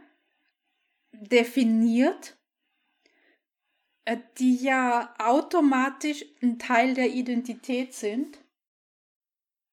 definiert, 1.12 2.36
äh, 4.04 4.18
die 4.38 4.56
ja 4.56 5.14
automatisch 5.18 6.24
ein 6.42 6.58
Teil 6.58 6.94
der 6.94 7.10
Identität 7.10 7.94
sind. 7.94 8.38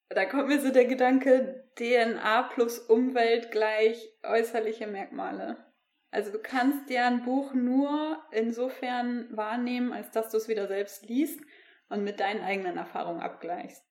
Da 0.09 0.25
kommt 0.25 0.47
mir 0.47 0.61
so 0.61 0.71
der 0.71 0.85
Gedanke, 0.85 1.69
DNA 1.75 2.43
plus 2.43 2.79
Umwelt 2.79 3.51
gleich 3.51 4.09
äußerliche 4.23 4.87
Merkmale. 4.87 5.57
Also 6.11 6.31
du 6.31 6.39
kannst 6.39 6.89
ja 6.89 7.07
ein 7.07 7.23
Buch 7.23 7.53
nur 7.53 8.23
insofern 8.31 9.27
wahrnehmen, 9.35 9.91
als 9.91 10.11
dass 10.11 10.29
du 10.29 10.37
es 10.37 10.47
wieder 10.47 10.67
selbst 10.67 11.07
liest 11.07 11.41
und 11.89 12.03
mit 12.03 12.19
deinen 12.19 12.41
eigenen 12.41 12.77
Erfahrungen 12.77 13.21
abgleichst. 13.21 13.83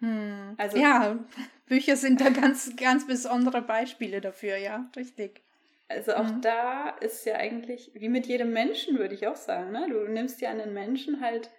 Hm. 0.00 0.54
Also, 0.58 0.76
ja, 0.76 1.18
Bücher 1.66 1.96
sind 1.96 2.20
da 2.20 2.28
ganz, 2.30 2.76
ganz 2.76 3.06
besondere 3.06 3.62
Beispiele 3.62 4.20
dafür, 4.20 4.56
ja, 4.56 4.90
richtig. 4.96 5.42
Also 5.88 6.14
auch 6.14 6.24
mhm. 6.24 6.40
da 6.40 6.90
ist 7.00 7.24
ja 7.26 7.36
eigentlich, 7.36 7.92
wie 7.94 8.08
mit 8.08 8.26
jedem 8.26 8.52
Menschen, 8.52 8.98
würde 8.98 9.14
ich 9.14 9.26
auch 9.26 9.36
sagen, 9.36 9.70
ne? 9.70 9.86
Du 9.88 10.06
nimmst 10.08 10.40
ja 10.40 10.50
einen 10.50 10.72
Menschen 10.72 11.20
halt 11.20 11.50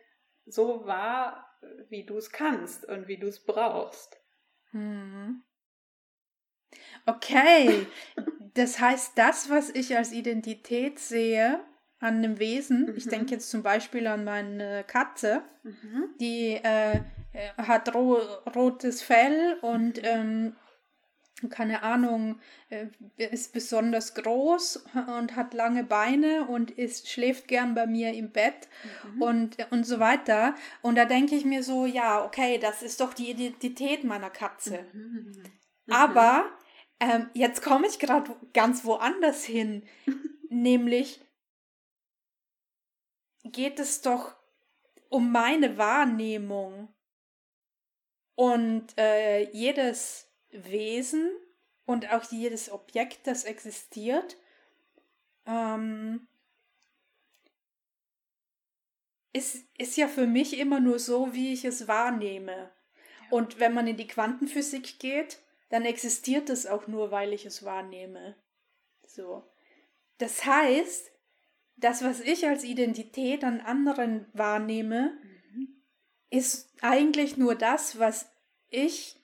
so 0.46 0.86
wahr, 0.86 1.45
wie 1.90 2.06
du 2.06 2.18
es 2.18 2.32
kannst 2.32 2.86
und 2.86 3.08
wie 3.08 3.18
du 3.18 3.28
es 3.28 3.44
brauchst. 3.44 4.20
Mhm. 4.72 5.44
Okay, 7.06 7.88
das 8.54 8.80
heißt, 8.80 9.18
das, 9.18 9.50
was 9.50 9.70
ich 9.70 9.96
als 9.96 10.12
Identität 10.12 11.00
sehe 11.00 11.60
an 12.00 12.16
einem 12.16 12.40
Wesen, 12.40 12.88
mhm. 12.88 12.96
ich 12.96 13.08
denke 13.08 13.32
jetzt 13.32 13.50
zum 13.50 13.64
Beispiel 13.64 14.08
an 14.08 14.24
meine 14.24 14.84
Katze, 14.86 15.44
mhm. 15.64 16.10
die 16.20 16.56
äh, 16.56 17.02
hat 17.58 17.94
ro 17.94 18.18
rotes 18.56 19.02
Fell 19.02 19.58
und 19.62 20.02
ähm, 20.04 20.56
keine 21.50 21.84
Ahnung, 21.84 22.40
äh, 22.70 22.88
ist 23.18 23.54
besonders 23.54 24.14
groß 24.16 24.86
und 25.20 25.36
hat 25.36 25.54
lange 25.54 25.84
Beine 25.84 26.48
und 26.48 26.72
ist, 26.72 27.10
schläft 27.10 27.48
gern 27.48 27.76
bei 27.76 27.86
mir 27.88 28.14
im 28.14 28.32
Bett 28.32 28.70
mhm. 29.14 29.22
und, 29.22 29.72
und 29.72 29.84
so 29.84 30.00
weiter. 30.00 30.56
Und 30.82 30.96
da 30.96 31.06
denke 31.06 31.36
ich 31.36 31.46
mir 31.46 31.64
so, 31.64 31.86
ja, 31.86 32.24
okay, 32.24 32.58
das 32.58 32.82
ist 32.82 33.02
doch 33.02 33.14
die 33.14 33.32
Identität 33.32 34.04
meiner 34.04 34.30
Katze. 34.30 34.86
Mhm. 34.94 35.34
Mhm. 35.86 35.94
Aber 35.94 36.46
ähm, 37.00 37.30
jetzt 37.34 37.62
komme 37.62 37.88
ich 37.88 38.00
gerade 38.00 38.36
ganz 38.54 38.86
woanders 38.86 39.44
hin, 39.44 39.84
nämlich 40.50 41.22
geht 43.44 43.80
es 43.80 44.02
doch 44.02 44.36
um 45.10 45.32
meine 45.32 45.78
Wahrnehmung. 45.78 46.90
Und 48.38 48.98
äh, 48.98 49.50
jedes 49.52 50.30
Wesen 50.64 51.32
und 51.86 52.12
auch 52.12 52.24
jedes 52.32 52.72
Objekt, 52.72 53.28
das 53.28 53.44
existiert, 53.44 54.38
ähm, 55.46 56.28
ist, 59.34 59.66
ist 59.78 59.98
ja 59.98 60.08
für 60.08 60.28
mich 60.28 60.58
immer 60.58 60.80
nur 60.80 61.00
so, 61.00 61.34
wie 61.34 61.54
ich 61.54 61.66
es 61.66 61.88
wahrnehme. 61.88 62.72
Und 63.30 63.60
wenn 63.60 63.74
man 63.74 63.88
in 63.88 63.98
die 63.98 64.08
Quantenphysik 64.08 65.00
geht, 65.00 65.40
dann 65.70 65.84
existiert 65.84 66.50
es 66.50 66.66
auch 66.66 66.88
nur, 66.88 67.12
weil 67.12 67.34
ich 67.34 67.46
es 67.46 67.66
wahrnehme. 67.66 68.36
So. 69.06 69.44
Das 70.18 70.46
heißt, 70.46 71.12
das, 71.76 72.04
was 72.04 72.22
ich 72.22 72.48
als 72.48 72.64
Identität 72.64 73.44
an 73.44 73.60
anderen 73.60 74.28
wahrnehme, 74.34 75.20
mhm. 75.52 75.82
ist 76.30 76.74
eigentlich 76.82 77.36
nur 77.36 77.56
das, 77.56 78.00
was 78.00 78.32
ich 78.70 79.20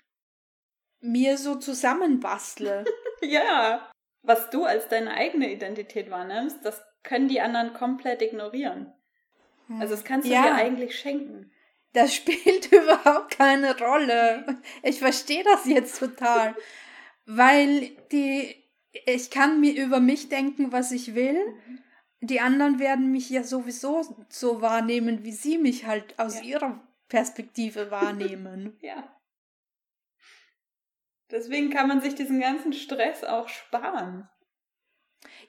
mir 1.02 1.38
so 1.38 1.56
zusammenbastle. 1.56 2.86
ja. 3.22 3.92
was 4.24 4.50
du 4.50 4.66
als 4.66 4.88
deine 4.88 5.14
eigene 5.14 5.52
Identität 5.52 6.10
wahrnimmst, 6.10 6.64
das 6.64 6.82
können 7.04 7.28
die 7.28 7.42
anderen 7.42 7.74
komplett 7.74 8.22
ignorieren. 8.22 8.94
Also 9.80 9.96
das 9.96 10.04
kannst 10.04 10.28
du 10.28 10.34
ja. 10.34 10.44
dir 10.44 10.56
eigentlich 10.56 11.00
schenken. 11.00 11.52
Das 11.94 12.14
spielt 12.16 12.72
überhaupt 12.72 13.38
keine 13.38 13.78
Rolle. 13.78 14.62
Ich 14.84 15.00
verstehe 15.00 15.44
das 15.44 15.66
jetzt 15.66 16.00
total. 16.00 16.56
Weil 17.26 17.92
die, 18.12 18.56
ich 19.06 19.30
kann 19.30 19.60
mir 19.60 19.74
über 19.74 20.00
mich 20.00 20.30
denken, 20.30 20.72
was 20.72 20.92
ich 20.92 21.16
will. 21.16 21.40
Mhm. 21.46 21.80
Die 22.24 22.40
anderen 22.40 22.80
werden 22.80 23.12
mich 23.12 23.30
ja 23.30 23.44
sowieso 23.44 24.26
so 24.30 24.62
wahrnehmen, 24.62 25.24
wie 25.24 25.32
sie 25.32 25.58
mich 25.58 25.86
halt 25.86 26.20
aus 26.20 26.38
ja. 26.38 26.44
ihrer 26.44 26.88
Perspektive 27.08 27.90
wahrnehmen. 27.92 28.78
ja. 28.82 29.16
Deswegen 31.32 31.70
kann 31.70 31.88
man 31.88 32.02
sich 32.02 32.16
diesen 32.16 32.42
ganzen 32.42 32.74
Stress 32.74 33.24
auch 33.24 33.48
sparen. 33.48 34.30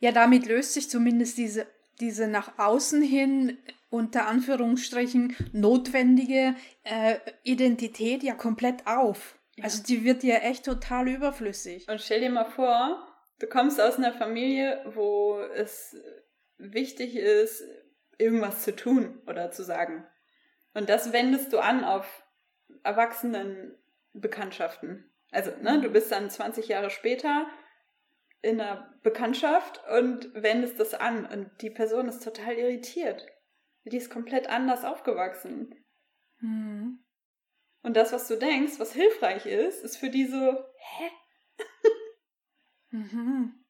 Ja, 0.01 0.13
damit 0.13 0.47
löst 0.47 0.75
sich 0.75 0.89
zumindest 0.89 1.39
diese, 1.39 1.67
diese 2.01 2.29
nach 2.29 2.59
außen 2.59 3.03
hin 3.03 3.59
unter 3.91 4.27
Anführungsstrichen 4.27 5.37
notwendige 5.53 6.55
äh, 6.85 7.17
Identität 7.43 8.23
ja 8.23 8.35
komplett 8.35 8.87
auf. 8.87 9.39
Ja. 9.57 9.65
Also 9.65 9.83
die 9.83 10.05
wird 10.05 10.23
ja 10.23 10.37
echt 10.37 10.65
total 10.65 11.09
überflüssig. 11.09 11.89
Und 11.89 12.01
stell 12.01 12.21
dir 12.21 12.31
mal 12.31 12.47
vor, 12.47 13.07
du 13.39 13.47
kommst 13.47 13.81
aus 13.81 13.97
einer 13.97 14.13
Familie, 14.13 14.83
wo 14.95 15.39
es 15.55 15.97
wichtig 16.57 17.17
ist, 17.17 17.63
irgendwas 18.19 18.63
zu 18.63 18.75
tun 18.75 19.21
oder 19.27 19.51
zu 19.51 19.63
sagen. 19.63 20.07
Und 20.75 20.89
das 20.89 21.13
wendest 21.13 21.53
du 21.53 21.59
an 21.59 21.85
auf 21.85 22.25
Erwachsenenbekanntschaften. 22.83 25.12
Also, 25.33 25.51
ne, 25.63 25.81
du 25.81 25.89
bist 25.89 26.13
dann 26.13 26.31
20 26.31 26.69
Jahre 26.69 26.91
später 26.91 27.47
in 28.43 28.61
einer 28.61 28.95
Bekanntschaft 29.03 29.81
und 29.89 30.35
wendest 30.35 30.79
das 30.79 30.95
an 30.95 31.27
und 31.27 31.51
die 31.63 31.71
Person 31.71 32.09
ist 32.09 32.23
total 32.23 32.55
irritiert. 32.55 33.27
Die 33.85 33.97
ist 33.97 34.11
komplett 34.11 34.49
anders 34.49 34.85
aufgewachsen. 34.85 35.75
Mhm. 36.41 37.05
Und 37.83 37.97
das, 37.97 38.13
was 38.13 38.29
du 38.29 38.37
denkst, 38.37 38.79
was 38.79 38.93
hilfreich 38.93 39.47
ist, 39.47 39.83
ist 39.83 39.97
für 39.97 40.11
die 40.11 40.27
so, 40.27 40.65
hä? 40.77 41.11
mhm. 42.91 43.65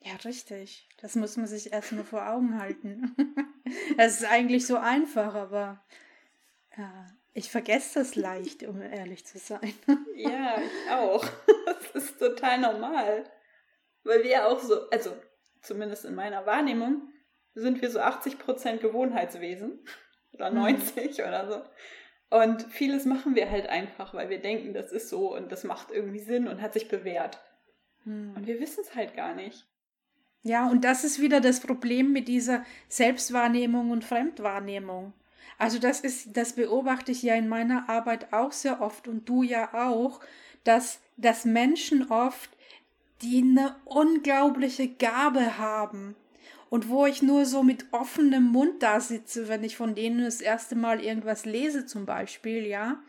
Ja, 0.00 0.16
richtig. 0.24 0.88
Das 1.00 1.14
muss 1.14 1.38
man 1.38 1.46
sich 1.46 1.72
erstmal 1.72 2.04
vor 2.04 2.28
Augen 2.28 2.58
halten. 2.58 3.14
Es 3.96 4.20
ist 4.20 4.26
eigentlich 4.26 4.66
so 4.66 4.76
einfach, 4.76 5.34
aber 5.34 5.82
ja, 6.76 7.06
ich 7.34 7.50
vergesse 7.50 7.98
das 7.98 8.14
leicht, 8.14 8.62
um 8.62 8.80
ehrlich 8.80 9.26
zu 9.26 9.38
sein. 9.38 9.74
ja, 10.14 10.56
ich 10.56 10.90
auch. 10.90 11.26
Das 11.92 12.04
ist 12.04 12.18
total 12.18 12.60
normal. 12.60 13.24
Weil 14.04 14.22
wir 14.22 14.46
auch 14.46 14.60
so, 14.60 14.88
also 14.90 15.12
zumindest 15.60 16.04
in 16.04 16.14
meiner 16.14 16.46
Wahrnehmung, 16.46 17.12
sind 17.54 17.82
wir 17.82 17.90
so 17.90 18.00
80% 18.00 18.78
Gewohnheitswesen 18.78 19.84
oder 20.32 20.50
90 20.50 21.18
mhm. 21.18 21.24
oder 21.24 21.48
so. 21.48 22.36
Und 22.36 22.62
vieles 22.64 23.04
machen 23.04 23.34
wir 23.34 23.50
halt 23.50 23.68
einfach, 23.68 24.14
weil 24.14 24.28
wir 24.28 24.40
denken, 24.40 24.74
das 24.74 24.92
ist 24.92 25.08
so 25.08 25.34
und 25.34 25.52
das 25.52 25.64
macht 25.64 25.90
irgendwie 25.90 26.18
Sinn 26.18 26.48
und 26.48 26.60
hat 26.62 26.72
sich 26.72 26.88
bewährt. 26.88 27.38
Mhm. 28.04 28.34
Und 28.36 28.46
wir 28.46 28.60
wissen 28.60 28.80
es 28.82 28.94
halt 28.94 29.14
gar 29.14 29.34
nicht. 29.34 29.66
Ja, 30.42 30.68
und 30.68 30.84
das 30.84 31.04
ist 31.04 31.20
wieder 31.20 31.40
das 31.40 31.60
Problem 31.60 32.12
mit 32.12 32.28
dieser 32.28 32.64
Selbstwahrnehmung 32.88 33.90
und 33.90 34.04
Fremdwahrnehmung. 34.04 35.14
Also 35.58 35.78
das 35.78 36.00
ist, 36.00 36.36
das 36.36 36.54
beobachte 36.54 37.12
ich 37.12 37.22
ja 37.22 37.34
in 37.34 37.48
meiner 37.48 37.88
Arbeit 37.88 38.32
auch 38.32 38.52
sehr 38.52 38.80
oft 38.80 39.08
und 39.08 39.28
du 39.28 39.42
ja 39.42 39.72
auch, 39.74 40.20
dass, 40.64 41.00
dass 41.16 41.44
Menschen 41.44 42.10
oft, 42.10 42.50
die 43.22 43.42
eine 43.42 43.76
unglaubliche 43.84 44.88
Gabe 44.88 45.58
haben 45.58 46.16
und 46.70 46.88
wo 46.88 47.06
ich 47.06 47.22
nur 47.22 47.46
so 47.46 47.62
mit 47.62 47.86
offenem 47.92 48.44
Mund 48.44 48.82
da 48.82 49.00
sitze, 49.00 49.48
wenn 49.48 49.62
ich 49.62 49.76
von 49.76 49.94
denen 49.94 50.24
das 50.24 50.40
erste 50.40 50.74
Mal 50.74 51.00
irgendwas 51.00 51.44
lese 51.44 51.86
zum 51.86 52.04
Beispiel, 52.04 52.66
ja, 52.66 53.00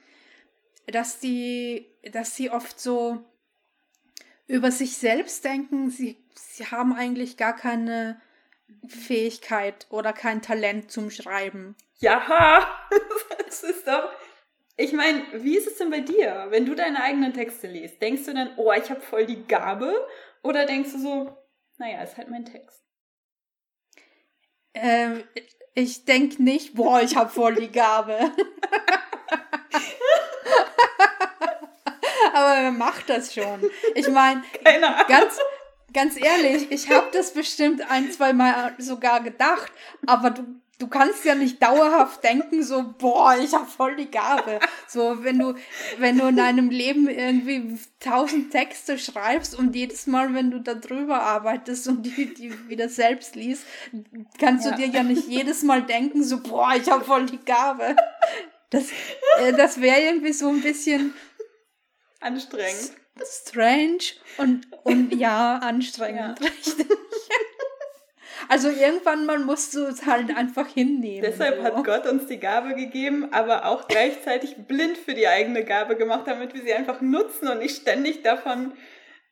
dass 0.87 1.19
die, 1.19 1.87
dass 2.11 2.35
sie 2.35 2.51
oft 2.51 2.79
so 2.79 3.23
über 4.47 4.71
sich 4.71 4.97
selbst 4.97 5.43
denken, 5.43 5.89
sie, 5.89 6.17
sie 6.35 6.67
haben 6.67 6.93
eigentlich 6.93 7.37
gar 7.37 7.55
keine 7.55 8.21
Fähigkeit 8.87 9.87
oder 9.89 10.13
kein 10.13 10.41
Talent 10.41 10.91
zum 10.91 11.11
Schreiben. 11.11 11.75
Ja, 11.99 12.67
das 13.45 13.63
ist 13.63 13.87
doch. 13.87 14.11
Ich 14.77 14.91
meine, 14.91 15.23
wie 15.33 15.57
ist 15.57 15.67
es 15.67 15.77
denn 15.77 15.89
bei 15.89 16.01
dir, 16.01 16.47
wenn 16.49 16.65
du 16.65 16.75
deine 16.75 17.01
eigenen 17.01 17.33
Texte 17.33 17.67
liest? 17.67 18.01
Denkst 18.01 18.25
du 18.25 18.33
dann, 18.33 18.51
oh, 18.57 18.73
ich 18.73 18.89
habe 18.89 18.99
voll 18.99 19.25
die 19.25 19.47
Gabe? 19.47 20.05
Oder 20.43 20.65
denkst 20.65 20.91
du 20.91 20.99
so, 20.99 21.37
naja, 21.77 22.03
ist 22.03 22.17
halt 22.17 22.29
mein 22.29 22.45
Text? 22.45 22.83
Ähm, 24.73 25.23
ich 25.73 26.03
denke 26.03 26.43
nicht, 26.43 26.75
boah, 26.75 27.01
ich 27.01 27.15
habe 27.15 27.29
voll 27.29 27.55
die 27.55 27.71
Gabe. 27.71 28.19
Aber 32.33 32.61
wer 32.61 32.71
macht 32.71 33.09
das 33.09 33.33
schon? 33.33 33.69
Ich 33.95 34.09
meine, 34.09 34.43
ganz, 35.07 35.39
ganz 35.95 36.15
ehrlich, 36.21 36.69
ich 36.69 36.89
habe 36.91 37.07
das 37.11 37.33
bestimmt 37.33 37.89
ein, 37.89 38.11
zwei 38.11 38.33
Mal 38.33 38.75
sogar 38.77 39.23
gedacht, 39.23 39.71
aber 40.05 40.29
du 40.29 40.43
du 40.77 40.87
kannst 40.87 41.23
ja 41.23 41.35
nicht 41.35 41.61
dauerhaft 41.61 42.23
denken, 42.23 42.61
so, 42.63 42.93
boah, 42.97 43.35
ich 43.41 43.53
habe 43.53 43.65
voll 43.65 43.95
die 43.95 44.11
Gabe. 44.11 44.59
So, 44.87 45.23
wenn 45.23 45.39
du, 45.39 45.55
wenn 45.97 46.17
du 46.17 46.27
in 46.27 46.35
deinem 46.35 46.69
Leben 46.69 47.07
irgendwie 47.07 47.79
tausend 47.99 48.51
Texte 48.51 48.97
schreibst 48.97 49.57
und 49.57 49.75
jedes 49.75 50.07
Mal, 50.07 50.33
wenn 50.33 50.51
du 50.51 50.59
da 50.59 50.73
drüber 50.73 51.21
arbeitest 51.21 51.87
und 51.87 52.03
die, 52.03 52.33
die 52.33 52.69
wieder 52.69 52.89
selbst 52.89 53.35
liest, 53.35 53.63
kannst 54.39 54.65
ja. 54.65 54.71
du 54.71 54.77
dir 54.77 54.87
ja 54.87 55.03
nicht 55.03 55.27
jedes 55.27 55.63
Mal 55.63 55.83
denken, 55.83 56.23
so, 56.23 56.41
boah, 56.41 56.73
ich 56.75 56.89
habe 56.89 57.03
voll 57.03 57.25
die 57.25 57.43
Gabe. 57.43 57.95
Das, 58.69 58.85
äh, 59.39 59.53
das 59.53 59.79
wäre 59.79 60.01
irgendwie 60.01 60.33
so 60.33 60.49
ein 60.49 60.61
bisschen 60.61 61.13
anstrengend. 62.19 62.91
Strange 63.23 64.03
und, 64.37 64.67
und 64.83 65.13
ja, 65.19 65.57
anstrengend, 65.57 66.39
ja. 66.39 66.47
richtig. 66.47 66.87
Also 68.47 68.69
irgendwann 68.69 69.25
mal 69.25 69.39
musst 69.39 69.73
du 69.73 69.85
es 69.85 70.05
halt 70.05 70.35
einfach 70.35 70.67
hinnehmen. 70.67 71.23
Deshalb 71.23 71.57
so. 71.57 71.63
hat 71.63 71.83
Gott 71.83 72.05
uns 72.05 72.27
die 72.27 72.37
Gabe 72.37 72.75
gegeben, 72.75 73.33
aber 73.33 73.65
auch 73.65 73.87
gleichzeitig 73.87 74.55
blind 74.67 74.97
für 74.97 75.15
die 75.15 75.27
eigene 75.27 75.63
Gabe 75.63 75.95
gemacht, 75.95 76.27
damit 76.27 76.53
wir 76.53 76.61
sie 76.61 76.73
einfach 76.73 77.01
nutzen 77.01 77.47
und 77.47 77.59
nicht 77.59 77.81
ständig 77.81 78.21
davon 78.21 78.73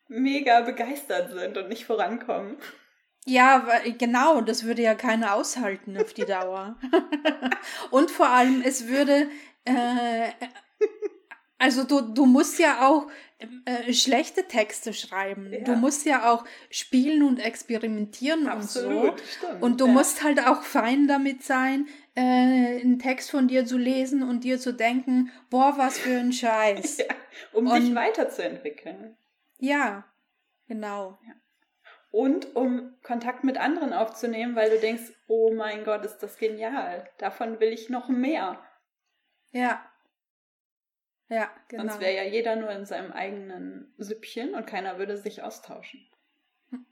mega 0.07 0.61
begeistert 0.61 1.31
sind 1.31 1.57
und 1.57 1.69
nicht 1.69 1.85
vorankommen. 1.85 2.57
Ja, 3.25 3.65
genau, 3.97 4.41
das 4.41 4.65
würde 4.65 4.81
ja 4.81 4.95
keiner 4.95 5.35
aushalten 5.35 5.97
auf 5.97 6.13
die 6.13 6.25
Dauer. 6.25 6.77
und 7.91 8.11
vor 8.11 8.29
allem, 8.29 8.61
es 8.65 8.87
würde, 8.87 9.27
äh, 9.65 10.29
also 11.63 11.85
du, 11.85 12.01
du 12.01 12.25
musst 12.25 12.59
ja 12.59 12.85
auch 12.85 13.07
äh, 13.63 13.93
schlechte 13.93 14.49
Texte 14.49 14.93
schreiben. 14.93 15.53
Ja. 15.53 15.59
Du 15.61 15.75
musst 15.77 16.05
ja 16.05 16.29
auch 16.29 16.43
spielen 16.69 17.23
und 17.23 17.39
experimentieren 17.39 18.47
Absolut, 18.47 19.11
und 19.11 19.19
so. 19.19 19.25
Stimmt, 19.25 19.63
und 19.63 19.79
du 19.79 19.87
ja. 19.87 19.93
musst 19.93 20.23
halt 20.23 20.45
auch 20.45 20.61
fein 20.63 21.07
damit 21.07 21.41
sein, 21.41 21.87
äh, 22.15 22.21
einen 22.81 22.99
Text 22.99 23.31
von 23.31 23.47
dir 23.47 23.65
zu 23.65 23.77
lesen 23.77 24.23
und 24.23 24.43
dir 24.43 24.59
zu 24.59 24.73
denken, 24.73 25.31
boah, 25.49 25.75
was 25.77 25.97
für 25.97 26.17
ein 26.17 26.33
Scheiß. 26.33 26.97
Ja, 27.07 27.15
um 27.53 27.65
und, 27.65 27.81
dich 27.81 27.95
weiterzuentwickeln. 27.95 29.17
Ja, 29.57 30.05
genau. 30.67 31.17
Und 32.11 32.55
um 32.55 32.93
Kontakt 33.01 33.43
mit 33.43 33.57
anderen 33.57 33.91
aufzunehmen, 33.93 34.55
weil 34.55 34.69
du 34.69 34.79
denkst, 34.79 35.13
oh 35.27 35.51
mein 35.51 35.83
Gott, 35.83 36.05
ist 36.05 36.17
das 36.17 36.37
genial. 36.37 37.09
Davon 37.17 37.59
will 37.59 37.69
ich 37.69 37.89
noch 37.89 38.09
mehr. 38.09 38.59
Ja, 39.51 39.83
ja, 41.33 41.49
genau. 41.67 41.83
Sonst 41.83 41.99
wäre 41.99 42.15
ja 42.15 42.23
jeder 42.23 42.55
nur 42.55 42.69
in 42.71 42.85
seinem 42.85 43.11
eigenen 43.11 43.93
Süppchen 43.97 44.53
und 44.53 44.67
keiner 44.67 44.97
würde 44.97 45.17
sich 45.17 45.41
austauschen. 45.41 46.05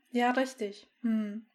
Ja, 0.09 0.31
richtig. 0.31 0.87
Hm. 1.01 1.45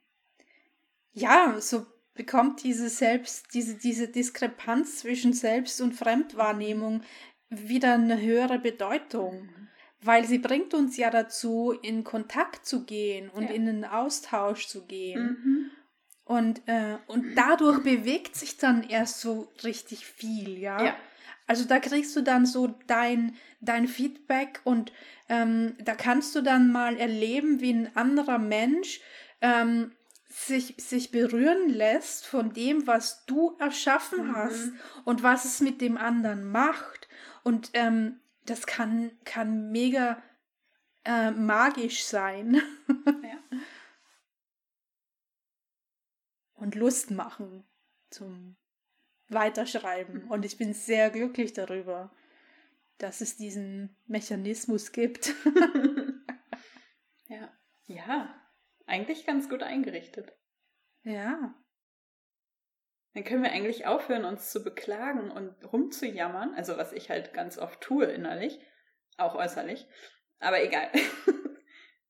Ja, 1.12 1.56
so 1.60 1.86
bekommt 2.14 2.62
diese 2.62 2.88
Selbst, 2.88 3.54
diese, 3.54 3.74
diese 3.74 4.08
Diskrepanz 4.08 4.98
zwischen 4.98 5.32
Selbst- 5.32 5.80
und 5.80 5.92
Fremdwahrnehmung 5.92 7.02
wieder 7.48 7.94
eine 7.94 8.20
höhere 8.20 8.58
Bedeutung. 8.58 9.48
Weil 10.00 10.24
sie 10.24 10.38
bringt 10.38 10.74
uns 10.74 10.96
ja 10.96 11.10
dazu, 11.10 11.72
in 11.82 12.04
Kontakt 12.04 12.66
zu 12.66 12.84
gehen 12.84 13.30
und 13.30 13.44
ja. 13.44 13.50
in 13.50 13.68
einen 13.68 13.84
Austausch 13.84 14.68
zu 14.68 14.86
gehen. 14.86 15.38
Mhm. 15.42 15.70
Und, 16.24 16.62
äh, 16.66 16.98
und 17.06 17.34
dadurch 17.34 17.82
bewegt 17.82 18.36
sich 18.36 18.56
dann 18.56 18.82
erst 18.82 19.20
so 19.20 19.52
richtig 19.64 20.06
viel, 20.06 20.58
ja. 20.58 20.84
ja. 20.84 20.96
Also 21.46 21.64
da 21.64 21.78
kriegst 21.78 22.14
du 22.16 22.22
dann 22.22 22.46
so 22.46 22.74
dein, 22.86 23.36
dein 23.60 23.86
Feedback 23.86 24.60
und 24.64 24.92
ähm, 25.28 25.76
da 25.82 25.94
kannst 25.94 26.34
du 26.34 26.42
dann 26.42 26.70
mal 26.70 26.96
erleben, 26.96 27.60
wie 27.60 27.72
ein 27.72 27.96
anderer 27.96 28.38
Mensch 28.38 29.00
ähm, 29.40 29.92
sich, 30.28 30.74
sich 30.78 31.10
berühren 31.10 31.68
lässt 31.68 32.26
von 32.26 32.52
dem, 32.52 32.86
was 32.86 33.24
du 33.26 33.56
erschaffen 33.58 34.28
mhm. 34.28 34.36
hast 34.36 34.72
und 35.04 35.22
was 35.22 35.44
es 35.44 35.60
mit 35.60 35.80
dem 35.80 35.96
anderen 35.96 36.50
macht. 36.50 37.08
Und 37.44 37.70
ähm, 37.74 38.20
das 38.44 38.66
kann, 38.66 39.12
kann 39.24 39.70
mega 39.70 40.22
äh, 41.04 41.30
magisch 41.30 42.04
sein. 42.04 42.60
Ja. 43.22 43.58
Und 46.58 46.74
Lust 46.74 47.10
machen 47.10 47.64
zum 48.08 48.56
Weiterschreiben. 49.28 50.28
Und 50.28 50.44
ich 50.44 50.56
bin 50.56 50.72
sehr 50.72 51.10
glücklich 51.10 51.52
darüber, 51.52 52.12
dass 52.98 53.20
es 53.20 53.36
diesen 53.36 53.96
Mechanismus 54.06 54.92
gibt. 54.92 55.34
ja. 57.28 57.52
Ja, 57.86 58.34
eigentlich 58.86 59.26
ganz 59.26 59.48
gut 59.48 59.62
eingerichtet. 59.62 60.32
Ja. 61.02 61.54
Dann 63.14 63.24
können 63.24 63.42
wir 63.42 63.52
eigentlich 63.52 63.86
aufhören, 63.86 64.24
uns 64.24 64.50
zu 64.50 64.62
beklagen 64.62 65.30
und 65.30 65.54
rumzujammern. 65.72 66.54
Also 66.54 66.76
was 66.76 66.92
ich 66.92 67.10
halt 67.10 67.32
ganz 67.32 67.58
oft 67.58 67.80
tue 67.80 68.06
innerlich, 68.06 68.58
auch 69.16 69.34
äußerlich. 69.34 69.86
Aber 70.38 70.62
egal. 70.62 70.90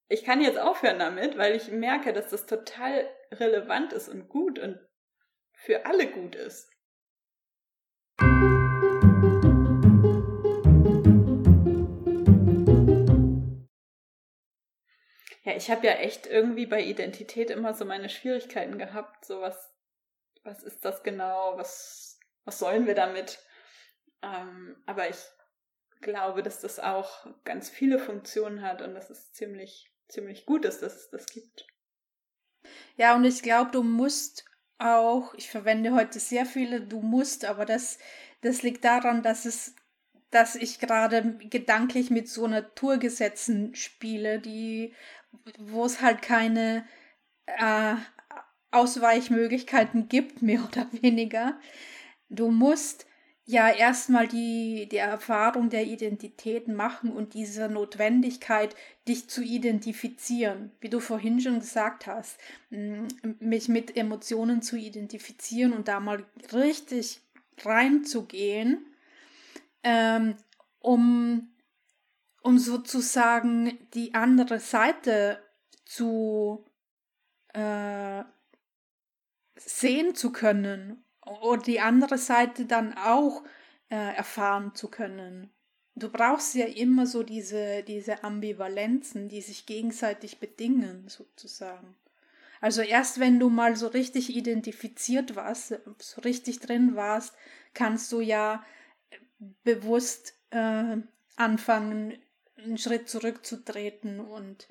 Ich 0.09 0.25
kann 0.25 0.41
jetzt 0.41 0.59
aufhören 0.59 1.01
damit, 1.01 1.37
weil 1.37 1.57
ich 1.57 1.71
merke, 1.71 2.13
dass 2.13 2.29
das 2.29 2.47
total 2.47 3.09
relevant 3.33 3.93
ist 3.93 4.09
und 4.09 4.29
gut 4.29 4.59
und 4.59 4.79
für 5.53 5.85
alle 5.85 6.07
gut 6.07 6.37
ist. 6.37 6.71
Ja, 15.47 15.55
ich 15.55 15.71
habe 15.71 15.87
ja 15.87 15.93
echt 15.93 16.27
irgendwie 16.27 16.67
bei 16.67 16.83
Identität 16.83 17.51
immer 17.51 17.73
so 17.73 17.85
meine 17.85 18.09
Schwierigkeiten 18.09 18.79
gehabt. 18.79 19.25
So 19.25 19.41
was, 19.41 19.73
was 20.43 20.65
ist 20.65 20.85
das 20.85 21.05
genau? 21.05 21.57
Was, 21.57 22.19
was 22.45 22.59
sollen 22.59 22.89
wir 22.89 22.97
damit? 22.97 23.39
Ähm, 24.23 24.83
aber 24.87 25.09
ich 25.09 25.19
glaube, 26.01 26.43
dass 26.43 26.61
das 26.61 26.81
auch 26.81 27.29
ganz 27.45 27.71
viele 27.71 28.01
Funktionen 28.01 28.61
hat 28.63 28.83
und 28.83 28.95
dass 28.95 29.09
es 29.09 29.33
ziemlich, 29.35 29.89
ziemlich 30.09 30.47
gut 30.47 30.65
ist, 30.65 30.83
dass 30.83 30.97
es 30.97 31.11
das 31.11 31.27
gibt. 31.27 31.65
Ja, 32.97 33.15
und 33.15 33.25
ich 33.25 33.41
glaube, 33.41 33.71
du 33.71 33.85
musst 33.85 34.47
auch, 34.79 35.33
ich 35.35 35.49
verwende 35.49 35.95
heute 35.95 36.19
sehr 36.19 36.45
viele, 36.45 36.81
du 36.81 37.03
musst, 37.03 37.45
aber 37.45 37.67
das, 37.67 37.99
das 38.41 38.65
liegt 38.65 38.85
daran, 38.85 39.23
dass 39.23 39.45
es 39.45 39.77
dass 40.31 40.55
ich 40.55 40.81
gerade 40.81 41.39
gedanklich 41.39 42.11
mit 42.11 42.29
so 42.29 42.47
Naturgesetzen 42.47 43.75
spiele, 43.75 44.41
die 44.41 44.93
wo 45.59 45.85
es 45.85 46.01
halt 46.01 46.23
keine 46.23 46.85
äh, 47.47 47.95
Ausweichmöglichkeiten 48.71 50.09
gibt, 50.09 50.43
mehr 50.43 50.65
oder 50.65 50.87
weniger. 51.03 51.59
Du 52.29 52.51
musst 52.51 53.07
ja 53.47 53.71
erstmal 53.71 54.27
die, 54.27 54.89
die 54.91 54.97
Erfahrung 54.97 55.71
der 55.71 55.87
Identität 55.87 56.67
machen 56.67 57.13
und 57.13 57.35
diese 57.35 57.69
Notwendigkeit, 57.69 58.75
dich 59.07 59.31
zu 59.31 59.43
identifizieren, 59.43 60.73
wie 60.81 60.89
du 60.89 60.99
vorhin 60.99 61.41
schon 61.41 61.61
gesagt 61.61 62.09
hast, 62.09 62.39
mich 62.71 63.69
mit 63.69 63.97
Emotionen 63.97 64.63
zu 64.63 64.77
identifizieren 64.77 65.73
und 65.73 65.87
da 65.87 66.01
mal 66.01 66.25
richtig 66.53 67.21
reinzugehen, 67.65 68.85
ähm, 69.85 70.35
um 70.81 71.49
um 72.47 72.61
sozusagen 72.61 73.77
die 73.93 74.15
andere 74.15 74.61
Seite 74.61 75.43
zu 75.85 76.65
äh, 77.49 78.23
sehen 79.57 80.15
zu 80.15 80.31
können 80.31 81.05
oder 81.23 81.61
die 81.61 81.81
andere 81.81 82.19
Seite 82.19 82.67
dann 82.67 82.97
auch 82.97 83.43
äh, 83.89 83.97
erfahren 83.97 84.77
zu 84.77 84.87
können. 84.87 85.51
Du 85.97 86.09
brauchst 86.09 86.55
ja 86.55 86.67
immer 86.67 87.09
so 87.09 87.25
diese, 87.25 87.83
diese 87.83 88.23
Ambivalenzen, 88.23 89.29
die 89.29 89.41
sich 89.41 89.67
gegenseitig 89.67 90.39
bedingen, 90.39 91.09
sozusagen. 91.09 91.97
Also 92.61 92.81
erst 92.81 93.19
wenn 93.19 93.41
du 93.41 93.51
mal 93.51 93.75
so 93.75 93.89
richtig 93.89 94.37
identifiziert 94.37 95.35
warst, 95.35 95.75
so 95.99 96.21
richtig 96.21 96.61
drin 96.61 96.95
warst, 96.95 97.35
kannst 97.75 98.13
du 98.13 98.21
ja 98.21 98.65
bewusst 99.65 100.35
äh, 100.51 100.99
anfangen, 101.35 102.17
einen 102.57 102.79
Schritt 102.79 103.09
zurückzutreten 103.09 104.21
und 104.21 104.69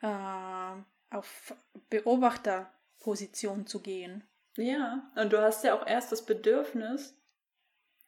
äh, 0.00 0.74
auf 1.10 1.54
Beobachterposition 1.90 3.66
zu 3.66 3.80
gehen. 3.80 4.24
Ja, 4.56 5.10
und 5.16 5.32
du 5.32 5.40
hast 5.40 5.64
ja 5.64 5.74
auch 5.74 5.86
erst 5.86 6.12
das 6.12 6.24
Bedürfnis, 6.24 7.16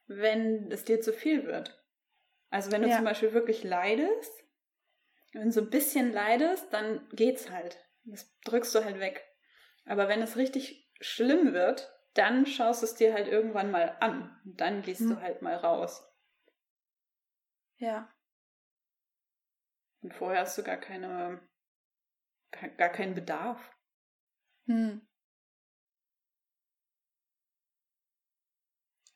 wenn 0.06 0.70
es 0.70 0.84
dir 0.84 1.00
zu 1.00 1.12
viel 1.12 1.46
wird. 1.46 1.82
Also 2.50 2.72
wenn 2.72 2.82
du 2.82 2.88
ja. 2.88 2.96
zum 2.96 3.04
Beispiel 3.04 3.34
wirklich 3.34 3.62
leidest, 3.64 4.32
wenn 5.32 5.44
du 5.44 5.52
so 5.52 5.60
ein 5.60 5.70
bisschen 5.70 6.12
leidest, 6.12 6.72
dann 6.72 7.06
geht's 7.12 7.50
halt. 7.50 7.78
Das 8.04 8.34
drückst 8.44 8.74
du 8.74 8.84
halt 8.84 9.00
weg. 9.00 9.26
Aber 9.84 10.08
wenn 10.08 10.22
es 10.22 10.36
richtig 10.36 10.90
schlimm 11.00 11.52
wird, 11.52 11.92
dann 12.14 12.46
schaust 12.46 12.82
du 12.82 12.86
es 12.86 12.94
dir 12.94 13.12
halt 13.12 13.28
irgendwann 13.28 13.70
mal 13.70 13.96
an. 14.00 14.40
Und 14.44 14.60
dann 14.60 14.82
gehst 14.82 15.00
hm. 15.00 15.10
du 15.10 15.20
halt 15.20 15.42
mal 15.42 15.56
raus. 15.56 16.04
Ja. 17.76 18.10
Und 20.08 20.14
vorher 20.14 20.40
hast 20.40 20.56
du 20.56 20.62
gar 20.62 20.78
keine, 20.78 21.38
gar 22.78 22.88
keinen 22.88 23.14
Bedarf. 23.14 23.60
Hm. 24.64 25.06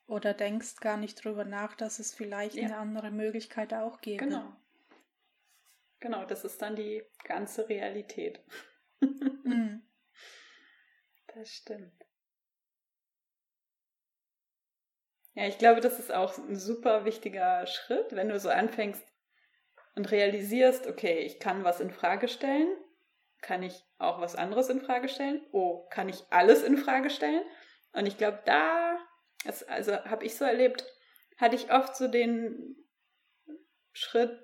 Oder 0.05 0.35
denkst 0.35 0.77
gar 0.81 0.99
nicht 0.99 1.25
drüber 1.25 1.47
nach, 1.47 1.77
dass 1.77 1.99
es 1.99 2.13
vielleicht 2.13 2.57
ja. 2.57 2.65
eine 2.65 2.77
andere 2.77 3.11
Möglichkeit 3.11 3.73
auch 3.73 4.03
gäbe. 4.03 4.23
Genau. 4.23 4.55
Genau, 6.01 6.27
das 6.27 6.45
ist 6.45 6.61
dann 6.61 6.77
die 6.77 7.03
ganze 7.25 7.67
Realität. 7.71 8.45
Mhm. 9.01 9.83
Das 11.35 11.49
stimmt. 11.49 12.05
Ja, 15.33 15.47
ich 15.47 15.57
glaube, 15.57 15.81
das 15.81 15.99
ist 15.99 16.13
auch 16.13 16.37
ein 16.37 16.57
super 16.57 17.07
wichtiger 17.07 17.67
Schritt, 17.67 18.13
wenn 18.13 18.29
du 18.29 18.39
so 18.39 18.51
anfängst, 18.51 19.03
und 19.95 20.11
realisierst, 20.11 20.87
okay, 20.87 21.19
ich 21.21 21.39
kann 21.39 21.65
was 21.65 21.81
in 21.81 21.91
Frage 21.91 22.29
stellen, 22.29 22.69
kann 23.43 23.63
ich 23.63 23.85
auch 23.99 24.21
was 24.21 24.37
anderes 24.37 24.69
in 24.69 24.81
Frage 24.81 25.09
stellen? 25.09 25.45
Oh, 25.53 25.87
kann 25.91 26.09
ich 26.09 26.23
alles 26.31 26.63
in 26.63 26.79
Frage 26.79 27.11
stellen? 27.11 27.43
Und 27.93 28.07
ich 28.07 28.17
glaube, 28.17 28.41
da, 28.47 28.99
also 29.67 29.93
habe 30.05 30.25
ich 30.25 30.37
so 30.37 30.45
erlebt, 30.45 30.87
hatte 31.37 31.57
ich 31.57 31.73
oft 31.73 31.97
so 31.97 32.09
den 32.09 32.77
Schritt 33.93 34.39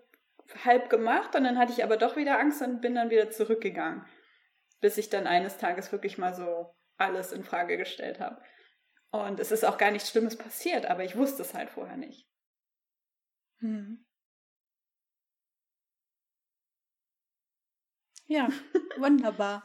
halb 0.65 0.91
gemacht 0.91 1.35
und 1.35 1.45
dann 1.45 1.59
hatte 1.59 1.73
ich 1.73 1.85
aber 1.85 1.97
doch 1.97 2.17
wieder 2.17 2.39
Angst 2.39 2.61
und 2.63 2.81
bin 2.81 2.95
dann 2.95 3.11
wieder 3.11 3.31
zurückgegangen, 3.31 4.05
bis 4.81 4.99
ich 4.99 5.09
dann 5.09 5.27
eines 5.27 5.59
Tages 5.59 5.93
wirklich 5.93 6.19
mal 6.19 6.35
so 6.35 6.75
alles 6.97 7.33
in 7.33 7.45
Frage 7.45 7.77
gestellt 7.77 8.21
habe. 8.21 8.43
Und 9.11 9.41
es 9.41 9.53
ist 9.53 9.65
auch 9.65 9.79
gar 9.79 9.91
nichts 9.91 10.11
Schlimmes 10.11 10.37
passiert, 10.37 10.87
aber 10.87 11.05
ich 11.05 11.17
wusste 11.17 11.43
es 11.43 11.55
halt 11.55 11.71
vorher 11.71 11.97
nicht. 11.97 12.29
Hm. 13.61 14.05
Ja, 18.29 18.49
wunderbar. 18.99 19.65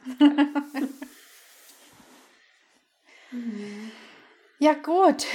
ja, 4.58 4.72
gut. 4.72 5.26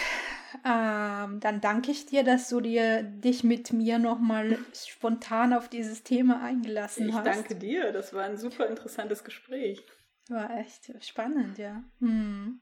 Ähm, 0.65 1.39
dann 1.39 1.61
danke 1.61 1.91
ich 1.91 2.07
dir, 2.07 2.23
dass 2.23 2.49
du 2.49 2.59
dir 2.59 3.03
dich 3.03 3.43
mit 3.43 3.71
mir 3.71 3.99
nochmal 3.99 4.57
spontan 4.73 5.53
auf 5.53 5.69
dieses 5.69 6.03
Thema 6.03 6.41
eingelassen 6.41 7.09
ich 7.09 7.13
hast. 7.13 7.27
Ich 7.27 7.33
danke 7.33 7.55
dir. 7.55 7.91
Das 7.91 8.13
war 8.13 8.23
ein 8.23 8.37
super 8.37 8.67
interessantes 8.67 9.23
Gespräch. 9.23 9.85
War 10.27 10.57
echt 10.57 10.91
spannend, 11.03 11.59
ja. 11.59 11.83
Hm. 11.99 12.61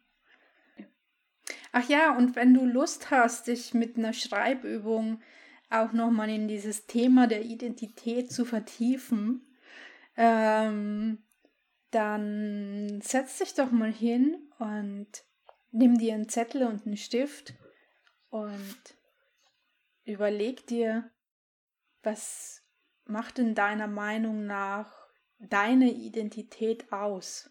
Ach 1.72 1.88
ja, 1.88 2.15
und 2.15 2.36
wenn 2.36 2.53
du 2.53 2.65
Lust 2.65 3.09
hast, 3.09 3.47
dich 3.47 3.74
mit 3.74 3.97
einer 3.97 4.13
Schreibübung 4.13 5.22
auch 5.70 5.93
nochmal 5.93 6.30
in 6.30 6.47
dieses 6.47 6.88
Thema 6.88 7.28
der 7.28 7.43
Identität 7.43 8.32
zu 8.32 8.45
vertiefen, 8.45 9.46
ähm, 10.18 11.24
dann 11.91 12.99
setz 13.01 13.38
dich 13.38 13.53
doch 13.53 13.72
mal 13.72 13.91
hin 13.91 14.51
und 14.59 15.07
nimm 15.72 15.97
dir 15.97 16.15
einen 16.15 16.30
Zettel 16.30 16.63
und 16.63 16.86
einen 16.86 16.97
Stift 16.97 17.53
und 18.30 18.97
überleg 20.03 20.65
dir, 20.68 21.09
was 22.03 22.63
macht 23.05 23.39
in 23.39 23.55
deiner 23.55 23.88
Meinung 23.88 24.45
nach 24.45 24.91
deine 25.39 25.91
Identität 25.91 26.91
aus? 26.91 27.49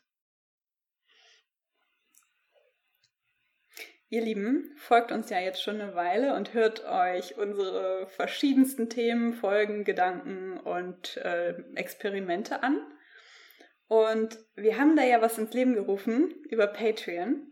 Ihr 4.08 4.22
Lieben, 4.22 4.72
folgt 4.76 5.10
uns 5.10 5.30
ja 5.30 5.40
jetzt 5.40 5.60
schon 5.60 5.80
eine 5.80 5.96
Weile 5.96 6.36
und 6.36 6.54
hört 6.54 6.84
euch 6.84 7.36
unsere 7.38 8.06
verschiedensten 8.06 8.88
Themen, 8.88 9.34
Folgen, 9.34 9.82
Gedanken 9.82 10.58
und 10.58 11.16
äh, 11.16 11.56
Experimente 11.74 12.62
an. 12.62 12.80
Und 13.88 14.38
wir 14.54 14.78
haben 14.78 14.94
da 14.94 15.02
ja 15.02 15.20
was 15.20 15.38
ins 15.38 15.52
Leben 15.52 15.74
gerufen 15.74 16.30
über 16.48 16.68
Patreon. 16.68 17.48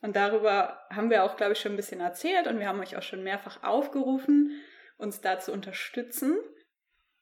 Und 0.00 0.16
darüber 0.16 0.80
haben 0.90 1.10
wir 1.10 1.22
auch, 1.22 1.36
glaube 1.36 1.52
ich, 1.52 1.60
schon 1.60 1.72
ein 1.72 1.76
bisschen 1.76 2.00
erzählt 2.00 2.46
und 2.46 2.58
wir 2.58 2.68
haben 2.68 2.80
euch 2.80 2.96
auch 2.96 3.02
schon 3.02 3.22
mehrfach 3.22 3.62
aufgerufen, 3.62 4.58
uns 4.96 5.20
da 5.20 5.38
zu 5.38 5.52
unterstützen. 5.52 6.38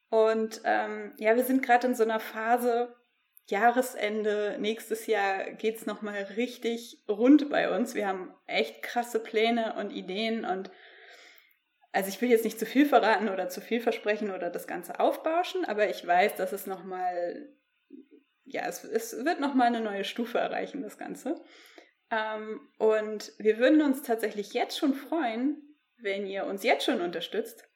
Und 0.09 0.61
ähm, 0.63 1.15
ja, 1.19 1.35
wir 1.35 1.43
sind 1.43 1.65
gerade 1.65 1.89
in 1.89 1.97
so 1.97 2.05
einer 2.05 2.21
Phase, 2.21 2.95
Jahresende, 3.51 4.57
nächstes 4.59 5.07
Jahr 5.07 5.51
geht's 5.53 5.87
nochmal 5.87 6.23
richtig 6.37 7.03
rund 7.09 7.49
bei 7.49 7.75
uns. 7.75 7.95
Wir 7.95 8.07
haben 8.07 8.35
echt 8.47 8.83
krasse 8.83 9.21
Pläne 9.21 9.75
und 9.79 9.91
Ideen 9.91 10.45
und 10.45 10.71
also 11.93 12.11
ich 12.11 12.21
will 12.21 12.29
jetzt 12.29 12.45
nicht 12.45 12.59
zu 12.59 12.67
viel 12.67 12.85
verraten 12.85 13.31
oder 13.31 13.49
zu 13.49 13.63
viel 13.63 13.81
versprechen 13.81 14.31
oder 14.31 14.51
das 14.51 14.67
Ganze 14.67 15.01
aufbauschen, 15.01 15.65
aber 15.65 15.89
ich 15.89 16.07
weiß, 16.07 16.37
dass 16.37 16.53
es 16.53 16.67
nochmal, 16.67 17.49
ja, 18.45 18.67
es, 18.67 18.85
es 18.85 19.25
wird 19.25 19.41
nochmal 19.41 19.69
eine 19.69 19.81
neue 19.81 20.05
Stufe 20.05 20.39
erreichen, 20.39 20.83
das 20.83 20.99
Ganze. 20.99 21.43
Ähm, 22.11 22.61
und 22.79 23.33
wir 23.39 23.59
würden 23.59 23.81
uns 23.81 24.03
tatsächlich 24.03 24.53
jetzt 24.53 24.77
schon 24.77 24.93
freuen, 24.93 25.77
wenn 25.97 26.27
ihr 26.27 26.45
uns 26.45 26.63
jetzt 26.63 26.85
schon 26.85 27.01
unterstützt 27.01 27.69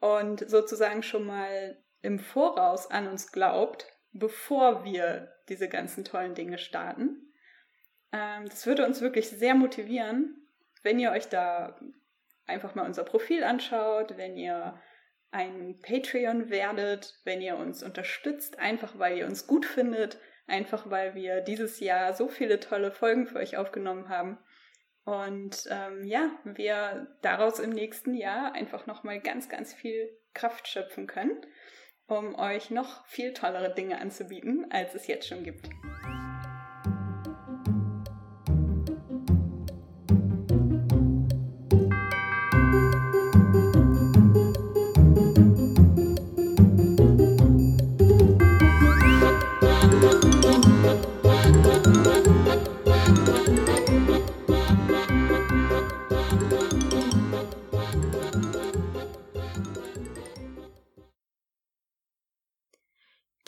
und 0.00 0.48
sozusagen 0.48 1.02
schon 1.02 1.26
mal 1.26 1.82
im 2.00 2.20
Voraus 2.20 2.90
an 2.90 3.08
uns 3.08 3.32
glaubt, 3.32 3.86
bevor 4.12 4.84
wir 4.84 5.34
diese 5.48 5.68
ganzen 5.68 6.04
tollen 6.04 6.34
Dinge 6.34 6.58
starten. 6.58 7.32
Ähm, 8.12 8.48
das 8.48 8.66
würde 8.66 8.86
uns 8.86 9.00
wirklich 9.00 9.28
sehr 9.28 9.54
motivieren, 9.54 10.48
wenn 10.82 10.98
ihr 10.98 11.12
euch 11.12 11.28
da 11.28 11.78
einfach 12.46 12.74
mal 12.74 12.86
unser 12.86 13.04
Profil 13.04 13.44
anschaut, 13.44 14.16
wenn 14.16 14.36
ihr 14.36 14.78
ein 15.30 15.80
Patreon 15.80 16.50
werdet, 16.50 17.18
wenn 17.24 17.40
ihr 17.40 17.56
uns 17.56 17.82
unterstützt, 17.82 18.58
einfach 18.58 18.98
weil 18.98 19.16
ihr 19.16 19.26
uns 19.26 19.46
gut 19.46 19.64
findet, 19.64 20.18
einfach 20.46 20.90
weil 20.90 21.14
wir 21.14 21.40
dieses 21.40 21.80
Jahr 21.80 22.12
so 22.12 22.28
viele 22.28 22.60
tolle 22.60 22.92
Folgen 22.92 23.26
für 23.26 23.38
euch 23.38 23.56
aufgenommen 23.56 24.08
haben. 24.10 24.38
Und 25.04 25.66
ähm, 25.70 26.04
ja, 26.04 26.30
wir 26.44 27.16
daraus 27.22 27.58
im 27.58 27.70
nächsten 27.70 28.14
Jahr 28.14 28.52
einfach 28.52 28.86
nochmal 28.86 29.20
ganz, 29.20 29.48
ganz 29.48 29.72
viel 29.72 30.10
Kraft 30.34 30.68
schöpfen 30.68 31.06
können, 31.06 31.40
um 32.18 32.38
euch 32.38 32.70
noch 32.70 33.04
viel 33.06 33.32
tollere 33.32 33.74
Dinge 33.74 34.00
anzubieten, 34.00 34.66
als 34.70 34.94
es 34.94 35.06
jetzt 35.06 35.28
schon 35.28 35.42
gibt. 35.42 35.68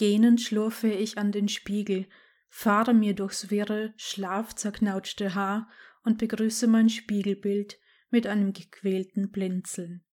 Gähnend 0.05 0.43
schlurfe 0.43 0.89
ich 0.89 1.17
an 1.17 1.33
den 1.33 1.49
Spiegel, 1.49 2.07
fahre 2.51 2.93
mir 2.93 3.15
durchs 3.15 3.51
wirre, 3.51 3.95
schlafzerknautschte 3.97 5.35
Haar 5.35 5.67
und 6.03 6.19
begrüße 6.19 6.67
mein 6.67 6.91
Spiegelbild 6.91 7.79
mit 8.11 8.27
einem 8.27 8.53
gequälten 8.53 9.31
Blinzeln. 9.31 10.05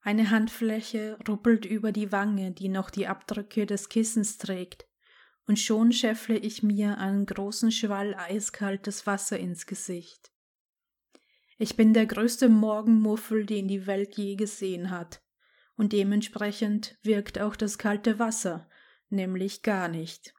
Eine 0.00 0.30
Handfläche 0.30 1.16
ruppelt 1.28 1.64
über 1.64 1.92
die 1.92 2.10
Wange, 2.10 2.50
die 2.50 2.68
noch 2.68 2.90
die 2.90 3.06
Abdrücke 3.06 3.66
des 3.66 3.88
Kissens 3.88 4.36
trägt, 4.36 4.88
und 5.46 5.60
schon 5.60 5.92
scheffle 5.92 6.36
ich 6.36 6.64
mir 6.64 6.98
einen 6.98 7.24
großen 7.24 7.70
Schwall 7.70 8.16
eiskaltes 8.16 9.06
Wasser 9.06 9.38
ins 9.38 9.66
Gesicht. 9.66 10.32
Ich 11.56 11.76
bin 11.76 11.94
der 11.94 12.06
größte 12.06 12.48
Morgenmuffel, 12.48 13.46
den 13.46 13.68
die 13.68 13.86
Welt 13.86 14.16
je 14.16 14.34
gesehen 14.34 14.90
hat, 14.90 15.22
und 15.76 15.92
dementsprechend 15.92 16.98
wirkt 17.04 17.40
auch 17.40 17.54
das 17.54 17.78
kalte 17.78 18.18
Wasser 18.18 18.68
nämlich 19.12 19.62
gar 19.62 19.88
nicht. 19.88 20.34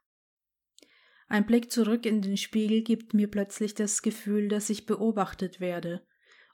Ein 1.28 1.46
Blick 1.46 1.72
zurück 1.72 2.06
in 2.06 2.20
den 2.20 2.36
Spiegel 2.36 2.82
gibt 2.82 3.14
mir 3.14 3.30
plötzlich 3.30 3.74
das 3.74 4.02
Gefühl, 4.02 4.48
dass 4.48 4.70
ich 4.70 4.86
beobachtet 4.86 5.58
werde, 5.60 6.06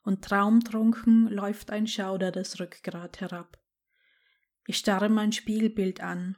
und 0.03 0.25
traumtrunken 0.25 1.29
läuft 1.29 1.71
ein 1.71 1.87
Schauder 1.87 2.31
das 2.31 2.61
Rückgrat 2.61 3.21
herab. 3.21 3.61
Ich 4.67 4.79
starre 4.79 5.09
mein 5.09 5.33
Spiegelbild 5.33 6.01
an 6.01 6.37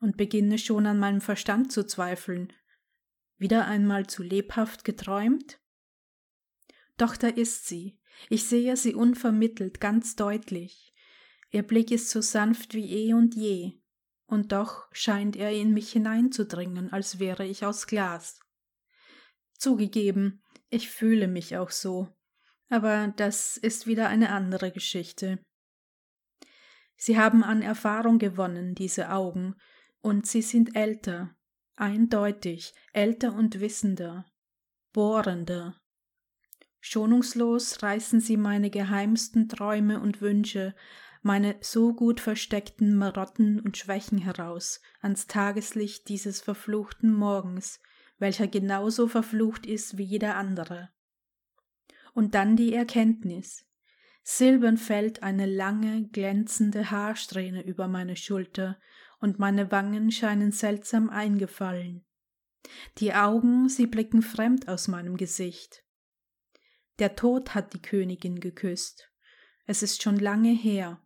und 0.00 0.16
beginne 0.16 0.58
schon 0.58 0.86
an 0.86 0.98
meinem 0.98 1.20
Verstand 1.20 1.72
zu 1.72 1.86
zweifeln. 1.86 2.52
Wieder 3.38 3.66
einmal 3.66 4.06
zu 4.06 4.22
lebhaft 4.22 4.84
geträumt? 4.84 5.58
Doch 6.96 7.16
da 7.16 7.28
ist 7.28 7.66
sie. 7.66 7.98
Ich 8.28 8.44
sehe 8.44 8.76
sie 8.76 8.94
unvermittelt, 8.94 9.80
ganz 9.80 10.14
deutlich. 10.14 10.92
Ihr 11.50 11.62
Blick 11.62 11.90
ist 11.90 12.10
so 12.10 12.20
sanft 12.20 12.74
wie 12.74 13.08
eh 13.08 13.14
und 13.14 13.34
je, 13.34 13.79
und 14.30 14.52
doch 14.52 14.86
scheint 14.92 15.34
er 15.34 15.50
in 15.50 15.74
mich 15.74 15.92
hineinzudringen, 15.92 16.92
als 16.92 17.18
wäre 17.18 17.44
ich 17.44 17.64
aus 17.66 17.86
Glas. 17.86 18.40
Zugegeben, 19.58 20.42
ich 20.68 20.88
fühle 20.88 21.26
mich 21.26 21.56
auch 21.56 21.70
so, 21.70 22.08
aber 22.68 23.12
das 23.16 23.56
ist 23.56 23.86
wieder 23.86 24.08
eine 24.08 24.30
andere 24.30 24.70
Geschichte. 24.70 25.40
Sie 26.96 27.18
haben 27.18 27.42
an 27.42 27.60
Erfahrung 27.60 28.18
gewonnen, 28.18 28.74
diese 28.74 29.10
Augen, 29.10 29.56
und 30.00 30.26
sie 30.26 30.42
sind 30.42 30.76
älter, 30.76 31.34
eindeutig, 31.74 32.72
älter 32.92 33.34
und 33.34 33.58
wissender, 33.58 34.26
bohrender. 34.92 35.80
Schonungslos 36.78 37.82
reißen 37.82 38.20
sie 38.20 38.36
meine 38.36 38.70
geheimsten 38.70 39.48
Träume 39.48 40.00
und 40.00 40.20
Wünsche 40.20 40.74
meine 41.22 41.56
so 41.60 41.92
gut 41.94 42.20
versteckten 42.20 42.96
Marotten 42.96 43.60
und 43.60 43.76
Schwächen 43.76 44.18
heraus 44.18 44.80
ans 45.00 45.26
Tageslicht 45.26 46.08
dieses 46.08 46.40
verfluchten 46.40 47.12
Morgens, 47.12 47.80
welcher 48.18 48.46
genauso 48.46 49.06
verflucht 49.06 49.66
ist 49.66 49.98
wie 49.98 50.04
jeder 50.04 50.36
andere. 50.36 50.90
Und 52.14 52.34
dann 52.34 52.56
die 52.56 52.74
Erkenntnis. 52.74 53.66
Silbern 54.22 54.76
fällt 54.76 55.22
eine 55.22 55.46
lange, 55.46 56.08
glänzende 56.08 56.90
Haarsträhne 56.90 57.64
über 57.64 57.88
meine 57.88 58.16
Schulter, 58.16 58.78
und 59.20 59.38
meine 59.38 59.70
Wangen 59.70 60.10
scheinen 60.10 60.50
seltsam 60.50 61.10
eingefallen. 61.10 62.04
Die 62.98 63.14
Augen, 63.14 63.68
sie 63.68 63.86
blicken 63.86 64.22
fremd 64.22 64.68
aus 64.68 64.88
meinem 64.88 65.16
Gesicht. 65.16 65.84
Der 66.98 67.16
Tod 67.16 67.54
hat 67.54 67.72
die 67.74 67.82
Königin 67.82 68.40
geküsst. 68.40 69.10
Es 69.66 69.82
ist 69.82 70.02
schon 70.02 70.18
lange 70.18 70.52
her, 70.52 71.02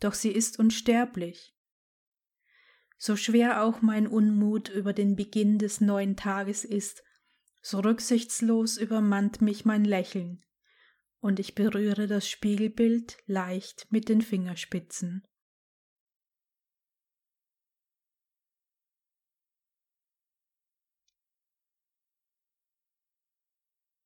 doch 0.00 0.14
sie 0.14 0.32
ist 0.32 0.58
unsterblich. 0.58 1.54
So 2.96 3.16
schwer 3.16 3.62
auch 3.62 3.82
mein 3.82 4.06
Unmut 4.06 4.68
über 4.68 4.92
den 4.92 5.16
Beginn 5.16 5.58
des 5.58 5.80
neuen 5.80 6.16
Tages 6.16 6.64
ist, 6.64 7.02
so 7.60 7.80
rücksichtslos 7.80 8.76
übermannt 8.76 9.40
mich 9.40 9.64
mein 9.64 9.84
Lächeln, 9.84 10.44
und 11.20 11.40
ich 11.40 11.54
berühre 11.54 12.06
das 12.06 12.28
Spiegelbild 12.28 13.18
leicht 13.26 13.86
mit 13.90 14.08
den 14.08 14.22
Fingerspitzen. 14.22 15.26